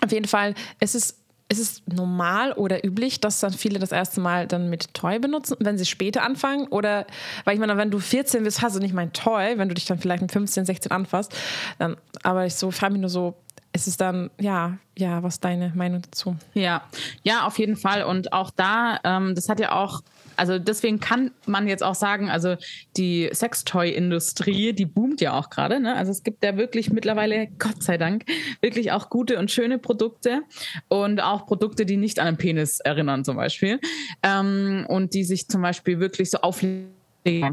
Auf 0.00 0.12
jeden 0.12 0.26
Fall, 0.26 0.54
es 0.80 0.94
ist 0.94 1.18
ist 1.48 1.58
es 1.58 1.82
normal 1.86 2.52
oder 2.52 2.82
üblich, 2.84 3.20
dass 3.20 3.40
dann 3.40 3.52
viele 3.52 3.78
das 3.78 3.92
erste 3.92 4.22
Mal 4.22 4.46
dann 4.46 4.70
mit 4.70 4.94
Toy 4.94 5.18
benutzen, 5.18 5.56
wenn 5.60 5.76
sie 5.76 5.84
später 5.84 6.22
anfangen? 6.22 6.66
Oder, 6.68 7.06
weil 7.44 7.54
ich 7.54 7.60
meine, 7.60 7.76
wenn 7.76 7.90
du 7.90 7.98
14 7.98 8.42
bist, 8.42 8.62
hast 8.62 8.76
du 8.76 8.80
nicht 8.80 8.94
mein 8.94 9.12
Toy, 9.12 9.58
wenn 9.58 9.68
du 9.68 9.74
dich 9.74 9.84
dann 9.84 9.98
vielleicht 9.98 10.22
mit 10.22 10.32
15, 10.32 10.64
16 10.64 10.90
anfasst. 10.90 11.36
Dann, 11.78 11.96
aber 12.22 12.46
ich 12.46 12.54
so, 12.54 12.70
frage 12.70 12.94
mich 12.94 13.02
nur 13.02 13.10
so, 13.10 13.34
ist 13.74 13.86
es 13.86 13.98
dann, 13.98 14.30
ja, 14.40 14.78
ja, 14.96 15.22
was 15.22 15.34
ist 15.34 15.44
deine 15.44 15.72
Meinung 15.74 16.00
dazu? 16.02 16.36
Ja, 16.54 16.82
ja, 17.22 17.46
auf 17.46 17.58
jeden 17.58 17.76
Fall. 17.76 18.04
Und 18.04 18.32
auch 18.32 18.50
da, 18.50 18.98
ähm, 19.04 19.34
das 19.34 19.48
hat 19.50 19.60
ja 19.60 19.72
auch 19.72 20.00
also 20.42 20.58
deswegen 20.58 20.98
kann 20.98 21.30
man 21.46 21.68
jetzt 21.68 21.84
auch 21.84 21.94
sagen, 21.94 22.28
also 22.28 22.56
die 22.96 23.30
Sextoy-Industrie, 23.32 24.72
die 24.72 24.86
boomt 24.86 25.20
ja 25.20 25.38
auch 25.38 25.50
gerade. 25.50 25.78
Ne? 25.78 25.94
Also 25.94 26.10
es 26.10 26.24
gibt 26.24 26.42
ja 26.42 26.56
wirklich 26.56 26.90
mittlerweile, 26.90 27.46
Gott 27.60 27.80
sei 27.80 27.96
Dank, 27.96 28.24
wirklich 28.60 28.90
auch 28.90 29.08
gute 29.08 29.38
und 29.38 29.52
schöne 29.52 29.78
Produkte 29.78 30.42
und 30.88 31.22
auch 31.22 31.46
Produkte, 31.46 31.86
die 31.86 31.96
nicht 31.96 32.18
an 32.18 32.26
einen 32.26 32.38
Penis 32.38 32.80
erinnern 32.80 33.24
zum 33.24 33.36
Beispiel 33.36 33.78
ähm, 34.24 34.84
und 34.88 35.14
die 35.14 35.22
sich 35.22 35.46
zum 35.46 35.62
Beispiel 35.62 36.00
wirklich 36.00 36.28
so 36.32 36.38
auflegen 36.38 36.90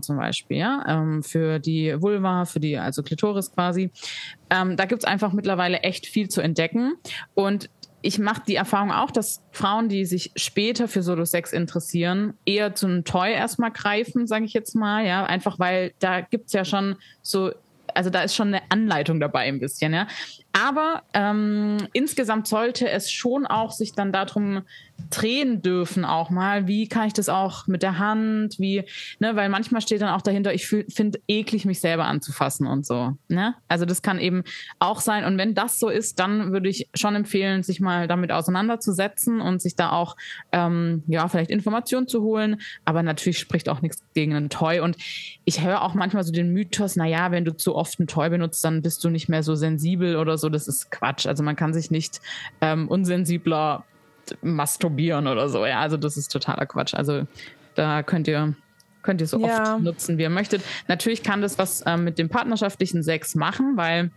zum 0.01 0.17
Beispiel, 0.17 0.57
ja, 0.57 0.83
ähm, 0.87 1.21
für 1.21 1.59
die 1.59 1.93
Vulva, 2.01 2.45
für 2.45 2.59
die, 2.59 2.75
also 2.75 3.03
Klitoris 3.03 3.51
quasi. 3.51 3.91
Ähm, 4.49 4.77
da 4.77 4.85
gibt's 4.85 5.05
einfach 5.05 5.31
mittlerweile 5.31 5.81
echt 5.81 6.07
viel 6.07 6.27
zu 6.27 6.41
entdecken. 6.41 6.93
Und 7.35 7.69
ich 8.01 8.19
mache 8.19 8.41
die 8.47 8.55
Erfahrung 8.55 8.91
auch, 8.91 9.11
dass 9.11 9.41
Frauen, 9.51 9.89
die 9.89 10.05
sich 10.05 10.31
später 10.35 10.87
für 10.87 11.03
Solo-Sex 11.03 11.53
interessieren, 11.53 12.33
eher 12.45 12.75
zum 12.75 13.03
Toy 13.03 13.31
erstmal 13.31 13.71
greifen, 13.71 14.27
sage 14.27 14.45
ich 14.45 14.53
jetzt 14.53 14.75
mal, 14.75 15.05
ja, 15.05 15.25
einfach 15.25 15.59
weil 15.59 15.93
da 15.99 16.21
gibt's 16.21 16.53
ja 16.53 16.63
schon 16.63 16.95
so, 17.21 17.51
also 17.93 18.09
da 18.09 18.21
ist 18.21 18.35
schon 18.35 18.49
eine 18.49 18.61
Anleitung 18.69 19.19
dabei 19.19 19.41
ein 19.41 19.59
bisschen, 19.59 19.93
ja. 19.93 20.07
Aber 20.65 21.03
ähm, 21.13 21.77
insgesamt 21.93 22.47
sollte 22.47 22.89
es 22.89 23.11
schon 23.11 23.45
auch 23.45 23.71
sich 23.71 23.93
dann 23.93 24.11
darum 24.11 24.63
drehen 25.09 25.61
dürfen 25.61 26.05
auch 26.05 26.29
mal. 26.29 26.67
Wie 26.67 26.87
kann 26.87 27.07
ich 27.07 27.13
das 27.13 27.29
auch 27.29 27.67
mit 27.67 27.83
der 27.83 27.97
Hand? 27.99 28.59
Wie, 28.59 28.83
ne, 29.19 29.35
weil 29.35 29.49
manchmal 29.49 29.81
steht 29.81 30.01
dann 30.01 30.09
auch 30.13 30.21
dahinter, 30.21 30.53
ich 30.53 30.67
finde 30.67 31.19
eklig, 31.27 31.65
mich 31.65 31.79
selber 31.79 32.05
anzufassen 32.05 32.67
und 32.67 32.85
so. 32.85 33.13
Ne? 33.27 33.55
Also 33.67 33.85
das 33.85 34.01
kann 34.01 34.19
eben 34.19 34.43
auch 34.77 34.99
sein. 34.99 35.25
Und 35.25 35.37
wenn 35.37 35.55
das 35.55 35.79
so 35.79 35.89
ist, 35.89 36.19
dann 36.19 36.51
würde 36.51 36.69
ich 36.69 36.89
schon 36.93 37.15
empfehlen, 37.15 37.63
sich 37.63 37.79
mal 37.79 38.07
damit 38.07 38.31
auseinanderzusetzen 38.31 39.41
und 39.41 39.61
sich 39.61 39.75
da 39.75 39.91
auch 39.91 40.15
ähm, 40.51 41.03
ja 41.07 41.27
vielleicht 41.27 41.49
Informationen 41.49 42.07
zu 42.07 42.21
holen. 42.21 42.61
Aber 42.85 43.01
natürlich 43.01 43.39
spricht 43.39 43.69
auch 43.69 43.81
nichts 43.81 44.03
gegen 44.13 44.35
ein 44.35 44.49
Toy. 44.49 44.79
Und 44.79 44.97
ich 45.45 45.63
höre 45.63 45.81
auch 45.81 45.93
manchmal 45.93 46.23
so 46.23 46.31
den 46.31 46.51
Mythos, 46.51 46.95
naja, 46.95 47.31
wenn 47.31 47.45
du 47.45 47.55
zu 47.55 47.75
oft 47.75 47.99
ein 47.99 48.07
Toy 48.07 48.29
benutzt, 48.29 48.63
dann 48.63 48.81
bist 48.81 49.03
du 49.03 49.09
nicht 49.09 49.29
mehr 49.29 49.43
so 49.43 49.55
sensibel 49.55 50.17
oder 50.17 50.37
so. 50.37 50.48
Das 50.49 50.67
ist 50.67 50.91
Quatsch. 50.91 51.25
Also 51.25 51.43
man 51.43 51.55
kann 51.55 51.73
sich 51.73 51.91
nicht 51.91 52.21
ähm, 52.61 52.87
unsensibler 52.87 53.85
masturbieren 54.41 55.27
oder 55.27 55.49
so. 55.49 55.65
Ja, 55.65 55.79
also 55.79 55.97
das 55.97 56.17
ist 56.17 56.31
totaler 56.31 56.65
Quatsch. 56.65 56.93
Also 56.93 57.25
da 57.75 58.03
könnt 58.03 58.27
ihr 58.27 58.55
könnt 59.01 59.21
ihr 59.21 59.27
so 59.27 59.39
ja. 59.39 59.75
oft 59.75 59.83
nutzen, 59.83 60.17
wie 60.17 60.23
ihr 60.23 60.29
möchtet. 60.29 60.61
Natürlich 60.87 61.23
kann 61.23 61.41
das 61.41 61.57
was 61.57 61.81
äh, 61.81 61.97
mit 61.97 62.19
dem 62.19 62.29
partnerschaftlichen 62.29 63.01
Sex 63.01 63.33
machen, 63.35 63.77
weil 63.77 64.11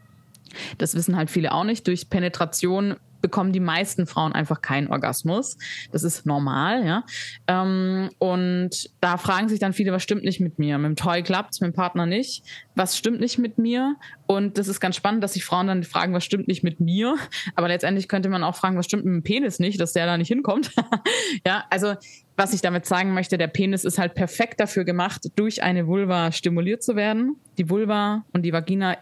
das 0.78 0.94
wissen 0.94 1.16
halt 1.16 1.30
viele 1.30 1.52
auch 1.52 1.64
nicht. 1.64 1.86
Durch 1.86 2.10
Penetration 2.10 2.96
bekommen 3.22 3.52
die 3.52 3.60
meisten 3.60 4.06
Frauen 4.06 4.32
einfach 4.32 4.60
keinen 4.60 4.88
Orgasmus. 4.88 5.56
Das 5.90 6.02
ist 6.02 6.26
normal, 6.26 6.84
ja. 6.84 7.04
Ähm, 7.46 8.10
und 8.18 8.90
da 9.00 9.16
fragen 9.16 9.48
sich 9.48 9.60
dann 9.60 9.72
viele, 9.72 9.92
was 9.92 10.02
stimmt 10.02 10.24
nicht 10.24 10.40
mit 10.40 10.58
mir? 10.58 10.76
Mit 10.78 10.88
dem 10.88 10.96
Toy 10.96 11.22
klappt's, 11.22 11.60
mit 11.60 11.72
dem 11.72 11.74
Partner 11.74 12.04
nicht. 12.04 12.44
Was 12.74 12.96
stimmt 12.98 13.20
nicht 13.20 13.38
mit 13.38 13.58
mir? 13.58 13.96
Und 14.26 14.58
das 14.58 14.68
ist 14.68 14.80
ganz 14.80 14.96
spannend, 14.96 15.22
dass 15.22 15.34
sich 15.34 15.44
Frauen 15.44 15.66
dann 15.66 15.84
fragen, 15.84 16.12
was 16.12 16.24
stimmt 16.24 16.48
nicht 16.48 16.62
mit 16.62 16.80
mir? 16.80 17.16
Aber 17.54 17.68
letztendlich 17.68 18.08
könnte 18.08 18.28
man 18.28 18.44
auch 18.44 18.56
fragen, 18.56 18.76
was 18.76 18.86
stimmt 18.86 19.04
mit 19.04 19.14
dem 19.14 19.22
Penis 19.22 19.58
nicht, 19.58 19.80
dass 19.80 19.92
der 19.92 20.06
da 20.06 20.16
nicht 20.16 20.28
hinkommt. 20.28 20.72
ja, 21.46 21.64
also 21.70 21.94
was 22.36 22.54
ich 22.54 22.60
damit 22.60 22.86
sagen 22.86 23.14
möchte, 23.14 23.38
der 23.38 23.46
Penis 23.46 23.84
ist 23.84 23.98
halt 23.98 24.14
perfekt 24.14 24.58
dafür 24.60 24.84
gemacht, 24.84 25.30
durch 25.36 25.62
eine 25.62 25.86
Vulva 25.86 26.32
stimuliert 26.32 26.82
zu 26.82 26.96
werden. 26.96 27.36
Die 27.58 27.68
Vulva 27.68 28.24
und 28.32 28.42
die 28.42 28.52
Vagina 28.52 28.96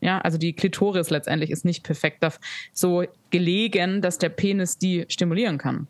ja, 0.00 0.18
also 0.20 0.38
die 0.38 0.52
Klitoris 0.52 1.10
letztendlich 1.10 1.50
ist 1.50 1.64
nicht 1.64 1.82
perfekt 1.82 2.24
so 2.72 3.04
gelegen, 3.30 4.00
dass 4.00 4.18
der 4.18 4.28
Penis 4.28 4.78
die 4.78 5.04
stimulieren 5.08 5.58
kann. 5.58 5.86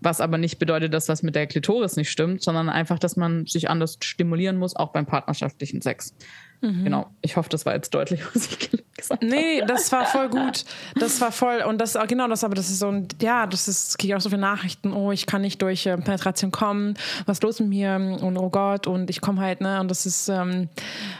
Was 0.00 0.20
aber 0.22 0.38
nicht 0.38 0.58
bedeutet, 0.58 0.94
dass 0.94 1.08
was 1.08 1.22
mit 1.22 1.34
der 1.34 1.46
Klitoris 1.46 1.96
nicht 1.96 2.10
stimmt, 2.10 2.42
sondern 2.42 2.70
einfach, 2.70 2.98
dass 2.98 3.16
man 3.16 3.44
sich 3.46 3.68
anders 3.68 3.98
stimulieren 4.02 4.56
muss, 4.56 4.74
auch 4.74 4.92
beim 4.92 5.04
partnerschaftlichen 5.04 5.82
Sex. 5.82 6.14
Mhm. 6.62 6.84
Genau. 6.84 7.10
Ich 7.20 7.36
hoffe, 7.36 7.48
das 7.50 7.66
war 7.66 7.74
jetzt 7.74 7.94
deutlich, 7.94 8.22
was 8.34 8.46
ich 8.46 8.58
gesagt 8.96 9.22
habe. 9.22 9.26
Nee, 9.26 9.62
das 9.66 9.92
war 9.92 10.06
voll 10.06 10.28
gut. 10.30 10.64
Das 10.94 11.20
war 11.20 11.32
voll. 11.32 11.62
Und 11.66 11.78
das, 11.80 11.98
genau 12.08 12.28
das, 12.28 12.44
aber 12.44 12.54
das 12.54 12.70
ist 12.70 12.78
so 12.78 12.88
ein, 12.88 13.08
ja, 13.20 13.46
das 13.46 13.68
ist, 13.68 13.98
kriege 13.98 14.12
ich 14.12 14.16
auch 14.16 14.20
so 14.20 14.30
viele 14.30 14.40
Nachrichten. 14.40 14.92
Oh, 14.92 15.12
ich 15.12 15.26
kann 15.26 15.42
nicht 15.42 15.60
durch 15.62 15.86
äh, 15.86 15.96
Penetration 15.96 16.50
kommen. 16.50 16.94
Was 17.26 17.38
ist 17.38 17.42
los 17.42 17.60
mit 17.60 17.68
mir? 17.68 17.94
Und 18.20 18.36
oh 18.38 18.50
Gott, 18.50 18.86
und 18.86 19.10
ich 19.10 19.20
komme 19.20 19.40
halt, 19.40 19.60
ne? 19.60 19.80
Und 19.80 19.90
das 19.90 20.06
ist, 20.06 20.28
ähm, 20.28 20.68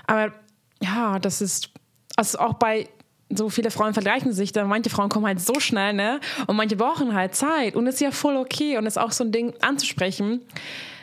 aber 0.06 0.32
ja, 0.82 1.18
das 1.18 1.40
ist 1.40 1.70
also 2.16 2.38
auch 2.38 2.54
bei 2.54 2.88
so 3.32 3.48
viele 3.48 3.70
Frauen 3.70 3.94
vergleichen 3.94 4.32
sich, 4.32 4.52
da 4.52 4.64
manche 4.64 4.90
Frauen 4.90 5.08
kommen 5.08 5.26
halt 5.26 5.40
so 5.40 5.60
schnell, 5.60 5.92
ne? 5.92 6.20
Und 6.46 6.56
manche 6.56 6.76
brauchen 6.76 7.14
halt 7.14 7.34
Zeit. 7.34 7.76
Und 7.76 7.86
ist 7.86 8.00
ja 8.00 8.10
voll 8.10 8.36
okay. 8.36 8.76
Und 8.76 8.86
ist 8.86 8.98
auch 8.98 9.12
so 9.12 9.24
ein 9.24 9.32
Ding 9.32 9.54
anzusprechen. 9.60 10.40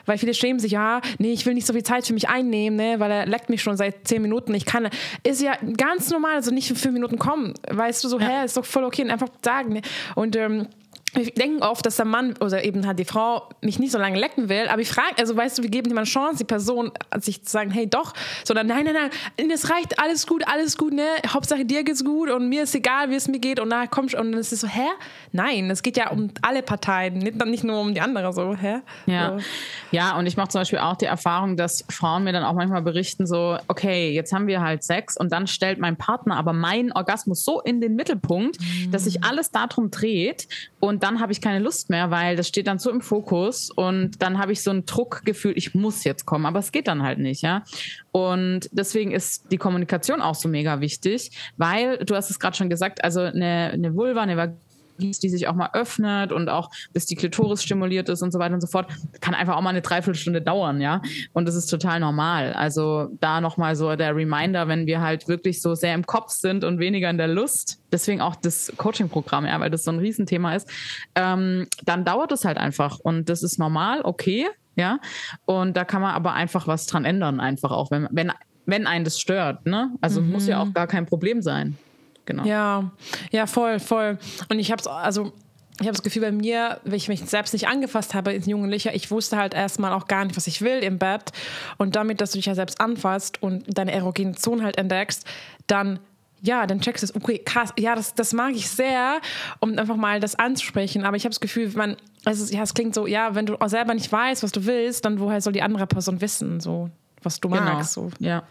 Weil 0.06 0.18
viele 0.18 0.34
schämen 0.34 0.60
sich, 0.60 0.72
ja, 0.72 1.02
nee, 1.20 1.34
ich 1.34 1.46
will 1.46 1.54
nicht 1.54 1.68
so 1.68 1.74
viel 1.74 1.84
Zeit 1.84 2.08
für 2.08 2.14
mich 2.14 2.30
einnehmen, 2.30 2.78
ne, 2.78 3.00
weil 3.00 3.12
er 3.12 3.26
leckt 3.26 3.50
mich 3.50 3.62
schon 3.62 3.76
seit 3.76 4.08
zehn 4.08 4.22
Minuten. 4.22 4.54
Ich 4.54 4.66
kann, 4.66 4.90
ist 5.24 5.42
ja 5.42 5.58
ganz 5.76 6.10
normal, 6.10 6.36
also 6.36 6.50
nicht 6.52 6.70
für 6.70 6.76
fünf 6.76 6.94
Minuten 6.94 7.20
kommen. 7.20 7.54
Weißt 7.70 8.04
du, 8.04 8.08
so, 8.08 8.18
ja. 8.18 8.28
hä, 8.28 8.46
ist 8.46 8.56
doch 8.56 8.64
voll 8.64 8.86
okay. 8.86 9.04
Und 9.04 9.12
einfach 9.12 9.28
sagen, 9.44 9.74
ne? 9.74 9.82
Und 10.16 10.36
ähm, 10.38 10.68
wir 11.14 11.26
denken 11.26 11.64
oft, 11.64 11.86
dass 11.86 11.96
der 11.96 12.06
Mann 12.06 12.36
oder 12.40 12.64
eben 12.64 12.86
halt 12.86 13.00
die 13.00 13.06
Frau 13.06 13.50
mich 13.62 13.80
nicht 13.80 13.92
so 13.92 13.98
lange 13.98 14.20
lecken 14.20 14.50
will, 14.50 14.68
aber 14.68 14.82
ich 14.82 14.90
frage, 14.90 15.18
also 15.18 15.36
weißt 15.36 15.58
du, 15.58 15.64
wir 15.64 15.70
geben 15.70 15.96
eine 15.98 16.06
Chance, 16.06 16.40
die 16.40 16.44
Person 16.44 16.92
sich 17.18 17.44
zu 17.44 17.52
sagen, 17.52 17.72
hey 17.72 17.90
doch, 17.90 18.14
sondern 18.44 18.68
nein, 18.68 18.86
nein, 18.86 19.10
nein, 19.38 19.52
es 19.52 19.70
reicht, 19.70 20.00
alles 20.00 20.28
gut, 20.28 20.44
alles 20.48 20.78
gut, 20.78 20.94
ne, 20.94 21.08
Hauptsache 21.28 21.66
dir 21.66 21.84
geht's 21.84 22.04
gut 22.04 22.30
und 22.30 22.50
mir 22.50 22.64
ist 22.64 22.76
egal, 22.76 23.10
wie 23.10 23.16
es 23.16 23.28
mir 23.28 23.40
geht 23.40 23.60
und 23.60 23.70
na 23.70 23.88
komm 23.88 24.06
und 24.06 24.14
dann 24.14 24.34
ist 24.34 24.54
es 24.54 24.62
so, 24.62 24.68
hä? 24.68 24.88
Nein, 25.32 25.70
es 25.70 25.84
geht 25.84 25.98
ja 25.98 26.10
um 26.12 26.30
alle 26.42 26.62
Parteien, 26.62 27.18
nicht, 27.18 27.44
nicht 27.46 27.64
nur 27.64 27.80
um 27.80 27.94
die 27.94 28.02
andere, 28.02 28.32
so, 28.34 28.56
hä? 28.56 28.80
Ja, 29.06 29.38
so. 29.38 29.46
ja 29.92 30.18
und 30.18 30.26
ich 30.28 30.38
mache 30.38 30.50
zum 30.50 30.62
Beispiel 30.62 30.80
auch 30.80 30.96
die 30.96 31.06
Erfahrung, 31.06 31.58
dass 31.58 31.84
Frauen 31.90 32.24
mir 32.24 32.34
dann 32.34 32.44
auch 32.44 32.54
manchmal 32.54 32.82
berichten 32.82 33.28
so, 33.28 33.58
okay, 33.68 34.12
jetzt 34.12 34.34
haben 34.34 34.48
wir 34.48 34.62
halt 34.62 34.84
Sex 34.84 35.18
und 35.18 35.32
dann 35.32 35.48
stellt 35.48 35.80
mein 35.80 35.98
Partner 35.98 36.38
aber 36.38 36.54
meinen 36.54 36.92
Orgasmus 36.92 37.44
so 37.44 37.62
in 37.62 37.82
den 37.82 37.96
Mittelpunkt, 37.96 38.60
mhm. 38.60 38.92
dass 38.92 39.06
sich 39.06 39.24
alles 39.24 39.52
darum 39.52 39.92
dreht 39.92 40.48
und 40.80 41.04
dann 41.04 41.20
habe 41.20 41.32
ich 41.32 41.42
keine 41.42 41.60
Lust 41.60 41.90
mehr, 41.90 42.12
weil 42.12 42.36
das 42.36 42.48
steht 42.48 42.68
dann 42.68 42.78
so 42.78 42.92
im 42.92 43.02
Fokus 43.02 43.72
und 43.72 44.22
dann 44.22 44.38
habe 44.38 44.52
ich 44.52 44.62
so 44.62 44.70
ein 44.72 44.86
Druckgefühl, 44.86 45.54
ich 45.56 45.74
muss 45.74 46.04
jetzt 46.04 46.26
kommen, 46.26 46.46
aber 46.46 46.60
es 46.60 46.72
geht 46.72 46.88
dann 46.88 47.02
halt 47.02 47.18
nicht, 47.18 47.42
ja. 47.42 47.64
Und 48.12 48.70
deswegen 48.72 49.12
ist 49.12 49.52
die 49.52 49.58
Kommunikation 49.58 50.22
auch 50.22 50.36
so 50.36 50.48
mega 50.48 50.80
wichtig, 50.80 51.32
weil 51.58 51.98
du 52.00 52.16
hast 52.16 52.30
es 52.30 52.40
gerade 52.40 52.56
schon 52.56 52.70
gesagt, 52.70 53.04
also 53.04 53.22
eine, 53.22 53.72
eine 53.74 53.96
Vulva, 53.96 54.22
eine 54.22 54.38
Vagina, 54.38 54.67
die 54.98 55.30
sich 55.30 55.48
auch 55.48 55.56
mal 55.56 55.70
öffnet 55.74 56.32
und 56.32 56.50
auch 56.50 56.70
bis 56.94 57.06
die 57.06 57.16
Klitoris 57.16 57.64
stimuliert 57.64 58.10
ist 58.10 58.22
und 58.22 58.32
so 58.32 58.40
weiter 58.40 58.54
und 58.54 58.62
so 58.62 58.68
fort, 58.68 58.88
kann 59.22 59.34
einfach 59.34 59.56
auch 59.56 59.62
mal 59.62 59.70
eine 59.70 59.82
Dreiviertelstunde 59.82 60.42
dauern, 60.42 60.82
ja. 60.82 61.02
Und 61.34 61.48
das 61.48 61.56
ist 61.56 61.68
total 61.68 62.00
normal. 62.00 62.54
Also 62.54 63.10
da 63.20 63.42
nochmal 63.42 63.76
so 63.76 63.96
der 63.96 64.16
Reminder, 64.16 64.68
wenn 64.68 64.88
wir 64.88 65.02
halt 65.02 65.28
wirklich 65.28 65.62
so 65.62 65.76
sehr 65.76 65.94
im 65.94 66.06
Kopf 66.06 66.32
sind 66.32 66.64
und 66.64 66.80
weniger 66.80 67.10
in 67.10 67.18
der 67.18 67.28
Lust, 67.28 67.80
deswegen 67.92 68.22
auch 68.22 68.36
das 68.36 68.72
Coaching-Programm, 68.78 69.46
ja, 69.46 69.60
weil 69.60 69.70
das 69.70 69.84
so 69.84 69.92
ein 69.92 70.00
Riesenthema 70.00 70.56
ist, 70.56 70.70
ähm, 71.16 71.68
dann 71.86 72.06
dauert 72.06 72.32
es 72.32 72.46
halt 72.46 72.58
einfach. 72.58 73.00
Und 73.00 73.30
das 73.30 73.44
ist 73.44 73.60
normal, 73.60 74.02
okay, 74.04 74.48
ja. 74.76 75.00
Und 75.46 75.76
da 75.76 75.86
kann 75.86 76.02
man 76.02 76.14
aber 76.14 76.34
einfach 76.34 76.68
was 76.68 76.86
dran 76.86 77.06
ändern, 77.06 77.40
einfach 77.40 77.72
auch, 77.72 77.92
wenn, 77.92 78.08
wenn, 78.12 78.32
wenn 78.66 78.88
einen 78.88 79.06
das 79.06 79.20
stört, 79.20 79.66
ne? 79.66 79.92
Also 80.02 80.22
mhm. 80.22 80.32
muss 80.32 80.48
ja 80.48 80.62
auch 80.62 80.74
gar 80.74 80.88
kein 80.88 81.06
Problem 81.06 81.42
sein 81.42 81.78
genau. 82.28 82.46
Ja, 82.46 82.92
ja, 83.32 83.48
voll, 83.48 83.80
voll. 83.80 84.20
Und 84.50 84.60
ich 84.60 84.72
habe 84.72 84.80
es, 84.80 84.86
also 84.86 85.34
ich 85.80 85.88
habe 85.88 85.96
das 85.96 86.04
Gefühl 86.04 86.24
bei 86.24 86.32
mir, 86.32 86.80
wenn 86.84 86.96
ich 86.96 87.08
mich 87.08 87.22
selbst 87.26 87.54
nicht 87.54 87.68
angefasst 87.68 88.14
habe 88.14 88.32
als 88.32 88.46
Jugendlicher, 88.46 88.94
ich 88.94 89.10
wusste 89.10 89.38
halt 89.38 89.54
erstmal 89.54 89.94
auch 89.94 90.08
gar 90.08 90.26
nicht, 90.26 90.36
was 90.36 90.48
ich 90.48 90.62
will 90.62 90.80
im 90.80 91.00
Bett. 91.00 91.32
Und 91.78 91.96
damit, 91.96 92.22
dass 92.22 92.32
du 92.32 92.38
dich 92.38 92.48
ja 92.48 92.56
selbst 92.56 92.80
anfasst 92.80 93.42
und 93.42 93.66
deine 93.78 93.92
erogene 93.92 94.34
Zone 94.36 94.64
halt 94.64 94.78
entdeckst, 94.78 95.26
dann 95.66 96.00
ja, 96.40 96.68
dann 96.68 96.80
checkst 96.82 97.02
du 97.02 97.06
es, 97.06 97.16
okay, 97.16 97.40
krass, 97.40 97.74
ja, 97.80 97.96
das, 97.96 98.14
das 98.14 98.32
mag 98.32 98.54
ich 98.54 98.70
sehr, 98.70 99.20
um 99.60 99.78
einfach 99.78 99.96
mal 99.96 100.20
das 100.20 100.36
anzusprechen. 100.36 101.04
Aber 101.04 101.18
ich 101.18 101.24
habe 101.24 101.32
das 101.32 101.40
Gefühl, 101.40 101.72
man, 101.76 101.98
also, 102.26 102.54
ja, 102.54 102.62
es 102.62 102.76
klingt 102.76 102.94
so, 102.94 103.08
ja, 103.08 103.34
wenn 103.34 103.48
du 103.48 103.58
selber 103.66 103.96
nicht 103.96 104.12
weißt, 104.12 104.44
was 104.44 104.52
du 104.52 104.66
willst, 104.66 105.04
dann 105.04 105.20
woher 105.20 105.42
soll 105.42 105.54
die 105.54 105.64
andere 105.64 105.88
Person 105.88 106.22
wissen? 106.22 106.60
So 106.60 106.92
was 107.24 107.40
du 107.40 107.50
genau. 107.50 107.64
magst. 107.64 107.94
So. 107.94 108.10
Ja, 108.20 108.44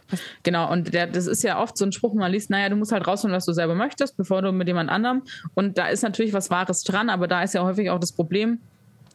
genau. 0.43 0.71
Und 0.71 0.93
der, 0.93 1.07
das 1.07 1.27
ist 1.27 1.43
ja 1.43 1.61
oft 1.61 1.77
so 1.77 1.85
ein 1.85 1.93
Spruch, 1.93 2.15
man 2.15 2.33
liest, 2.33 2.51
naja, 2.51 2.69
du 2.69 2.77
musst 2.77 2.93
halt 2.93 3.07
rausfinden, 3.07 3.37
was 3.37 3.45
du 3.45 3.53
selber 3.53 3.75
möchtest, 3.75 4.17
bevor 4.17 4.43
du 4.43 4.53
mit 4.53 4.69
jemand 4.69 4.91
anderem. 4.91 5.23
Und 5.55 5.79
da 5.79 5.89
ist 5.89 6.03
natürlich 6.03 6.33
was 6.33 6.51
Wahres 6.51 6.83
dran, 6.83 7.11
aber 7.11 7.29
da 7.29 7.43
ist 7.43 7.55
ja 7.55 7.63
häufig 7.63 7.91
auch 7.91 8.01
das 8.01 8.13
Problem, 8.13 8.61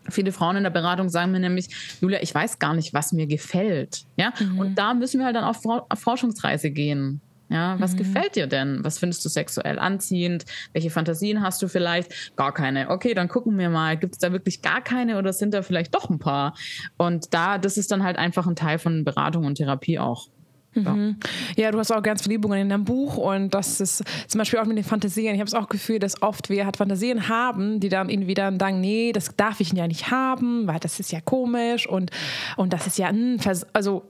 Viele 0.09 0.31
Frauen 0.31 0.57
in 0.57 0.63
der 0.63 0.71
Beratung 0.71 1.09
sagen 1.09 1.31
mir 1.31 1.39
nämlich, 1.39 1.69
Julia, 2.01 2.23
ich 2.23 2.33
weiß 2.33 2.57
gar 2.57 2.73
nicht, 2.73 2.91
was 2.91 3.11
mir 3.11 3.27
gefällt. 3.27 4.05
Ja? 4.17 4.33
Mhm. 4.39 4.59
Und 4.59 4.75
da 4.75 4.95
müssen 4.95 5.19
wir 5.19 5.25
halt 5.25 5.35
dann 5.35 5.43
auf 5.43 5.61
Forschungsreise 5.93 6.71
gehen. 6.71 7.21
Ja, 7.51 7.77
was 7.79 7.93
mhm. 7.93 7.97
gefällt 7.97 8.37
dir 8.37 8.47
denn? 8.47 8.79
Was 8.83 8.97
findest 8.97 9.25
du 9.25 9.29
sexuell 9.29 9.77
anziehend? 9.77 10.45
Welche 10.71 10.89
Fantasien 10.89 11.41
hast 11.41 11.61
du 11.61 11.67
vielleicht? 11.67 12.35
Gar 12.37 12.53
keine. 12.53 12.89
Okay, 12.89 13.13
dann 13.13 13.27
gucken 13.27 13.57
wir 13.57 13.69
mal. 13.69 13.97
Gibt 13.97 14.13
es 14.13 14.19
da 14.19 14.31
wirklich 14.31 14.61
gar 14.61 14.81
keine 14.81 15.17
oder 15.17 15.33
sind 15.33 15.53
da 15.53 15.61
vielleicht 15.61 15.93
doch 15.93 16.09
ein 16.09 16.17
paar? 16.17 16.55
Und 16.97 17.33
da, 17.33 17.57
das 17.57 17.77
ist 17.77 17.91
dann 17.91 18.03
halt 18.03 18.17
einfach 18.17 18.47
ein 18.47 18.55
Teil 18.55 18.79
von 18.79 19.03
Beratung 19.03 19.43
und 19.43 19.55
Therapie 19.55 19.99
auch. 19.99 20.29
Ja. 20.73 20.93
Mhm. 20.93 21.17
ja. 21.57 21.71
du 21.71 21.79
hast 21.79 21.91
auch 21.91 22.01
ganz 22.01 22.23
viele 22.23 22.35
Übungen 22.35 22.61
in 22.61 22.69
deinem 22.69 22.85
Buch 22.85 23.17
und 23.17 23.53
das 23.53 23.81
ist 23.81 24.03
zum 24.27 24.39
Beispiel 24.39 24.59
auch 24.59 24.65
mit 24.65 24.77
den 24.77 24.85
Fantasien. 24.85 25.33
Ich 25.33 25.41
habe 25.41 25.47
es 25.47 25.53
auch 25.53 25.67
Gefühl, 25.67 25.99
dass 25.99 26.21
oft 26.21 26.49
wir 26.49 26.63
halt 26.63 26.77
Fantasien 26.77 27.27
haben, 27.27 27.81
die 27.81 27.89
dann 27.89 28.07
irgendwie 28.07 28.33
dann 28.33 28.57
sagen, 28.57 28.79
nee, 28.79 29.11
das 29.11 29.35
darf 29.35 29.59
ich 29.59 29.73
ja 29.73 29.87
nicht 29.87 30.11
haben, 30.11 30.67
weil 30.67 30.79
das 30.79 31.01
ist 31.01 31.11
ja 31.11 31.19
komisch 31.19 31.87
und, 31.87 32.11
und 32.55 32.71
das 32.71 32.87
ist 32.87 32.97
ja, 32.97 33.09
hm, 33.09 33.37
also 33.73 34.03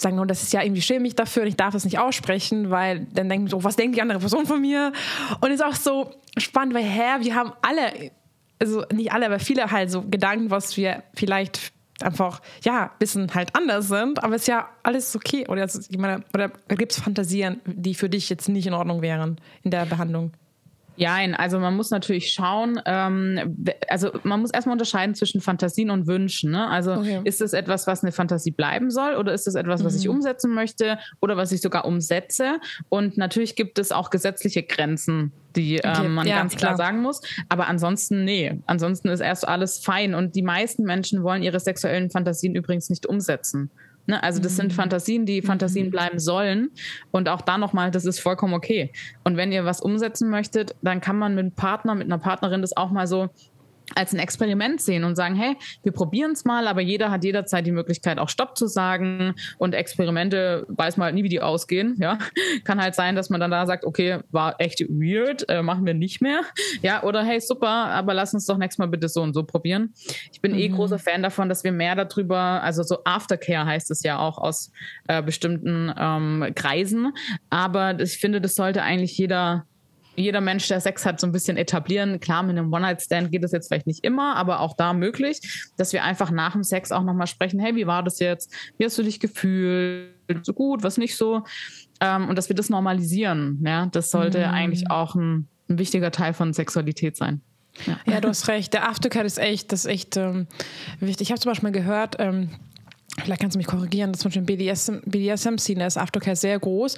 sagen, 0.00 0.18
und 0.18 0.30
das 0.30 0.42
ist 0.42 0.52
ja 0.52 0.62
irgendwie 0.62 0.82
schäme 0.82 1.06
ich 1.06 1.14
dafür 1.14 1.42
und 1.42 1.48
ich 1.48 1.56
darf 1.56 1.72
das 1.72 1.84
nicht 1.84 1.98
aussprechen, 1.98 2.70
weil 2.70 3.06
dann 3.12 3.28
denken 3.28 3.48
so, 3.48 3.64
was 3.64 3.76
denkt 3.76 3.96
die 3.96 4.02
andere 4.02 4.18
Person 4.18 4.46
von 4.46 4.60
mir? 4.60 4.92
Und 5.40 5.50
ist 5.50 5.64
auch 5.64 5.74
so 5.74 6.12
spannend, 6.36 6.74
weil, 6.74 6.84
hä, 6.84 7.20
wir 7.20 7.34
haben 7.34 7.52
alle, 7.62 8.10
also 8.58 8.84
nicht 8.92 9.12
alle, 9.12 9.26
aber 9.26 9.38
viele 9.38 9.70
halt 9.70 9.90
so 9.90 10.02
Gedanken, 10.02 10.50
was 10.50 10.76
wir 10.76 11.02
vielleicht 11.14 11.72
einfach, 12.02 12.40
ja, 12.62 12.92
wissen 12.98 13.34
halt 13.34 13.54
anders 13.56 13.88
sind, 13.88 14.22
aber 14.22 14.34
es 14.34 14.42
ist 14.42 14.48
ja 14.48 14.68
alles 14.82 15.16
okay. 15.16 15.46
Oder, 15.48 15.68
oder 16.34 16.50
gibt 16.68 16.92
es 16.92 17.00
Fantasien, 17.00 17.60
die 17.64 17.94
für 17.94 18.08
dich 18.08 18.28
jetzt 18.28 18.48
nicht 18.48 18.66
in 18.66 18.74
Ordnung 18.74 19.02
wären 19.02 19.40
in 19.62 19.70
der 19.70 19.86
Behandlung? 19.86 20.32
Ja, 20.96 21.16
also 21.36 21.58
man 21.58 21.76
muss 21.76 21.90
natürlich 21.90 22.32
schauen, 22.32 22.80
ähm, 22.86 23.56
also 23.88 24.10
man 24.22 24.40
muss 24.40 24.50
erstmal 24.50 24.72
unterscheiden 24.72 25.14
zwischen 25.14 25.40
Fantasien 25.40 25.90
und 25.90 26.06
Wünschen. 26.06 26.50
Ne? 26.50 26.66
Also 26.68 26.94
okay. 26.94 27.20
ist 27.24 27.40
es 27.40 27.52
etwas, 27.52 27.86
was 27.86 28.02
eine 28.02 28.12
Fantasie 28.12 28.50
bleiben 28.50 28.90
soll 28.90 29.14
oder 29.14 29.32
ist 29.32 29.46
es 29.46 29.54
etwas, 29.54 29.84
was 29.84 29.94
mhm. 29.94 30.00
ich 30.00 30.08
umsetzen 30.08 30.54
möchte 30.54 30.98
oder 31.20 31.36
was 31.36 31.52
ich 31.52 31.60
sogar 31.60 31.84
umsetze? 31.84 32.58
Und 32.88 33.18
natürlich 33.18 33.56
gibt 33.56 33.78
es 33.78 33.92
auch 33.92 34.10
gesetzliche 34.10 34.62
Grenzen, 34.62 35.32
die 35.54 35.78
okay. 35.78 36.04
ähm, 36.04 36.14
man 36.14 36.26
ja, 36.26 36.38
ganz 36.38 36.56
klar, 36.56 36.74
klar 36.74 36.86
sagen 36.86 37.02
muss. 37.02 37.20
Aber 37.48 37.66
ansonsten, 37.68 38.24
nee, 38.24 38.60
ansonsten 38.66 39.08
ist 39.08 39.20
erst 39.20 39.46
alles 39.46 39.78
fein. 39.78 40.14
Und 40.14 40.34
die 40.34 40.42
meisten 40.42 40.84
Menschen 40.84 41.22
wollen 41.22 41.42
ihre 41.42 41.60
sexuellen 41.60 42.10
Fantasien 42.10 42.54
übrigens 42.54 42.88
nicht 42.90 43.06
umsetzen. 43.06 43.70
Ne? 44.06 44.22
Also 44.22 44.40
das 44.40 44.56
sind 44.56 44.72
mhm. 44.72 44.76
Fantasien, 44.76 45.26
die 45.26 45.42
Fantasien 45.42 45.86
mhm. 45.86 45.90
bleiben 45.90 46.18
sollen. 46.18 46.70
Und 47.10 47.28
auch 47.28 47.40
da 47.40 47.58
nochmal, 47.58 47.90
das 47.90 48.04
ist 48.04 48.20
vollkommen 48.20 48.54
okay. 48.54 48.92
Und 49.24 49.36
wenn 49.36 49.52
ihr 49.52 49.64
was 49.64 49.80
umsetzen 49.80 50.30
möchtet, 50.30 50.74
dann 50.82 51.00
kann 51.00 51.18
man 51.18 51.34
mit 51.34 51.44
einem 51.44 51.52
Partner, 51.52 51.94
mit 51.94 52.06
einer 52.06 52.18
Partnerin 52.18 52.62
das 52.62 52.76
auch 52.76 52.90
mal 52.90 53.06
so 53.06 53.28
als 53.94 54.12
ein 54.12 54.18
Experiment 54.18 54.80
sehen 54.80 55.04
und 55.04 55.16
sagen, 55.16 55.36
hey, 55.36 55.56
wir 55.82 55.92
probieren 55.92 56.32
es 56.32 56.44
mal, 56.44 56.66
aber 56.66 56.80
jeder 56.80 57.10
hat 57.10 57.24
jederzeit 57.24 57.66
die 57.66 57.72
Möglichkeit, 57.72 58.18
auch 58.18 58.28
Stopp 58.28 58.56
zu 58.56 58.66
sagen. 58.66 59.34
Und 59.58 59.74
Experimente 59.74 60.66
weiß 60.68 60.96
man 60.96 61.06
halt 61.06 61.14
nie, 61.14 61.24
wie 61.24 61.28
die 61.28 61.40
ausgehen. 61.40 61.96
Ja, 61.98 62.18
kann 62.64 62.80
halt 62.80 62.94
sein, 62.94 63.14
dass 63.14 63.30
man 63.30 63.40
dann 63.40 63.50
da 63.50 63.66
sagt, 63.66 63.84
okay, 63.84 64.18
war 64.30 64.60
echt 64.60 64.80
weird, 64.80 65.48
äh, 65.48 65.62
machen 65.62 65.86
wir 65.86 65.94
nicht 65.94 66.20
mehr. 66.20 66.40
Ja, 66.82 67.02
oder 67.02 67.22
hey, 67.24 67.40
super, 67.40 67.68
aber 67.68 68.12
lass 68.12 68.34
uns 68.34 68.44
doch 68.46 68.58
nächstes 68.58 68.78
Mal 68.78 68.86
bitte 68.88 69.08
so 69.08 69.22
und 69.22 69.34
so 69.34 69.44
probieren. 69.44 69.94
Ich 70.32 70.40
bin 70.40 70.52
eh 70.52 70.68
mhm. 70.68 70.74
eh 70.74 70.76
großer 70.76 70.98
Fan 70.98 71.22
davon, 71.22 71.48
dass 71.48 71.64
wir 71.64 71.72
mehr 71.72 71.94
darüber, 71.94 72.62
also 72.62 72.82
so 72.82 72.98
Aftercare 73.04 73.66
heißt 73.66 73.90
es 73.90 74.02
ja 74.02 74.18
auch 74.18 74.38
aus 74.38 74.70
äh, 75.08 75.22
bestimmten 75.22 75.92
ähm, 75.96 76.52
Kreisen. 76.54 77.12
Aber 77.50 77.98
ich 77.98 78.18
finde, 78.18 78.40
das 78.40 78.54
sollte 78.54 78.82
eigentlich 78.82 79.16
jeder 79.16 79.66
jeder 80.16 80.40
Mensch, 80.40 80.68
der 80.68 80.80
Sex 80.80 81.04
hat, 81.06 81.20
so 81.20 81.26
ein 81.26 81.32
bisschen 81.32 81.56
etablieren. 81.56 82.18
Klar, 82.20 82.42
mit 82.42 82.58
einem 82.58 82.72
One-Night-Stand 82.72 83.30
geht 83.30 83.44
es 83.44 83.52
jetzt 83.52 83.68
vielleicht 83.68 83.86
nicht 83.86 84.04
immer, 84.04 84.36
aber 84.36 84.60
auch 84.60 84.74
da 84.76 84.92
möglich, 84.92 85.40
dass 85.76 85.92
wir 85.92 86.04
einfach 86.04 86.30
nach 86.30 86.52
dem 86.52 86.64
Sex 86.64 86.92
auch 86.92 87.04
nochmal 87.04 87.26
sprechen, 87.26 87.60
hey, 87.60 87.76
wie 87.76 87.86
war 87.86 88.02
das 88.02 88.18
jetzt? 88.18 88.52
Wie 88.78 88.84
hast 88.84 88.98
du 88.98 89.02
dich 89.02 89.20
gefühlt? 89.20 90.14
So 90.42 90.52
gut, 90.52 90.82
was 90.82 90.98
nicht 90.98 91.16
so? 91.16 91.44
Ähm, 92.00 92.28
und 92.28 92.36
dass 92.36 92.48
wir 92.48 92.56
das 92.56 92.68
normalisieren. 92.70 93.62
Ja, 93.64 93.86
das 93.86 94.10
sollte 94.10 94.38
mhm. 94.38 94.54
eigentlich 94.54 94.90
auch 94.90 95.14
ein, 95.14 95.48
ein 95.68 95.78
wichtiger 95.78 96.10
Teil 96.10 96.34
von 96.34 96.52
Sexualität 96.52 97.16
sein. 97.16 97.40
Ja. 97.86 97.98
ja, 98.06 98.20
du 98.20 98.28
hast 98.28 98.48
recht. 98.48 98.72
Der 98.72 98.88
Aftercare 98.88 99.26
ist 99.26 99.38
echt, 99.38 99.70
das 99.72 99.80
ist 99.84 99.90
echt 99.90 100.16
ähm, 100.16 100.46
wichtig. 101.00 101.26
Ich 101.26 101.30
habe 101.30 101.40
zum 101.40 101.50
Beispiel 101.50 101.70
mal 101.70 101.78
gehört, 101.78 102.16
ähm, 102.18 102.50
Vielleicht 103.22 103.40
kannst 103.40 103.54
du 103.54 103.58
mich 103.58 103.66
korrigieren, 103.66 104.12
das 104.12 104.24
ist 104.24 104.46
BDSM, 104.46 104.98
BDSM-Szene 105.06 105.86
ist 105.86 105.96
Aftercare 105.96 106.36
sehr 106.36 106.58
groß 106.58 106.96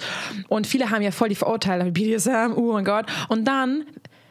und 0.49 0.67
viele 0.67 0.89
haben 0.89 1.01
ja 1.01 1.11
voll 1.11 1.29
die 1.29 1.35
Verurteile, 1.35 1.91
BDSM, 1.91 2.53
oh 2.55 2.73
mein 2.73 2.83
Gott. 2.83 3.05
Und 3.29 3.45
dann, 3.45 3.85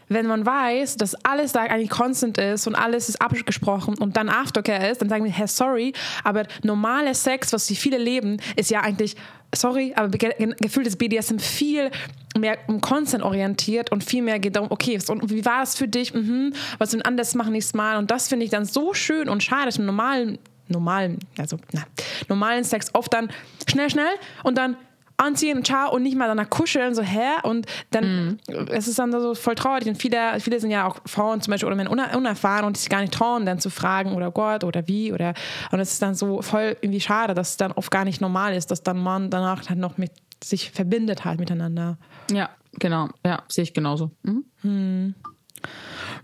wenn 0.08 0.26
man 0.26 0.44
weiß, 0.44 0.96
dass 0.96 1.14
alles 1.24 1.52
da 1.52 1.62
eigentlich 1.62 1.88
constant 1.88 2.36
ist 2.36 2.66
und 2.66 2.74
alles 2.74 3.08
ist 3.08 3.22
abgesprochen 3.22 3.96
und 3.96 4.18
dann 4.18 4.28
Aftercare 4.28 4.90
ist, 4.90 5.00
dann 5.00 5.08
sagen 5.08 5.24
wir, 5.24 5.32
hey, 5.32 5.48
sorry, 5.48 5.94
aber 6.24 6.44
normale 6.62 7.14
Sex, 7.14 7.52
was 7.54 7.66
sie 7.66 7.76
viele 7.76 7.96
leben, 7.96 8.36
ist 8.56 8.70
ja 8.70 8.80
eigentlich, 8.82 9.16
sorry, 9.54 9.94
aber 9.96 10.08
gefühlt 10.08 10.86
ist 10.86 10.98
BDSM 10.98 11.38
viel 11.38 11.90
mehr 12.38 12.58
constant 12.82 13.24
orientiert 13.24 13.90
und 13.92 14.04
viel 14.04 14.22
mehr 14.22 14.38
geht 14.38 14.56
darum, 14.56 14.70
okay, 14.70 14.98
und 15.08 15.30
wie 15.30 15.44
war 15.44 15.60
das 15.60 15.74
für 15.74 15.88
dich? 15.88 16.12
Mhm, 16.12 16.52
was 16.76 16.92
wir 16.92 17.04
anders 17.06 17.34
machen 17.34 17.52
nächstes 17.52 17.74
Mal? 17.74 17.96
Und 17.96 18.10
das 18.10 18.28
finde 18.28 18.44
ich 18.44 18.50
dann 18.50 18.66
so 18.66 18.92
schön 18.92 19.28
und 19.28 19.42
schade, 19.42 19.66
dass 19.66 19.78
im 19.78 19.86
normalen 19.86 20.38
normalen, 20.68 21.18
also 21.38 21.58
na, 21.72 21.82
normalen 22.28 22.64
Sex 22.64 22.90
oft 22.94 23.12
dann 23.12 23.30
schnell, 23.68 23.90
schnell 23.90 24.14
und 24.42 24.56
dann 24.58 24.76
anziehen, 25.18 25.64
ciao 25.64 25.92
und 25.92 26.04
nicht 26.04 26.16
mal 26.16 26.28
danach 26.28 26.48
kuscheln, 26.48 26.94
so 26.94 27.02
hä? 27.02 27.40
Und 27.42 27.66
dann, 27.90 28.38
mm. 28.48 28.68
es 28.70 28.88
ist 28.88 28.98
dann 28.98 29.12
so 29.12 29.34
voll 29.34 29.56
traurig. 29.56 29.86
Und 29.86 29.96
viele, 29.96 30.38
viele 30.40 30.60
sind 30.60 30.70
ja 30.70 30.86
auch 30.86 30.98
Frauen 31.06 31.40
zum 31.40 31.50
Beispiel 31.50 31.66
oder 31.66 31.76
Männer 31.76 32.16
unerfahren 32.16 32.64
und 32.64 32.76
sich 32.76 32.88
gar 32.88 33.00
nicht 33.00 33.12
trauen, 33.12 33.44
dann 33.44 33.58
zu 33.58 33.68
fragen 33.68 34.14
oder 34.14 34.30
Gott 34.30 34.64
oder 34.64 34.86
wie 34.86 35.12
oder 35.12 35.34
und 35.72 35.80
es 35.80 35.92
ist 35.92 36.02
dann 36.02 36.14
so 36.14 36.40
voll 36.40 36.76
irgendwie 36.80 37.00
schade, 37.00 37.34
dass 37.34 37.50
es 37.50 37.56
dann 37.56 37.72
oft 37.72 37.90
gar 37.90 38.04
nicht 38.04 38.20
normal 38.20 38.54
ist, 38.54 38.70
dass 38.70 38.82
dann 38.82 38.98
man 38.98 39.28
danach 39.30 39.68
halt 39.68 39.78
noch 39.78 39.98
mit 39.98 40.12
sich 40.42 40.70
verbindet 40.70 41.24
halt 41.24 41.40
miteinander. 41.40 41.98
Ja, 42.30 42.50
genau. 42.74 43.08
Ja, 43.26 43.42
sehe 43.48 43.64
ich 43.64 43.74
genauso. 43.74 44.12
Mhm. 44.22 44.44
Hm. 44.62 45.14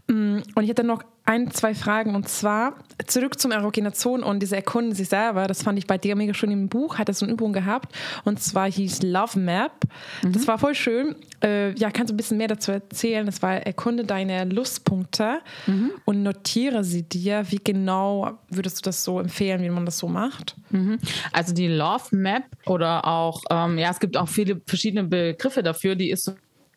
Mm, 0.06 0.38
und 0.54 0.62
ich 0.62 0.68
hätte 0.68 0.84
noch 0.84 1.02
ein, 1.26 1.50
zwei 1.50 1.74
Fragen 1.74 2.14
und 2.14 2.28
zwar 2.28 2.74
zurück 3.06 3.40
zum 3.40 3.50
Erogenation 3.50 4.22
und 4.22 4.40
diese 4.40 4.56
Erkunden 4.56 4.94
sich 4.94 5.08
selber. 5.08 5.46
Das 5.46 5.62
fand 5.62 5.78
ich 5.78 5.86
bei 5.86 5.96
dir 5.96 6.16
mega 6.16 6.34
schön 6.34 6.50
im 6.50 6.68
Buch, 6.68 6.98
hat 6.98 7.08
es 7.08 7.20
so 7.20 7.24
eine 7.24 7.32
Übung 7.32 7.54
gehabt 7.54 7.94
und 8.24 8.42
zwar 8.42 8.70
hieß 8.70 9.02
Love 9.02 9.38
Map. 9.38 9.72
Mhm. 10.22 10.32
Das 10.32 10.46
war 10.46 10.58
voll 10.58 10.74
schön. 10.74 11.16
Äh, 11.42 11.72
ja, 11.78 11.90
kannst 11.90 12.10
du 12.10 12.14
ein 12.14 12.18
bisschen 12.18 12.36
mehr 12.36 12.48
dazu 12.48 12.72
erzählen? 12.72 13.24
Das 13.24 13.40
war 13.40 13.54
Erkunde 13.54 14.04
deine 14.04 14.44
Lustpunkte 14.44 15.40
mhm. 15.66 15.92
und 16.04 16.22
notiere 16.22 16.84
sie 16.84 17.02
dir. 17.02 17.46
Wie 17.48 17.60
genau 17.62 18.38
würdest 18.50 18.78
du 18.78 18.82
das 18.82 19.02
so 19.02 19.18
empfehlen, 19.18 19.62
wie 19.62 19.70
man 19.70 19.86
das 19.86 19.96
so 19.96 20.08
macht? 20.08 20.56
Mhm. 20.70 20.98
Also 21.32 21.54
die 21.54 21.68
Love 21.68 22.14
Map 22.14 22.44
oder 22.66 23.06
auch, 23.06 23.42
ähm, 23.50 23.78
ja, 23.78 23.90
es 23.90 23.98
gibt 23.98 24.18
auch 24.18 24.28
viele 24.28 24.60
verschiedene 24.66 25.04
Begriffe 25.04 25.62
dafür, 25.62 25.94
die 25.94 26.10
ist 26.10 26.24
so 26.24 26.34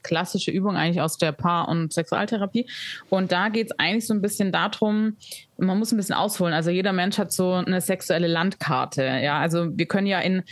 klassische 0.07 0.51
Übung 0.51 0.75
eigentlich 0.75 1.01
aus 1.01 1.17
der 1.17 1.33
Paar- 1.33 1.67
und 1.67 1.93
Sexualtherapie. 1.93 2.65
Und 3.09 3.31
da 3.31 3.49
geht 3.49 3.67
es 3.67 3.79
eigentlich 3.79 4.07
so 4.07 4.13
ein 4.13 4.21
bisschen 4.21 4.51
darum, 4.51 5.17
man 5.57 5.77
muss 5.77 5.91
ein 5.91 5.97
bisschen 5.97 6.15
ausholen. 6.15 6.53
Also 6.53 6.69
jeder 6.69 6.93
Mensch 6.93 7.17
hat 7.17 7.31
so 7.31 7.53
eine 7.53 7.81
sexuelle 7.81 8.27
Landkarte. 8.27 9.03
Ja, 9.03 9.39
also 9.39 9.67
wir 9.77 9.85
können 9.85 10.07
ja 10.07 10.19
in 10.19 10.43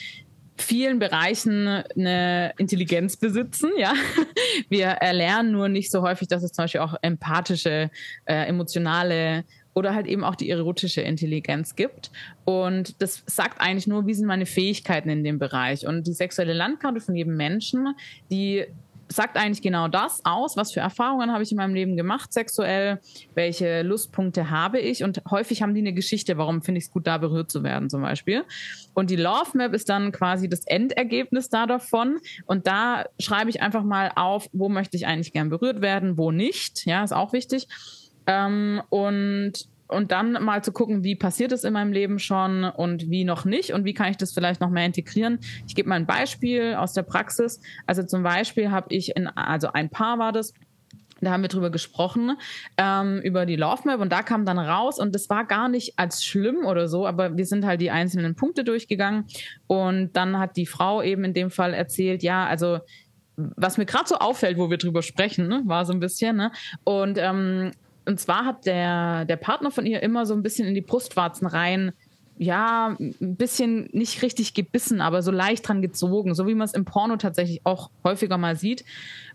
vielen 0.57 0.99
Bereichen 0.99 1.67
eine 1.67 2.53
Intelligenz 2.57 3.17
besitzen, 3.17 3.71
ja. 3.77 3.93
Wir 4.69 4.87
erlernen 4.87 5.51
nur 5.51 5.67
nicht 5.67 5.91
so 5.91 6.01
häufig, 6.01 6.27
dass 6.29 6.43
es 6.43 6.53
zum 6.53 6.63
Beispiel 6.63 6.81
auch 6.81 6.95
empathische, 7.01 7.89
äh, 8.25 8.47
emotionale 8.47 9.43
oder 9.75 9.93
halt 9.93 10.07
eben 10.07 10.23
auch 10.23 10.35
die 10.35 10.49
erotische 10.49 11.01
Intelligenz 11.01 11.75
gibt. 11.75 12.09
Und 12.45 13.01
das 13.01 13.23
sagt 13.27 13.59
eigentlich 13.59 13.87
nur, 13.87 14.07
wie 14.07 14.13
sind 14.13 14.25
meine 14.25 14.45
Fähigkeiten 14.45 15.09
in 15.09 15.23
dem 15.23 15.37
Bereich. 15.37 15.85
Und 15.85 16.07
die 16.07 16.13
sexuelle 16.13 16.53
Landkarte 16.53 17.01
von 17.01 17.15
jedem 17.15 17.35
Menschen, 17.35 17.93
die 18.31 18.65
sagt 19.07 19.37
eigentlich 19.37 19.61
genau 19.61 19.87
das 19.87 20.21
aus, 20.23 20.57
was 20.57 20.71
für 20.71 20.79
Erfahrungen 20.79 21.31
habe 21.31 21.43
ich 21.43 21.51
in 21.51 21.57
meinem 21.57 21.75
Leben 21.75 21.95
gemacht 21.95 22.33
sexuell, 22.33 22.99
welche 23.33 23.83
Lustpunkte 23.83 24.49
habe 24.49 24.79
ich 24.79 25.03
und 25.03 25.21
häufig 25.29 25.61
haben 25.61 25.73
die 25.73 25.81
eine 25.81 25.93
Geschichte, 25.93 26.37
warum 26.37 26.61
finde 26.61 26.79
ich 26.79 26.85
es 26.85 26.91
gut, 26.91 27.05
da 27.07 27.17
berührt 27.17 27.51
zu 27.51 27.63
werden 27.63 27.89
zum 27.89 28.01
Beispiel. 28.01 28.43
Und 28.93 29.09
die 29.09 29.15
Love 29.15 29.51
Map 29.53 29.73
ist 29.73 29.89
dann 29.89 30.11
quasi 30.11 30.49
das 30.49 30.65
Endergebnis 30.65 31.49
da 31.49 31.65
davon 31.65 32.17
und 32.45 32.67
da 32.67 33.05
schreibe 33.19 33.49
ich 33.49 33.61
einfach 33.61 33.83
mal 33.83 34.11
auf, 34.15 34.49
wo 34.53 34.69
möchte 34.69 34.97
ich 34.97 35.05
eigentlich 35.05 35.33
gern 35.33 35.49
berührt 35.49 35.81
werden, 35.81 36.17
wo 36.17 36.31
nicht, 36.31 36.85
ja, 36.85 37.03
ist 37.03 37.13
auch 37.13 37.33
wichtig. 37.33 37.67
Ähm, 38.27 38.81
und 38.89 39.67
und 39.87 40.11
dann 40.11 40.43
mal 40.43 40.63
zu 40.63 40.71
gucken, 40.71 41.03
wie 41.03 41.15
passiert 41.15 41.51
es 41.51 41.63
in 41.63 41.73
meinem 41.73 41.93
Leben 41.93 42.19
schon 42.19 42.63
und 42.63 43.09
wie 43.09 43.23
noch 43.23 43.45
nicht 43.45 43.73
und 43.73 43.85
wie 43.85 43.93
kann 43.93 44.09
ich 44.09 44.17
das 44.17 44.33
vielleicht 44.33 44.61
noch 44.61 44.69
mehr 44.69 44.85
integrieren. 44.85 45.39
Ich 45.67 45.75
gebe 45.75 45.89
mal 45.89 45.95
ein 45.95 46.05
Beispiel 46.05 46.75
aus 46.75 46.93
der 46.93 47.03
Praxis. 47.03 47.61
Also 47.85 48.03
zum 48.03 48.23
Beispiel 48.23 48.71
habe 48.71 48.87
ich 48.89 49.15
in, 49.15 49.27
also 49.27 49.71
ein 49.73 49.89
Paar 49.89 50.17
war 50.17 50.31
das, 50.31 50.53
da 51.21 51.31
haben 51.31 51.43
wir 51.43 51.49
drüber 51.49 51.69
gesprochen, 51.69 52.37
ähm, 52.77 53.19
über 53.21 53.45
die 53.45 53.55
Love 53.55 53.83
Map 53.85 54.01
und 54.01 54.11
da 54.11 54.21
kam 54.21 54.45
dann 54.45 54.59
raus 54.59 54.99
und 54.99 55.13
das 55.15 55.29
war 55.29 55.45
gar 55.45 55.69
nicht 55.69 55.97
als 55.97 56.25
schlimm 56.25 56.65
oder 56.65 56.87
so, 56.87 57.07
aber 57.07 57.37
wir 57.37 57.45
sind 57.45 57.65
halt 57.65 57.79
die 57.79 57.91
einzelnen 57.91 58.35
Punkte 58.35 58.63
durchgegangen 58.63 59.25
und 59.67 60.13
dann 60.13 60.39
hat 60.39 60.57
die 60.57 60.65
Frau 60.65 61.01
eben 61.01 61.23
in 61.23 61.33
dem 61.33 61.51
Fall 61.51 61.73
erzählt, 61.73 62.21
ja, 62.23 62.45
also 62.45 62.79
was 63.37 63.77
mir 63.77 63.85
gerade 63.85 64.07
so 64.07 64.15
auffällt, 64.15 64.57
wo 64.57 64.69
wir 64.69 64.77
drüber 64.77 65.01
sprechen, 65.01 65.47
ne, 65.47 65.61
war 65.65 65.85
so 65.85 65.93
ein 65.93 65.99
bisschen, 65.99 66.37
ne? 66.37 66.51
Und 66.83 67.17
ähm, 67.17 67.71
und 68.05 68.19
zwar 68.19 68.45
hat 68.45 68.65
der, 68.65 69.25
der 69.25 69.37
Partner 69.37 69.71
von 69.71 69.85
ihr 69.85 70.03
immer 70.03 70.25
so 70.25 70.33
ein 70.33 70.43
bisschen 70.43 70.67
in 70.67 70.75
die 70.75 70.81
Brustwarzen 70.81 71.47
rein 71.47 71.91
ja, 72.37 72.97
ein 72.99 73.35
bisschen 73.35 73.89
nicht 73.93 74.21
richtig 74.21 74.53
gebissen, 74.53 75.01
aber 75.01 75.21
so 75.21 75.31
leicht 75.31 75.67
dran 75.67 75.81
gezogen, 75.81 76.35
so 76.35 76.47
wie 76.47 76.55
man 76.55 76.65
es 76.65 76.73
im 76.73 76.85
Porno 76.85 77.15
tatsächlich 77.17 77.61
auch 77.63 77.89
häufiger 78.03 78.37
mal 78.37 78.55
sieht. 78.55 78.83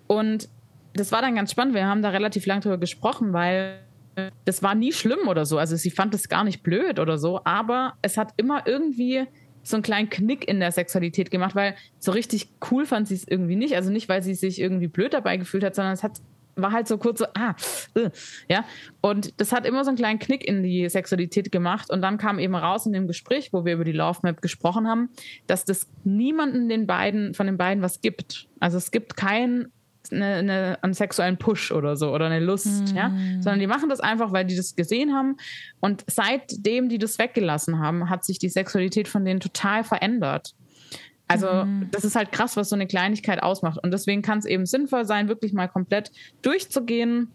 Und 0.07 0.49
das 0.95 1.13
war 1.13 1.23
dann 1.23 1.35
ganz 1.35 1.51
spannend. 1.51 1.75
Wir 1.75 1.87
haben 1.87 2.03
da 2.03 2.11
relativ 2.11 2.47
lang 2.47 2.61
drüber 2.61 2.79
gesprochen, 2.79 3.33
weil 3.33 3.81
das 4.45 4.63
war 4.63 4.75
nie 4.75 4.93
schlimm 4.93 5.29
oder 5.29 5.47
so. 5.47 5.57
Also 5.57 5.77
sie 5.77 5.91
fand 5.91 6.15
es 6.15 6.29
gar 6.29 6.45
nicht 6.45 6.63
blöd 6.63 6.99
oder 6.99 7.17
so, 7.17 7.41
aber 7.45 7.95
es 8.03 8.19
hat 8.19 8.33
immer 8.37 8.67
irgendwie 8.67 9.25
so 9.63 9.77
einen 9.77 9.83
kleinen 9.83 10.11
Knick 10.11 10.49
in 10.49 10.61
der 10.61 10.73
Sexualität 10.73 11.31
gemacht, 11.31 11.55
weil 11.55 11.75
so 11.99 12.13
richtig 12.13 12.49
cool 12.71 12.87
fand 12.87 13.09
sie 13.09 13.15
es 13.15 13.27
irgendwie 13.27 13.57
nicht. 13.57 13.77
Also 13.77 13.91
nicht, 13.91 14.09
weil 14.09 14.23
sie 14.23 14.35
sich 14.35 14.61
irgendwie 14.61 14.89
blöd 14.89 15.15
dabei 15.15 15.37
gefühlt 15.37 15.65
hat, 15.65 15.75
sondern 15.75 15.95
es 15.95 16.03
hat 16.03 16.21
war 16.57 16.73
halt 16.73 16.89
so 16.89 16.99
kurz 16.99 17.21
so, 17.21 17.27
ah, 17.35 17.55
äh, 17.95 18.11
ja. 18.49 18.65
Und 19.01 19.41
das 19.41 19.53
hat 19.53 19.67
immer 19.67 19.85
so 19.85 19.91
einen 19.91 19.97
kleinen 19.97 20.19
Knick 20.19 20.45
in 20.47 20.63
die 20.63 20.89
Sexualität 20.89 21.53
gemacht. 21.53 21.91
Und 21.91 22.03
dann 22.03 22.19
kam 22.19 22.39
eben 22.39 22.55
raus 22.55 22.87
in 22.87 22.93
dem 22.93 23.07
Gespräch, 23.07 23.53
wo 23.53 23.65
wir 23.65 23.75
über 23.75 23.85
die 23.85 23.93
Love 23.93 24.21
Map 24.23 24.43
gesprochen 24.43 24.89
haben, 24.89 25.11
dass 25.47 25.65
das 25.65 25.87
niemanden 26.05 26.69
den 26.69 26.87
beiden, 26.87 27.35
von 27.35 27.47
den 27.47 27.57
beiden 27.57 27.83
was 27.83 28.01
gibt. 28.01 28.49
Also 28.61 28.79
es 28.79 28.91
gibt 28.91 29.17
keinen 29.17 29.73
eine, 30.11 30.37
eine, 30.37 30.79
einen 30.83 30.95
sexuellen 30.95 31.37
Push 31.37 31.73
oder 31.73 31.97
so 31.97 32.13
oder 32.13 32.27
eine 32.27 32.41
Lust, 32.41 32.91
mhm. 32.91 32.97
ja, 32.97 33.13
sondern 33.41 33.61
die 33.61 33.67
machen 33.67 33.89
das 33.89 34.01
einfach, 34.01 34.33
weil 34.33 34.45
die 34.45 34.57
das 34.57 34.75
gesehen 34.75 35.15
haben 35.15 35.37
und 35.81 36.05
seitdem 36.07 36.89
die 36.89 36.99
das 36.99 37.19
weggelassen 37.19 37.79
haben, 37.79 38.09
hat 38.09 38.25
sich 38.25 38.39
die 38.39 38.49
Sexualität 38.49 39.09
von 39.09 39.25
denen 39.25 39.41
total 39.41 39.85
verändert. 39.85 40.55
Also 41.31 41.65
mhm. 41.65 41.89
das 41.93 42.05
ist 42.05 42.17
halt 42.17 42.33
krass, 42.33 42.57
was 42.57 42.71
so 42.71 42.75
eine 42.75 42.89
Kleinigkeit 42.89 43.41
ausmacht 43.41 43.79
und 43.83 43.93
deswegen 43.93 44.21
kann 44.21 44.39
es 44.39 44.45
eben 44.45 44.67
sinnvoll 44.67 45.05
sein, 45.05 45.29
wirklich 45.29 45.53
mal 45.53 45.69
komplett 45.69 46.11
durchzugehen, 46.43 47.31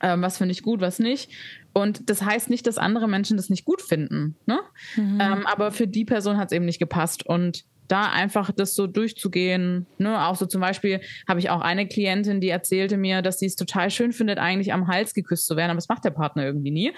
ähm, 0.00 0.22
was 0.22 0.38
finde 0.38 0.52
ich 0.52 0.62
gut, 0.62 0.80
was 0.80 0.98
nicht. 0.98 1.30
Und 1.74 2.08
das 2.08 2.22
heißt 2.22 2.48
nicht, 2.48 2.66
dass 2.66 2.78
andere 2.78 3.06
Menschen 3.06 3.36
das 3.36 3.50
nicht 3.50 3.66
gut 3.66 3.82
finden, 3.82 4.36
ne? 4.46 4.60
Mhm. 4.96 5.20
Ähm, 5.20 5.46
aber 5.46 5.72
für 5.72 5.86
die 5.86 6.06
Person 6.06 6.38
hat 6.38 6.46
es 6.46 6.56
eben 6.56 6.64
nicht 6.64 6.78
gepasst 6.78 7.26
und 7.26 7.64
da 7.86 8.10
einfach 8.10 8.50
das 8.50 8.74
so 8.74 8.86
durchzugehen. 8.86 9.86
Ne? 9.96 10.26
Auch 10.26 10.36
so 10.36 10.46
zum 10.46 10.60
Beispiel 10.60 11.00
habe 11.26 11.40
ich 11.40 11.50
auch 11.50 11.62
eine 11.62 11.88
Klientin, 11.88 12.40
die 12.40 12.50
erzählte 12.50 12.96
mir, 12.96 13.22
dass 13.22 13.38
sie 13.38 13.46
es 13.46 13.56
total 13.56 13.90
schön 13.90 14.12
findet, 14.12 14.38
eigentlich 14.38 14.72
am 14.72 14.88
Hals 14.88 15.14
geküsst 15.14 15.46
zu 15.46 15.56
werden, 15.56 15.70
aber 15.70 15.78
das 15.78 15.88
macht 15.88 16.04
der 16.04 16.10
Partner 16.10 16.44
irgendwie 16.44 16.70
nie. 16.70 16.92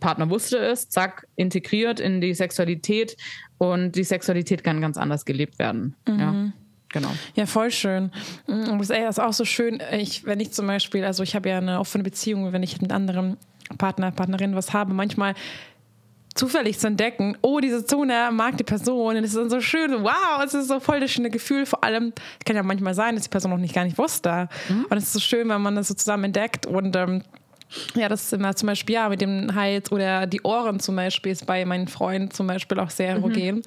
Partner 0.00 0.30
wusste 0.30 0.58
es, 0.58 0.88
zack, 0.88 1.26
integriert 1.36 2.00
in 2.00 2.20
die 2.20 2.34
Sexualität 2.34 3.16
und 3.58 3.92
die 3.92 4.04
Sexualität 4.04 4.64
kann 4.64 4.80
ganz 4.80 4.96
anders 4.96 5.24
gelebt 5.24 5.58
werden. 5.58 5.94
Mhm. 6.08 6.18
Ja. 6.18 6.52
Genau. 6.92 7.10
Ja, 7.36 7.46
voll 7.46 7.70
schön. 7.70 8.10
Das 8.46 8.90
ist 8.90 9.20
auch 9.20 9.32
so 9.32 9.44
schön, 9.44 9.80
ich, 9.92 10.24
wenn 10.26 10.40
ich 10.40 10.50
zum 10.50 10.66
Beispiel, 10.66 11.04
also 11.04 11.22
ich 11.22 11.36
habe 11.36 11.48
ja 11.48 11.58
eine 11.58 11.78
offene 11.78 12.02
Beziehung, 12.02 12.52
wenn 12.52 12.64
ich 12.64 12.80
mit 12.80 12.90
anderen 12.90 13.36
Partner, 13.78 14.10
Partnerinnen 14.10 14.56
was 14.56 14.72
habe, 14.72 14.92
manchmal 14.92 15.34
zufällig 16.34 16.78
zu 16.78 16.86
entdecken, 16.86 17.36
oh, 17.42 17.60
diese 17.60 17.84
Zone 17.84 18.30
mag 18.32 18.56
die 18.56 18.64
Person 18.64 19.16
und 19.16 19.24
es 19.24 19.30
ist 19.30 19.36
dann 19.36 19.50
so 19.50 19.60
schön, 19.60 20.02
wow, 20.02 20.42
es 20.44 20.54
ist 20.54 20.68
so 20.68 20.80
voll 20.80 21.00
das 21.00 21.10
schöne 21.10 21.30
Gefühl. 21.30 21.66
Vor 21.66 21.82
allem, 21.84 22.12
kann 22.44 22.56
ja 22.56 22.62
manchmal 22.62 22.94
sein, 22.94 23.14
dass 23.14 23.24
die 23.24 23.30
Person 23.30 23.50
noch 23.50 23.58
nicht 23.58 23.74
gar 23.74 23.84
nicht 23.84 23.98
wusste. 23.98 24.48
Mhm. 24.68 24.86
Und 24.88 24.96
es 24.96 25.04
ist 25.04 25.12
so 25.12 25.20
schön, 25.20 25.48
wenn 25.48 25.60
man 25.60 25.76
das 25.76 25.88
so 25.88 25.94
zusammen 25.94 26.24
entdeckt 26.24 26.66
und 26.66 26.96
ähm, 26.96 27.22
ja, 27.94 28.08
das 28.08 28.24
ist 28.24 28.32
immer 28.32 28.54
zum 28.56 28.66
Beispiel, 28.68 28.94
ja, 28.94 29.08
mit 29.08 29.20
dem 29.20 29.54
Hals 29.54 29.92
oder 29.92 30.26
die 30.26 30.40
Ohren 30.42 30.80
zum 30.80 30.96
Beispiel 30.96 31.32
ist 31.32 31.46
bei 31.46 31.64
meinen 31.64 31.88
Freunden 31.88 32.30
zum 32.30 32.46
Beispiel 32.46 32.78
auch 32.80 32.90
sehr 32.90 33.10
erogen. 33.10 33.56
Mhm. 33.56 33.62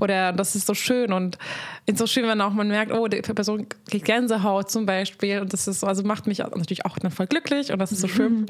Oder 0.00 0.32
das 0.32 0.54
ist 0.56 0.66
so 0.66 0.74
schön 0.74 1.12
und 1.12 1.38
ist 1.86 1.98
so 1.98 2.06
schön, 2.06 2.26
wenn 2.26 2.40
auch 2.40 2.52
man 2.52 2.68
merkt, 2.68 2.92
oh, 2.92 3.08
die 3.08 3.22
Person 3.22 3.66
kriegt 3.90 4.04
Gänsehaut 4.04 4.70
zum 4.70 4.86
Beispiel 4.86 5.40
und 5.40 5.52
das 5.52 5.66
ist 5.68 5.80
so, 5.80 5.86
also 5.86 6.02
macht 6.02 6.26
mich 6.26 6.38
natürlich 6.38 6.84
auch 6.84 6.98
dann 6.98 7.10
voll 7.10 7.26
glücklich 7.26 7.72
und 7.72 7.78
das 7.78 7.92
ist 7.92 8.00
so 8.00 8.08
schön. 8.08 8.32
Mhm. 8.32 8.46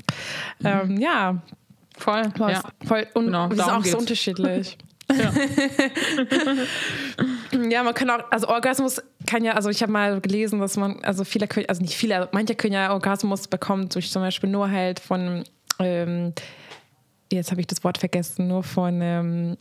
Ähm, 0.64 1.00
ja, 1.00 1.42
Voll. 1.98 2.22
Ja. 2.38 2.62
voll. 2.84 3.06
Und 3.14 3.26
genau, 3.26 3.48
das 3.48 3.58
ist 3.58 3.64
auch 3.64 3.76
geht's. 3.78 3.92
so 3.92 3.98
unterschiedlich. 3.98 4.78
Ja. 5.10 5.32
ja, 7.70 7.82
man 7.82 7.94
kann 7.94 8.10
auch, 8.10 8.30
also 8.30 8.48
Orgasmus 8.48 9.00
kann 9.26 9.44
ja, 9.44 9.52
also 9.52 9.70
ich 9.70 9.82
habe 9.82 9.92
mal 9.92 10.20
gelesen, 10.20 10.60
dass 10.60 10.76
man, 10.76 11.02
also 11.04 11.24
viele 11.24 11.46
können, 11.46 11.66
also 11.68 11.80
nicht 11.80 11.96
viele, 11.96 12.28
manche 12.32 12.54
können 12.54 12.72
ja 12.74 12.92
Orgasmus 12.92 13.46
bekommen 13.46 13.88
durch 13.88 14.10
zum 14.10 14.22
Beispiel 14.22 14.50
nur 14.50 14.70
halt 14.70 14.98
von, 14.98 15.44
ähm, 15.78 16.32
jetzt 17.30 17.50
habe 17.50 17.60
ich 17.60 17.66
das 17.66 17.84
Wort 17.84 17.98
vergessen, 17.98 18.48
nur 18.48 18.62
von 18.62 19.00
ähm, 19.00 19.56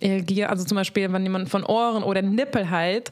also 0.47 0.65
zum 0.65 0.75
Beispiel, 0.75 1.11
wenn 1.13 1.23
jemand 1.23 1.49
von 1.49 1.63
Ohren 1.63 2.03
oder 2.03 2.21
Nippel 2.21 2.69
halt, 2.69 3.11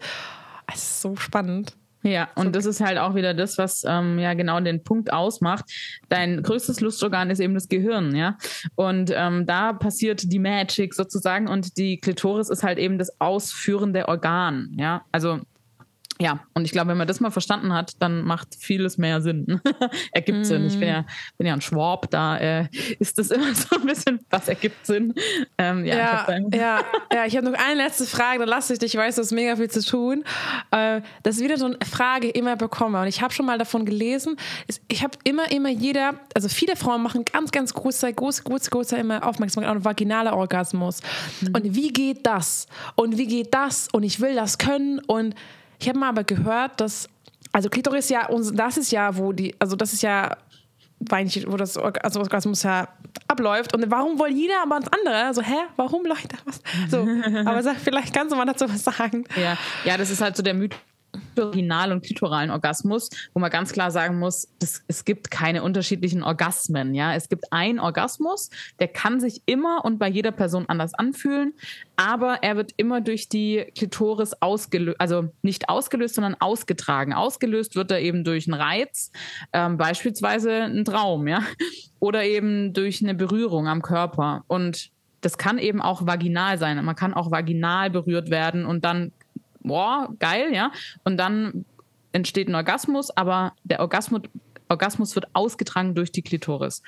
das 0.67 0.77
ist 0.77 1.01
so 1.01 1.15
spannend. 1.15 1.75
Ja, 2.03 2.29
und 2.35 2.47
so. 2.47 2.51
das 2.51 2.65
ist 2.65 2.81
halt 2.81 2.97
auch 2.97 3.15
wieder 3.15 3.33
das, 3.33 3.57
was 3.57 3.83
ähm, 3.87 4.19
ja 4.19 4.33
genau 4.33 4.59
den 4.59 4.83
Punkt 4.83 5.11
ausmacht. 5.11 5.65
Dein 6.09 6.43
größtes 6.43 6.81
Lustorgan 6.81 7.29
ist 7.29 7.39
eben 7.39 7.53
das 7.53 7.69
Gehirn, 7.69 8.15
ja. 8.15 8.37
Und 8.75 9.11
ähm, 9.15 9.45
da 9.45 9.73
passiert 9.73 10.31
die 10.31 10.39
Magic 10.39 10.93
sozusagen 10.93 11.47
und 11.47 11.77
die 11.77 11.97
Klitoris 11.97 12.49
ist 12.49 12.63
halt 12.63 12.77
eben 12.77 12.97
das 12.97 13.21
ausführende 13.21 14.07
Organ, 14.07 14.75
ja. 14.77 15.05
Also 15.11 15.39
ja, 16.21 16.39
und 16.53 16.65
ich 16.65 16.71
glaube, 16.71 16.89
wenn 16.89 16.97
man 16.97 17.07
das 17.07 17.19
mal 17.19 17.31
verstanden 17.31 17.73
hat, 17.73 17.93
dann 17.99 18.21
macht 18.21 18.55
vieles 18.57 18.97
mehr 18.97 19.21
Sinn. 19.21 19.61
ergibt 20.11 20.45
Sinn. 20.45 20.67
Ich 20.67 20.79
bin 20.79 20.87
ja, 20.87 21.05
bin 21.37 21.47
ja 21.47 21.53
ein 21.53 21.61
Schwab, 21.61 22.09
da 22.11 22.37
äh, 22.37 22.67
ist 22.99 23.17
das 23.17 23.31
immer 23.31 23.53
so 23.53 23.75
ein 23.75 23.85
bisschen, 23.85 24.19
was 24.29 24.47
ergibt 24.47 24.85
Sinn. 24.85 25.13
Ähm, 25.57 25.85
ja, 25.85 25.95
ja, 25.95 26.27
ich 26.27 26.55
ja, 26.55 26.79
ja, 27.11 27.25
ich 27.25 27.35
habe 27.35 27.49
noch 27.49 27.59
eine 27.59 27.83
letzte 27.83 28.05
Frage, 28.05 28.39
dann 28.39 28.49
lasse 28.49 28.73
ich 28.73 28.79
dich, 28.79 28.93
ich 28.93 28.99
weiß, 28.99 29.15
du 29.15 29.21
hast 29.21 29.31
mega 29.31 29.55
viel 29.55 29.69
zu 29.69 29.83
tun. 29.83 30.23
Äh, 30.71 31.01
das 31.23 31.37
ist 31.37 31.43
wieder 31.43 31.57
so 31.57 31.65
eine 31.65 31.77
Frage, 31.89 32.27
die 32.27 32.29
ich 32.29 32.35
immer 32.35 32.55
bekomme. 32.55 33.01
Und 33.01 33.07
ich 33.07 33.21
habe 33.21 33.33
schon 33.33 33.45
mal 33.45 33.57
davon 33.57 33.85
gelesen, 33.85 34.37
ich 34.87 35.03
habe 35.03 35.17
immer, 35.23 35.51
immer 35.51 35.69
jeder, 35.69 36.13
also 36.35 36.47
viele 36.47 36.75
Frauen 36.75 37.01
machen 37.01 37.25
ganz, 37.25 37.51
ganz 37.51 37.73
große, 37.73 38.13
große, 38.13 38.43
große, 38.43 38.69
große 38.69 38.97
immer 38.97 39.25
Aufmerksamkeit 39.25 39.75
auf 39.75 39.83
vaginaler 39.83 40.35
Orgasmus. 40.35 41.01
Mhm. 41.41 41.55
Und 41.55 41.75
wie 41.75 41.91
geht 41.91 42.25
das? 42.25 42.67
Und 42.95 43.17
wie 43.17 43.27
geht 43.27 43.53
das? 43.53 43.87
Und 43.91 44.03
ich 44.03 44.19
will 44.19 44.35
das 44.35 44.57
können 44.57 44.99
und 44.99 45.35
ich 45.83 45.89
habe 45.89 45.99
mal 45.99 46.09
aber 46.09 46.23
gehört, 46.23 46.79
dass, 46.79 47.09
also 47.51 47.69
Klitoris 47.69 48.07
ja, 48.07 48.29
das 48.53 48.77
ist 48.77 48.91
ja, 48.91 49.15
wo 49.17 49.33
die, 49.33 49.53
also 49.59 49.75
das 49.75 49.91
ist 49.91 50.01
ja, 50.01 50.37
wo 50.99 51.57
das 51.57 51.77
also 51.77 52.21
Orgasmus 52.21 52.63
ja 52.63 52.87
abläuft. 53.27 53.75
Und 53.75 53.91
warum 53.91 54.17
wohl 54.17 54.29
jeder 54.29 54.61
aber 54.63 54.79
das 54.79 54.89
andere? 54.93 55.25
Also, 55.25 55.41
hä, 55.41 55.57
warum 55.75 56.05
Leute? 56.05 56.37
Was? 56.45 56.61
So, 56.89 56.99
aber 57.45 57.61
sag, 57.61 57.75
vielleicht 57.75 58.13
kannst 58.13 58.31
du 58.31 58.37
mal 58.37 58.45
dazu 58.45 58.69
was 58.69 58.83
sagen. 58.85 59.25
Ja, 59.35 59.57
ja 59.83 59.97
das 59.97 60.09
ist 60.09 60.21
halt 60.21 60.37
so 60.37 60.43
der 60.43 60.53
Mythos 60.53 60.79
vaginal 61.35 61.91
und 61.91 62.03
klitoralen 62.03 62.51
Orgasmus, 62.51 63.09
wo 63.33 63.39
man 63.39 63.51
ganz 63.51 63.71
klar 63.71 63.91
sagen 63.91 64.19
muss, 64.19 64.47
das, 64.59 64.83
es 64.87 65.05
gibt 65.05 65.31
keine 65.31 65.63
unterschiedlichen 65.63 66.23
Orgasmen. 66.23 66.93
Ja, 66.93 67.13
es 67.13 67.29
gibt 67.29 67.51
einen 67.51 67.79
Orgasmus, 67.79 68.49
der 68.79 68.87
kann 68.87 69.19
sich 69.19 69.41
immer 69.45 69.85
und 69.85 69.99
bei 69.99 70.09
jeder 70.09 70.31
Person 70.31 70.65
anders 70.67 70.93
anfühlen, 70.93 71.53
aber 71.95 72.39
er 72.41 72.55
wird 72.55 72.71
immer 72.77 73.01
durch 73.01 73.29
die 73.29 73.65
Klitoris 73.75 74.33
ausgelöst, 74.41 74.99
also 74.99 75.29
nicht 75.41 75.69
ausgelöst, 75.69 76.15
sondern 76.15 76.35
ausgetragen. 76.39 77.13
Ausgelöst 77.13 77.75
wird 77.75 77.91
er 77.91 78.01
eben 78.01 78.23
durch 78.23 78.47
einen 78.47 78.59
Reiz, 78.59 79.11
ähm, 79.53 79.77
beispielsweise 79.77 80.51
einen 80.63 80.85
Traum, 80.85 81.27
ja, 81.27 81.43
oder 81.99 82.23
eben 82.23 82.73
durch 82.73 83.01
eine 83.03 83.13
Berührung 83.13 83.67
am 83.67 83.81
Körper 83.81 84.43
und 84.47 84.91
das 85.21 85.37
kann 85.37 85.57
eben 85.57 85.81
auch 85.81 86.05
vaginal 86.05 86.57
sein. 86.57 86.83
Man 86.83 86.95
kann 86.95 87.13
auch 87.13 87.31
vaginal 87.31 87.89
berührt 87.89 88.29
werden 88.29 88.65
und 88.65 88.83
dann 88.83 89.13
boah, 89.63 90.13
geil, 90.19 90.53
ja. 90.53 90.71
Und 91.03 91.17
dann 91.17 91.65
entsteht 92.11 92.47
ein 92.47 92.55
Orgasmus, 92.55 93.09
aber 93.15 93.53
der 93.63 93.79
Orgasmus, 93.79 94.21
Orgasmus 94.69 95.15
wird 95.15 95.27
ausgetragen 95.33 95.95
durch 95.95 96.11
die 96.11 96.21
Klitoris. 96.21 96.81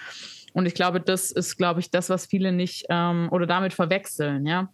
Und 0.53 0.65
ich 0.65 0.73
glaube, 0.73 1.01
das 1.01 1.31
ist, 1.31 1.57
glaube 1.57 1.81
ich, 1.81 1.91
das, 1.91 2.09
was 2.09 2.25
viele 2.25 2.51
nicht 2.51 2.85
ähm, 2.89 3.27
oder 3.31 3.45
damit 3.45 3.73
verwechseln, 3.73 4.45
ja. 4.45 4.69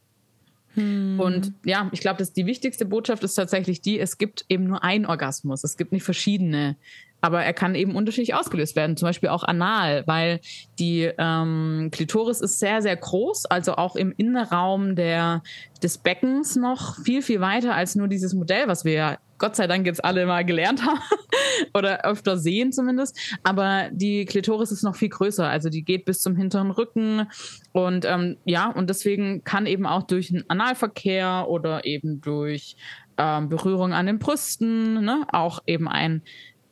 Hm. 0.76 1.20
Und 1.20 1.54
ja, 1.66 1.90
ich 1.92 2.00
glaube, 2.00 2.20
dass 2.20 2.34
die 2.34 2.46
wichtigste 2.46 2.86
Botschaft 2.86 3.24
ist 3.24 3.36
tatsächlich 3.36 3.82
die, 3.82 4.00
es 4.00 4.18
gibt 4.18 4.46
eben 4.48 4.66
nur 4.66 4.84
einen 4.84 5.06
Orgasmus. 5.06 5.64
Es 5.64 5.76
gibt 5.76 5.92
nicht 5.92 6.04
verschiedene 6.04 6.78
aber 7.22 7.44
er 7.44 7.54
kann 7.54 7.76
eben 7.76 7.96
unterschiedlich 7.96 8.34
ausgelöst 8.34 8.76
werden, 8.76 8.98
zum 8.98 9.08
Beispiel 9.08 9.30
auch 9.30 9.44
anal, 9.44 10.04
weil 10.08 10.42
die 10.80 11.10
ähm, 11.18 11.90
Klitoris 11.92 12.42
ist 12.42 12.60
sehr, 12.60 12.82
sehr 12.82 12.96
groß, 12.96 13.46
also 13.46 13.76
auch 13.76 13.96
im 13.96 14.14
Innenraum 14.18 14.96
der, 14.96 15.44
des 15.84 16.00
Beckens 16.00 16.56
noch 16.56 16.98
viel, 17.04 17.22
viel 17.22 17.40
weiter 17.40 17.76
als 17.76 17.96
nur 17.96 18.08
dieses 18.08 18.34
Modell, 18.34 18.68
was 18.68 18.84
wir 18.84 18.94
ja 18.94 19.18
Gott 19.38 19.56
sei 19.56 19.66
Dank 19.66 19.88
jetzt 19.88 20.06
alle 20.06 20.28
mal 20.28 20.46
gelernt 20.46 20.86
haben 20.86 21.00
oder 21.74 22.06
öfter 22.06 22.38
sehen 22.38 22.72
zumindest. 22.72 23.18
Aber 23.42 23.90
die 23.92 24.26
Klitoris 24.26 24.72
ist 24.72 24.84
noch 24.84 24.96
viel 24.96 25.10
größer, 25.10 25.48
also 25.48 25.70
die 25.70 25.84
geht 25.84 26.06
bis 26.06 26.22
zum 26.22 26.36
hinteren 26.36 26.70
Rücken 26.70 27.28
und 27.72 28.06
ähm, 28.06 28.38
ja, 28.46 28.70
und 28.70 28.90
deswegen 28.90 29.44
kann 29.44 29.66
eben 29.66 29.88
auch 29.88 30.04
durch 30.04 30.32
einen 30.32 30.48
Analverkehr 30.48 31.48
oder 31.50 31.86
eben 31.86 32.22
durch 32.22 32.76
ähm, 33.18 33.50
Berührung 33.50 33.94
an 33.94 34.06
den 34.06 34.20
Brüsten 34.20 35.04
ne, 35.04 35.26
auch 35.32 35.60
eben 35.66 35.88
ein 35.88 36.22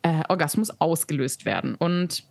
äh, 0.04 0.24
Orgasmus 0.30 0.70
ausgelöst 0.80 1.46
werden. 1.46 1.76
Und 1.76 2.24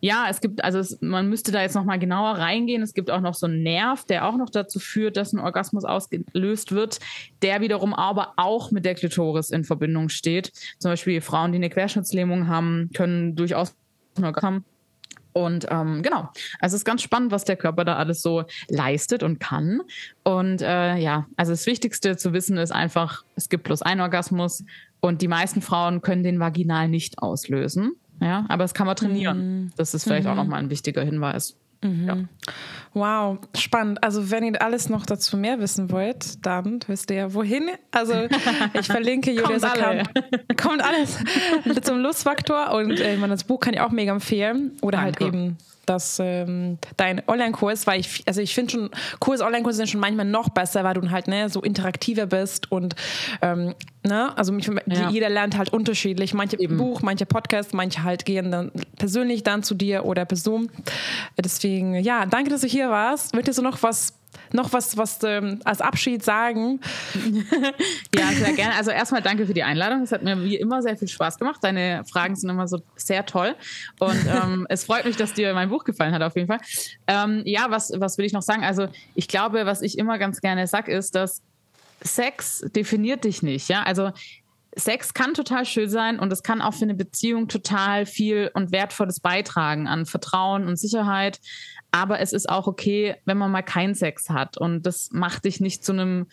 ja, 0.00 0.26
es 0.28 0.40
gibt, 0.40 0.62
also 0.62 0.78
es, 0.78 1.00
man 1.00 1.28
müsste 1.28 1.52
da 1.52 1.62
jetzt 1.62 1.74
nochmal 1.74 1.98
genauer 1.98 2.38
reingehen. 2.38 2.82
Es 2.82 2.92
gibt 2.92 3.10
auch 3.10 3.20
noch 3.20 3.34
so 3.34 3.46
einen 3.46 3.62
Nerv, 3.62 4.04
der 4.04 4.26
auch 4.26 4.36
noch 4.36 4.50
dazu 4.50 4.78
führt, 4.78 5.16
dass 5.16 5.32
ein 5.32 5.40
Orgasmus 5.40 5.84
ausgelöst 5.84 6.72
wird, 6.72 7.00
der 7.42 7.60
wiederum 7.60 7.94
aber 7.94 8.34
auch 8.36 8.70
mit 8.70 8.84
der 8.84 8.94
Klitoris 8.94 9.50
in 9.50 9.64
Verbindung 9.64 10.08
steht. 10.08 10.52
Zum 10.78 10.90
Beispiel 10.90 11.20
Frauen, 11.20 11.52
die 11.52 11.56
eine 11.56 11.70
Querschnittslähmung 11.70 12.46
haben, 12.46 12.90
können 12.94 13.36
durchaus 13.36 13.74
einen 14.16 14.26
Orgasmus 14.26 14.44
haben. 14.44 14.64
Und 15.36 15.66
ähm, 15.68 16.02
genau, 16.02 16.30
also 16.60 16.76
es 16.76 16.80
ist 16.80 16.84
ganz 16.86 17.02
spannend, 17.02 17.30
was 17.30 17.44
der 17.44 17.56
Körper 17.56 17.84
da 17.84 17.96
alles 17.96 18.22
so 18.22 18.44
leistet 18.68 19.22
und 19.22 19.38
kann. 19.38 19.82
Und 20.24 20.62
äh, 20.62 20.96
ja, 20.96 21.26
also 21.36 21.52
das 21.52 21.66
Wichtigste 21.66 22.16
zu 22.16 22.32
wissen 22.32 22.56
ist 22.56 22.70
einfach, 22.70 23.22
es 23.34 23.50
gibt 23.50 23.64
bloß 23.64 23.82
einen 23.82 24.00
Orgasmus 24.00 24.64
und 25.00 25.22
die 25.22 25.28
meisten 25.28 25.62
Frauen 25.62 26.02
können 26.02 26.22
den 26.22 26.40
vaginal 26.40 26.88
nicht 26.88 27.18
auslösen. 27.18 27.92
Ja, 28.20 28.46
aber 28.48 28.64
das 28.64 28.74
kann 28.74 28.86
man 28.86 28.96
trainieren. 28.96 29.38
Mhm. 29.38 29.70
Das 29.76 29.94
ist 29.94 30.04
vielleicht 30.04 30.24
mhm. 30.24 30.32
auch 30.32 30.36
nochmal 30.36 30.60
ein 30.60 30.70
wichtiger 30.70 31.02
Hinweis. 31.02 31.56
Mhm. 31.82 32.06
Ja. 32.06 32.16
Wow, 32.94 33.38
spannend. 33.54 34.02
Also 34.02 34.30
wenn 34.30 34.44
ihr 34.44 34.62
alles 34.62 34.88
noch 34.88 35.04
dazu 35.04 35.36
mehr 35.36 35.60
wissen 35.60 35.90
wollt, 35.90 36.44
dann 36.46 36.80
wisst 36.86 37.10
ihr 37.10 37.16
ja 37.16 37.34
wohin. 37.34 37.70
Also 37.90 38.26
ich 38.72 38.86
verlinke 38.86 39.30
Julias 39.34 39.62
kommt 39.62 39.64
Account. 39.64 40.10
Alle. 40.14 40.56
Kommt 40.56 40.82
alles 40.82 41.18
zum 41.82 41.98
Lustfaktor 41.98 42.72
und 42.72 42.98
äh, 42.98 43.16
das 43.28 43.44
Buch 43.44 43.60
kann 43.60 43.74
ich 43.74 43.80
auch 43.80 43.90
mega 43.90 44.12
empfehlen. 44.12 44.72
Oder 44.80 45.00
halt 45.00 45.20
Danke. 45.20 45.24
halt 45.24 45.34
eben 45.34 45.58
dass 45.86 46.18
ähm, 46.20 46.78
dein 46.96 47.22
Online-Kurs, 47.26 47.86
weil 47.86 48.00
ich, 48.00 48.22
also 48.26 48.40
ich 48.40 48.54
finde 48.54 48.72
schon, 48.72 48.90
Kurs, 49.20 49.40
Online-Kurse 49.40 49.78
sind 49.78 49.88
schon 49.88 50.00
manchmal 50.00 50.26
noch 50.26 50.48
besser, 50.50 50.84
weil 50.84 50.94
du 50.94 51.10
halt 51.10 51.28
ne, 51.28 51.48
so 51.48 51.62
interaktiver 51.62 52.26
bist 52.26 52.70
und 52.70 52.94
ähm, 53.42 53.74
ne, 54.02 54.36
also 54.36 54.52
mich, 54.52 54.68
ja. 54.86 55.10
jeder 55.10 55.28
lernt 55.28 55.56
halt 55.56 55.72
unterschiedlich. 55.72 56.34
Manche 56.34 56.58
Eben. 56.58 56.76
Buch, 56.76 57.02
manche 57.02 57.26
Podcast, 57.26 57.74
manche 57.74 58.02
halt 58.02 58.24
gehen 58.24 58.50
dann 58.50 58.72
persönlich 58.98 59.42
dann 59.42 59.62
zu 59.62 59.74
dir 59.74 60.04
oder 60.04 60.24
Person. 60.24 60.70
Deswegen, 61.38 61.94
ja, 61.94 62.26
danke, 62.26 62.50
dass 62.50 62.62
du 62.62 62.66
hier 62.66 62.90
warst. 62.90 63.34
Möchtest 63.34 63.58
du 63.58 63.62
noch 63.62 63.82
was 63.82 64.15
noch 64.52 64.72
was, 64.72 64.96
was 64.96 65.18
ähm, 65.22 65.60
als 65.64 65.80
Abschied 65.80 66.22
sagen? 66.22 66.80
ja, 68.14 68.28
sehr 68.32 68.52
gerne. 68.52 68.74
Also 68.76 68.90
erstmal 68.90 69.22
danke 69.22 69.46
für 69.46 69.54
die 69.54 69.62
Einladung. 69.62 70.02
Es 70.02 70.12
hat 70.12 70.22
mir 70.22 70.42
wie 70.42 70.56
immer 70.56 70.82
sehr 70.82 70.96
viel 70.96 71.08
Spaß 71.08 71.38
gemacht. 71.38 71.62
Deine 71.62 72.04
Fragen 72.10 72.36
sind 72.36 72.50
immer 72.50 72.68
so 72.68 72.80
sehr 72.96 73.26
toll. 73.26 73.54
Und 73.98 74.26
ähm, 74.42 74.66
es 74.68 74.84
freut 74.84 75.04
mich, 75.04 75.16
dass 75.16 75.34
dir 75.34 75.54
mein 75.54 75.68
Buch 75.68 75.84
gefallen 75.84 76.14
hat, 76.14 76.22
auf 76.22 76.36
jeden 76.36 76.48
Fall. 76.48 76.60
Ähm, 77.06 77.42
ja, 77.44 77.70
was, 77.70 77.92
was 77.96 78.18
will 78.18 78.24
ich 78.24 78.32
noch 78.32 78.42
sagen? 78.42 78.64
Also 78.64 78.88
ich 79.14 79.28
glaube, 79.28 79.66
was 79.66 79.82
ich 79.82 79.98
immer 79.98 80.18
ganz 80.18 80.40
gerne 80.40 80.66
sage, 80.66 80.92
ist, 80.92 81.14
dass 81.14 81.42
Sex 82.02 82.64
definiert 82.74 83.24
dich 83.24 83.42
nicht. 83.42 83.68
Ja, 83.68 83.82
also 83.82 84.12
Sex 84.78 85.14
kann 85.14 85.32
total 85.32 85.64
schön 85.64 85.88
sein 85.88 86.18
und 86.20 86.30
es 86.30 86.42
kann 86.42 86.60
auch 86.60 86.74
für 86.74 86.84
eine 86.84 86.94
Beziehung 86.94 87.48
total 87.48 88.04
viel 88.04 88.50
und 88.52 88.72
Wertvolles 88.72 89.20
beitragen 89.20 89.88
an 89.88 90.04
Vertrauen 90.04 90.68
und 90.68 90.76
Sicherheit. 90.76 91.40
Aber 91.96 92.20
es 92.20 92.34
ist 92.34 92.46
auch 92.50 92.66
okay, 92.66 93.16
wenn 93.24 93.38
man 93.38 93.50
mal 93.50 93.62
keinen 93.62 93.94
Sex 93.94 94.28
hat. 94.28 94.58
Und 94.58 94.84
das 94.84 95.08
macht 95.12 95.46
dich 95.46 95.60
nicht 95.60 95.82
zu 95.82 95.92
einem 95.92 96.26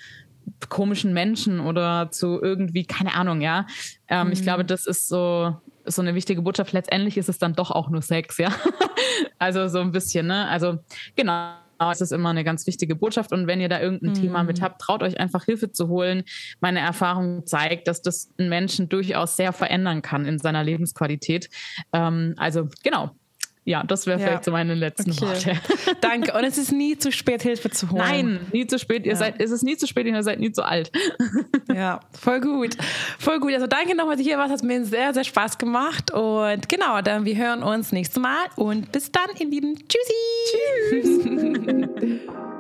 komischen 0.68 1.14
Menschen 1.14 1.62
oder 1.62 2.12
zu 2.12 2.42
irgendwie, 2.42 2.84
keine 2.84 3.16
Ahnung, 3.16 3.40
ja. 3.40 3.66
Ähm, 4.10 4.28
mhm. 4.28 4.34
Ich 4.34 4.42
glaube, 4.42 4.66
das 4.66 4.86
ist 4.86 5.08
so, 5.08 5.56
so 5.86 6.02
eine 6.02 6.16
wichtige 6.16 6.42
Botschaft. 6.42 6.74
Letztendlich 6.74 7.18
ist 7.18 7.30
es 7.30 7.38
dann 7.38 7.54
doch 7.54 7.72
auch 7.72 7.90
nur 7.90 8.02
Sex, 8.02 8.40
ja. 8.40 8.50
also 9.40 9.70
so 9.70 9.80
ein 9.80 9.94
bisschen, 9.94 10.28
ne? 10.28 10.50
Also 10.50 10.80
genau. 11.16 11.54
Es 11.92 12.02
ist 12.02 12.12
immer 12.12 12.30
eine 12.30 12.44
ganz 12.46 12.66
wichtige 12.68 12.96
Botschaft. 12.96 13.34
Und 13.34 13.48
wenn 13.48 13.60
ihr 13.60 13.68
da 13.68 13.82
irgendein 13.82 14.12
mhm. 14.12 14.16
Thema 14.16 14.44
mit 14.44 14.62
habt, 14.62 14.82
traut 14.82 15.02
euch 15.04 15.20
einfach 15.20 15.44
Hilfe 15.44 15.72
zu 15.72 15.90
holen. 15.90 16.24
Meine 16.62 16.80
Erfahrung 16.80 17.46
zeigt, 17.46 17.90
dass 17.90 18.02
das 18.02 18.30
einen 18.38 18.48
Menschen 18.48 18.88
durchaus 18.88 19.36
sehr 19.36 19.52
verändern 19.52 20.02
kann 20.02 20.26
in 20.26 20.40
seiner 20.40 20.64
Lebensqualität. 20.64 21.50
Ähm, 21.92 22.36
also 22.38 22.70
genau, 22.84 23.12
ja, 23.66 23.84
das 23.84 24.06
wäre 24.08 24.20
ja. 24.20 24.28
vielleicht 24.28 24.44
so 24.44 24.52
meine 24.52 24.74
letzten 24.74 25.12
okay. 25.12 25.22
Worte. 25.22 25.58
Danke. 26.02 26.38
Und 26.38 26.44
es 26.44 26.58
ist 26.58 26.72
nie 26.72 26.98
zu 26.98 27.12
spät, 27.12 27.44
Hilfe 27.44 27.70
zu 27.70 27.90
holen. 27.92 28.02
Nein, 28.02 28.40
nie 28.52 28.68
zu 28.68 28.78
spät. 28.78 29.06
Ihr 29.06 29.14
ja. 29.14 29.18
seid, 29.18 29.40
es 29.40 29.52
ist 29.52 29.64
nie 29.64 29.78
zu 29.78 29.88
spät, 29.88 30.06
ihr 30.06 30.24
seid 30.24 30.40
nie 30.40 30.52
zu 30.52 30.64
alt. 30.64 30.92
Ja, 31.74 32.02
voll 32.12 32.40
gut. 32.40 32.78
Voll 33.18 33.40
gut. 33.40 33.52
Also 33.54 33.66
danke 33.66 33.96
nochmal, 33.96 34.16
dass 34.16 34.24
ihr 34.24 34.32
hier 34.32 34.38
warst. 34.38 34.52
Hat 34.52 34.64
mir 34.64 34.86
sehr, 34.86 35.12
sehr 35.14 35.24
Spaß 35.24 35.58
gemacht. 35.58 36.12
Und 36.12 36.70
genau, 36.70 37.02
dann 37.02 37.26
wir 37.26 37.36
hören 37.36 37.64
uns 37.64 37.92
nächstes 37.92 38.22
Mal. 38.22 38.46
Und 38.56 38.92
bis 38.92 39.12
dann, 39.12 39.26
ihr 39.40 39.48
Lieben. 39.48 39.76
Tschüssi. 39.88 41.02
Tschüss. 41.02 42.20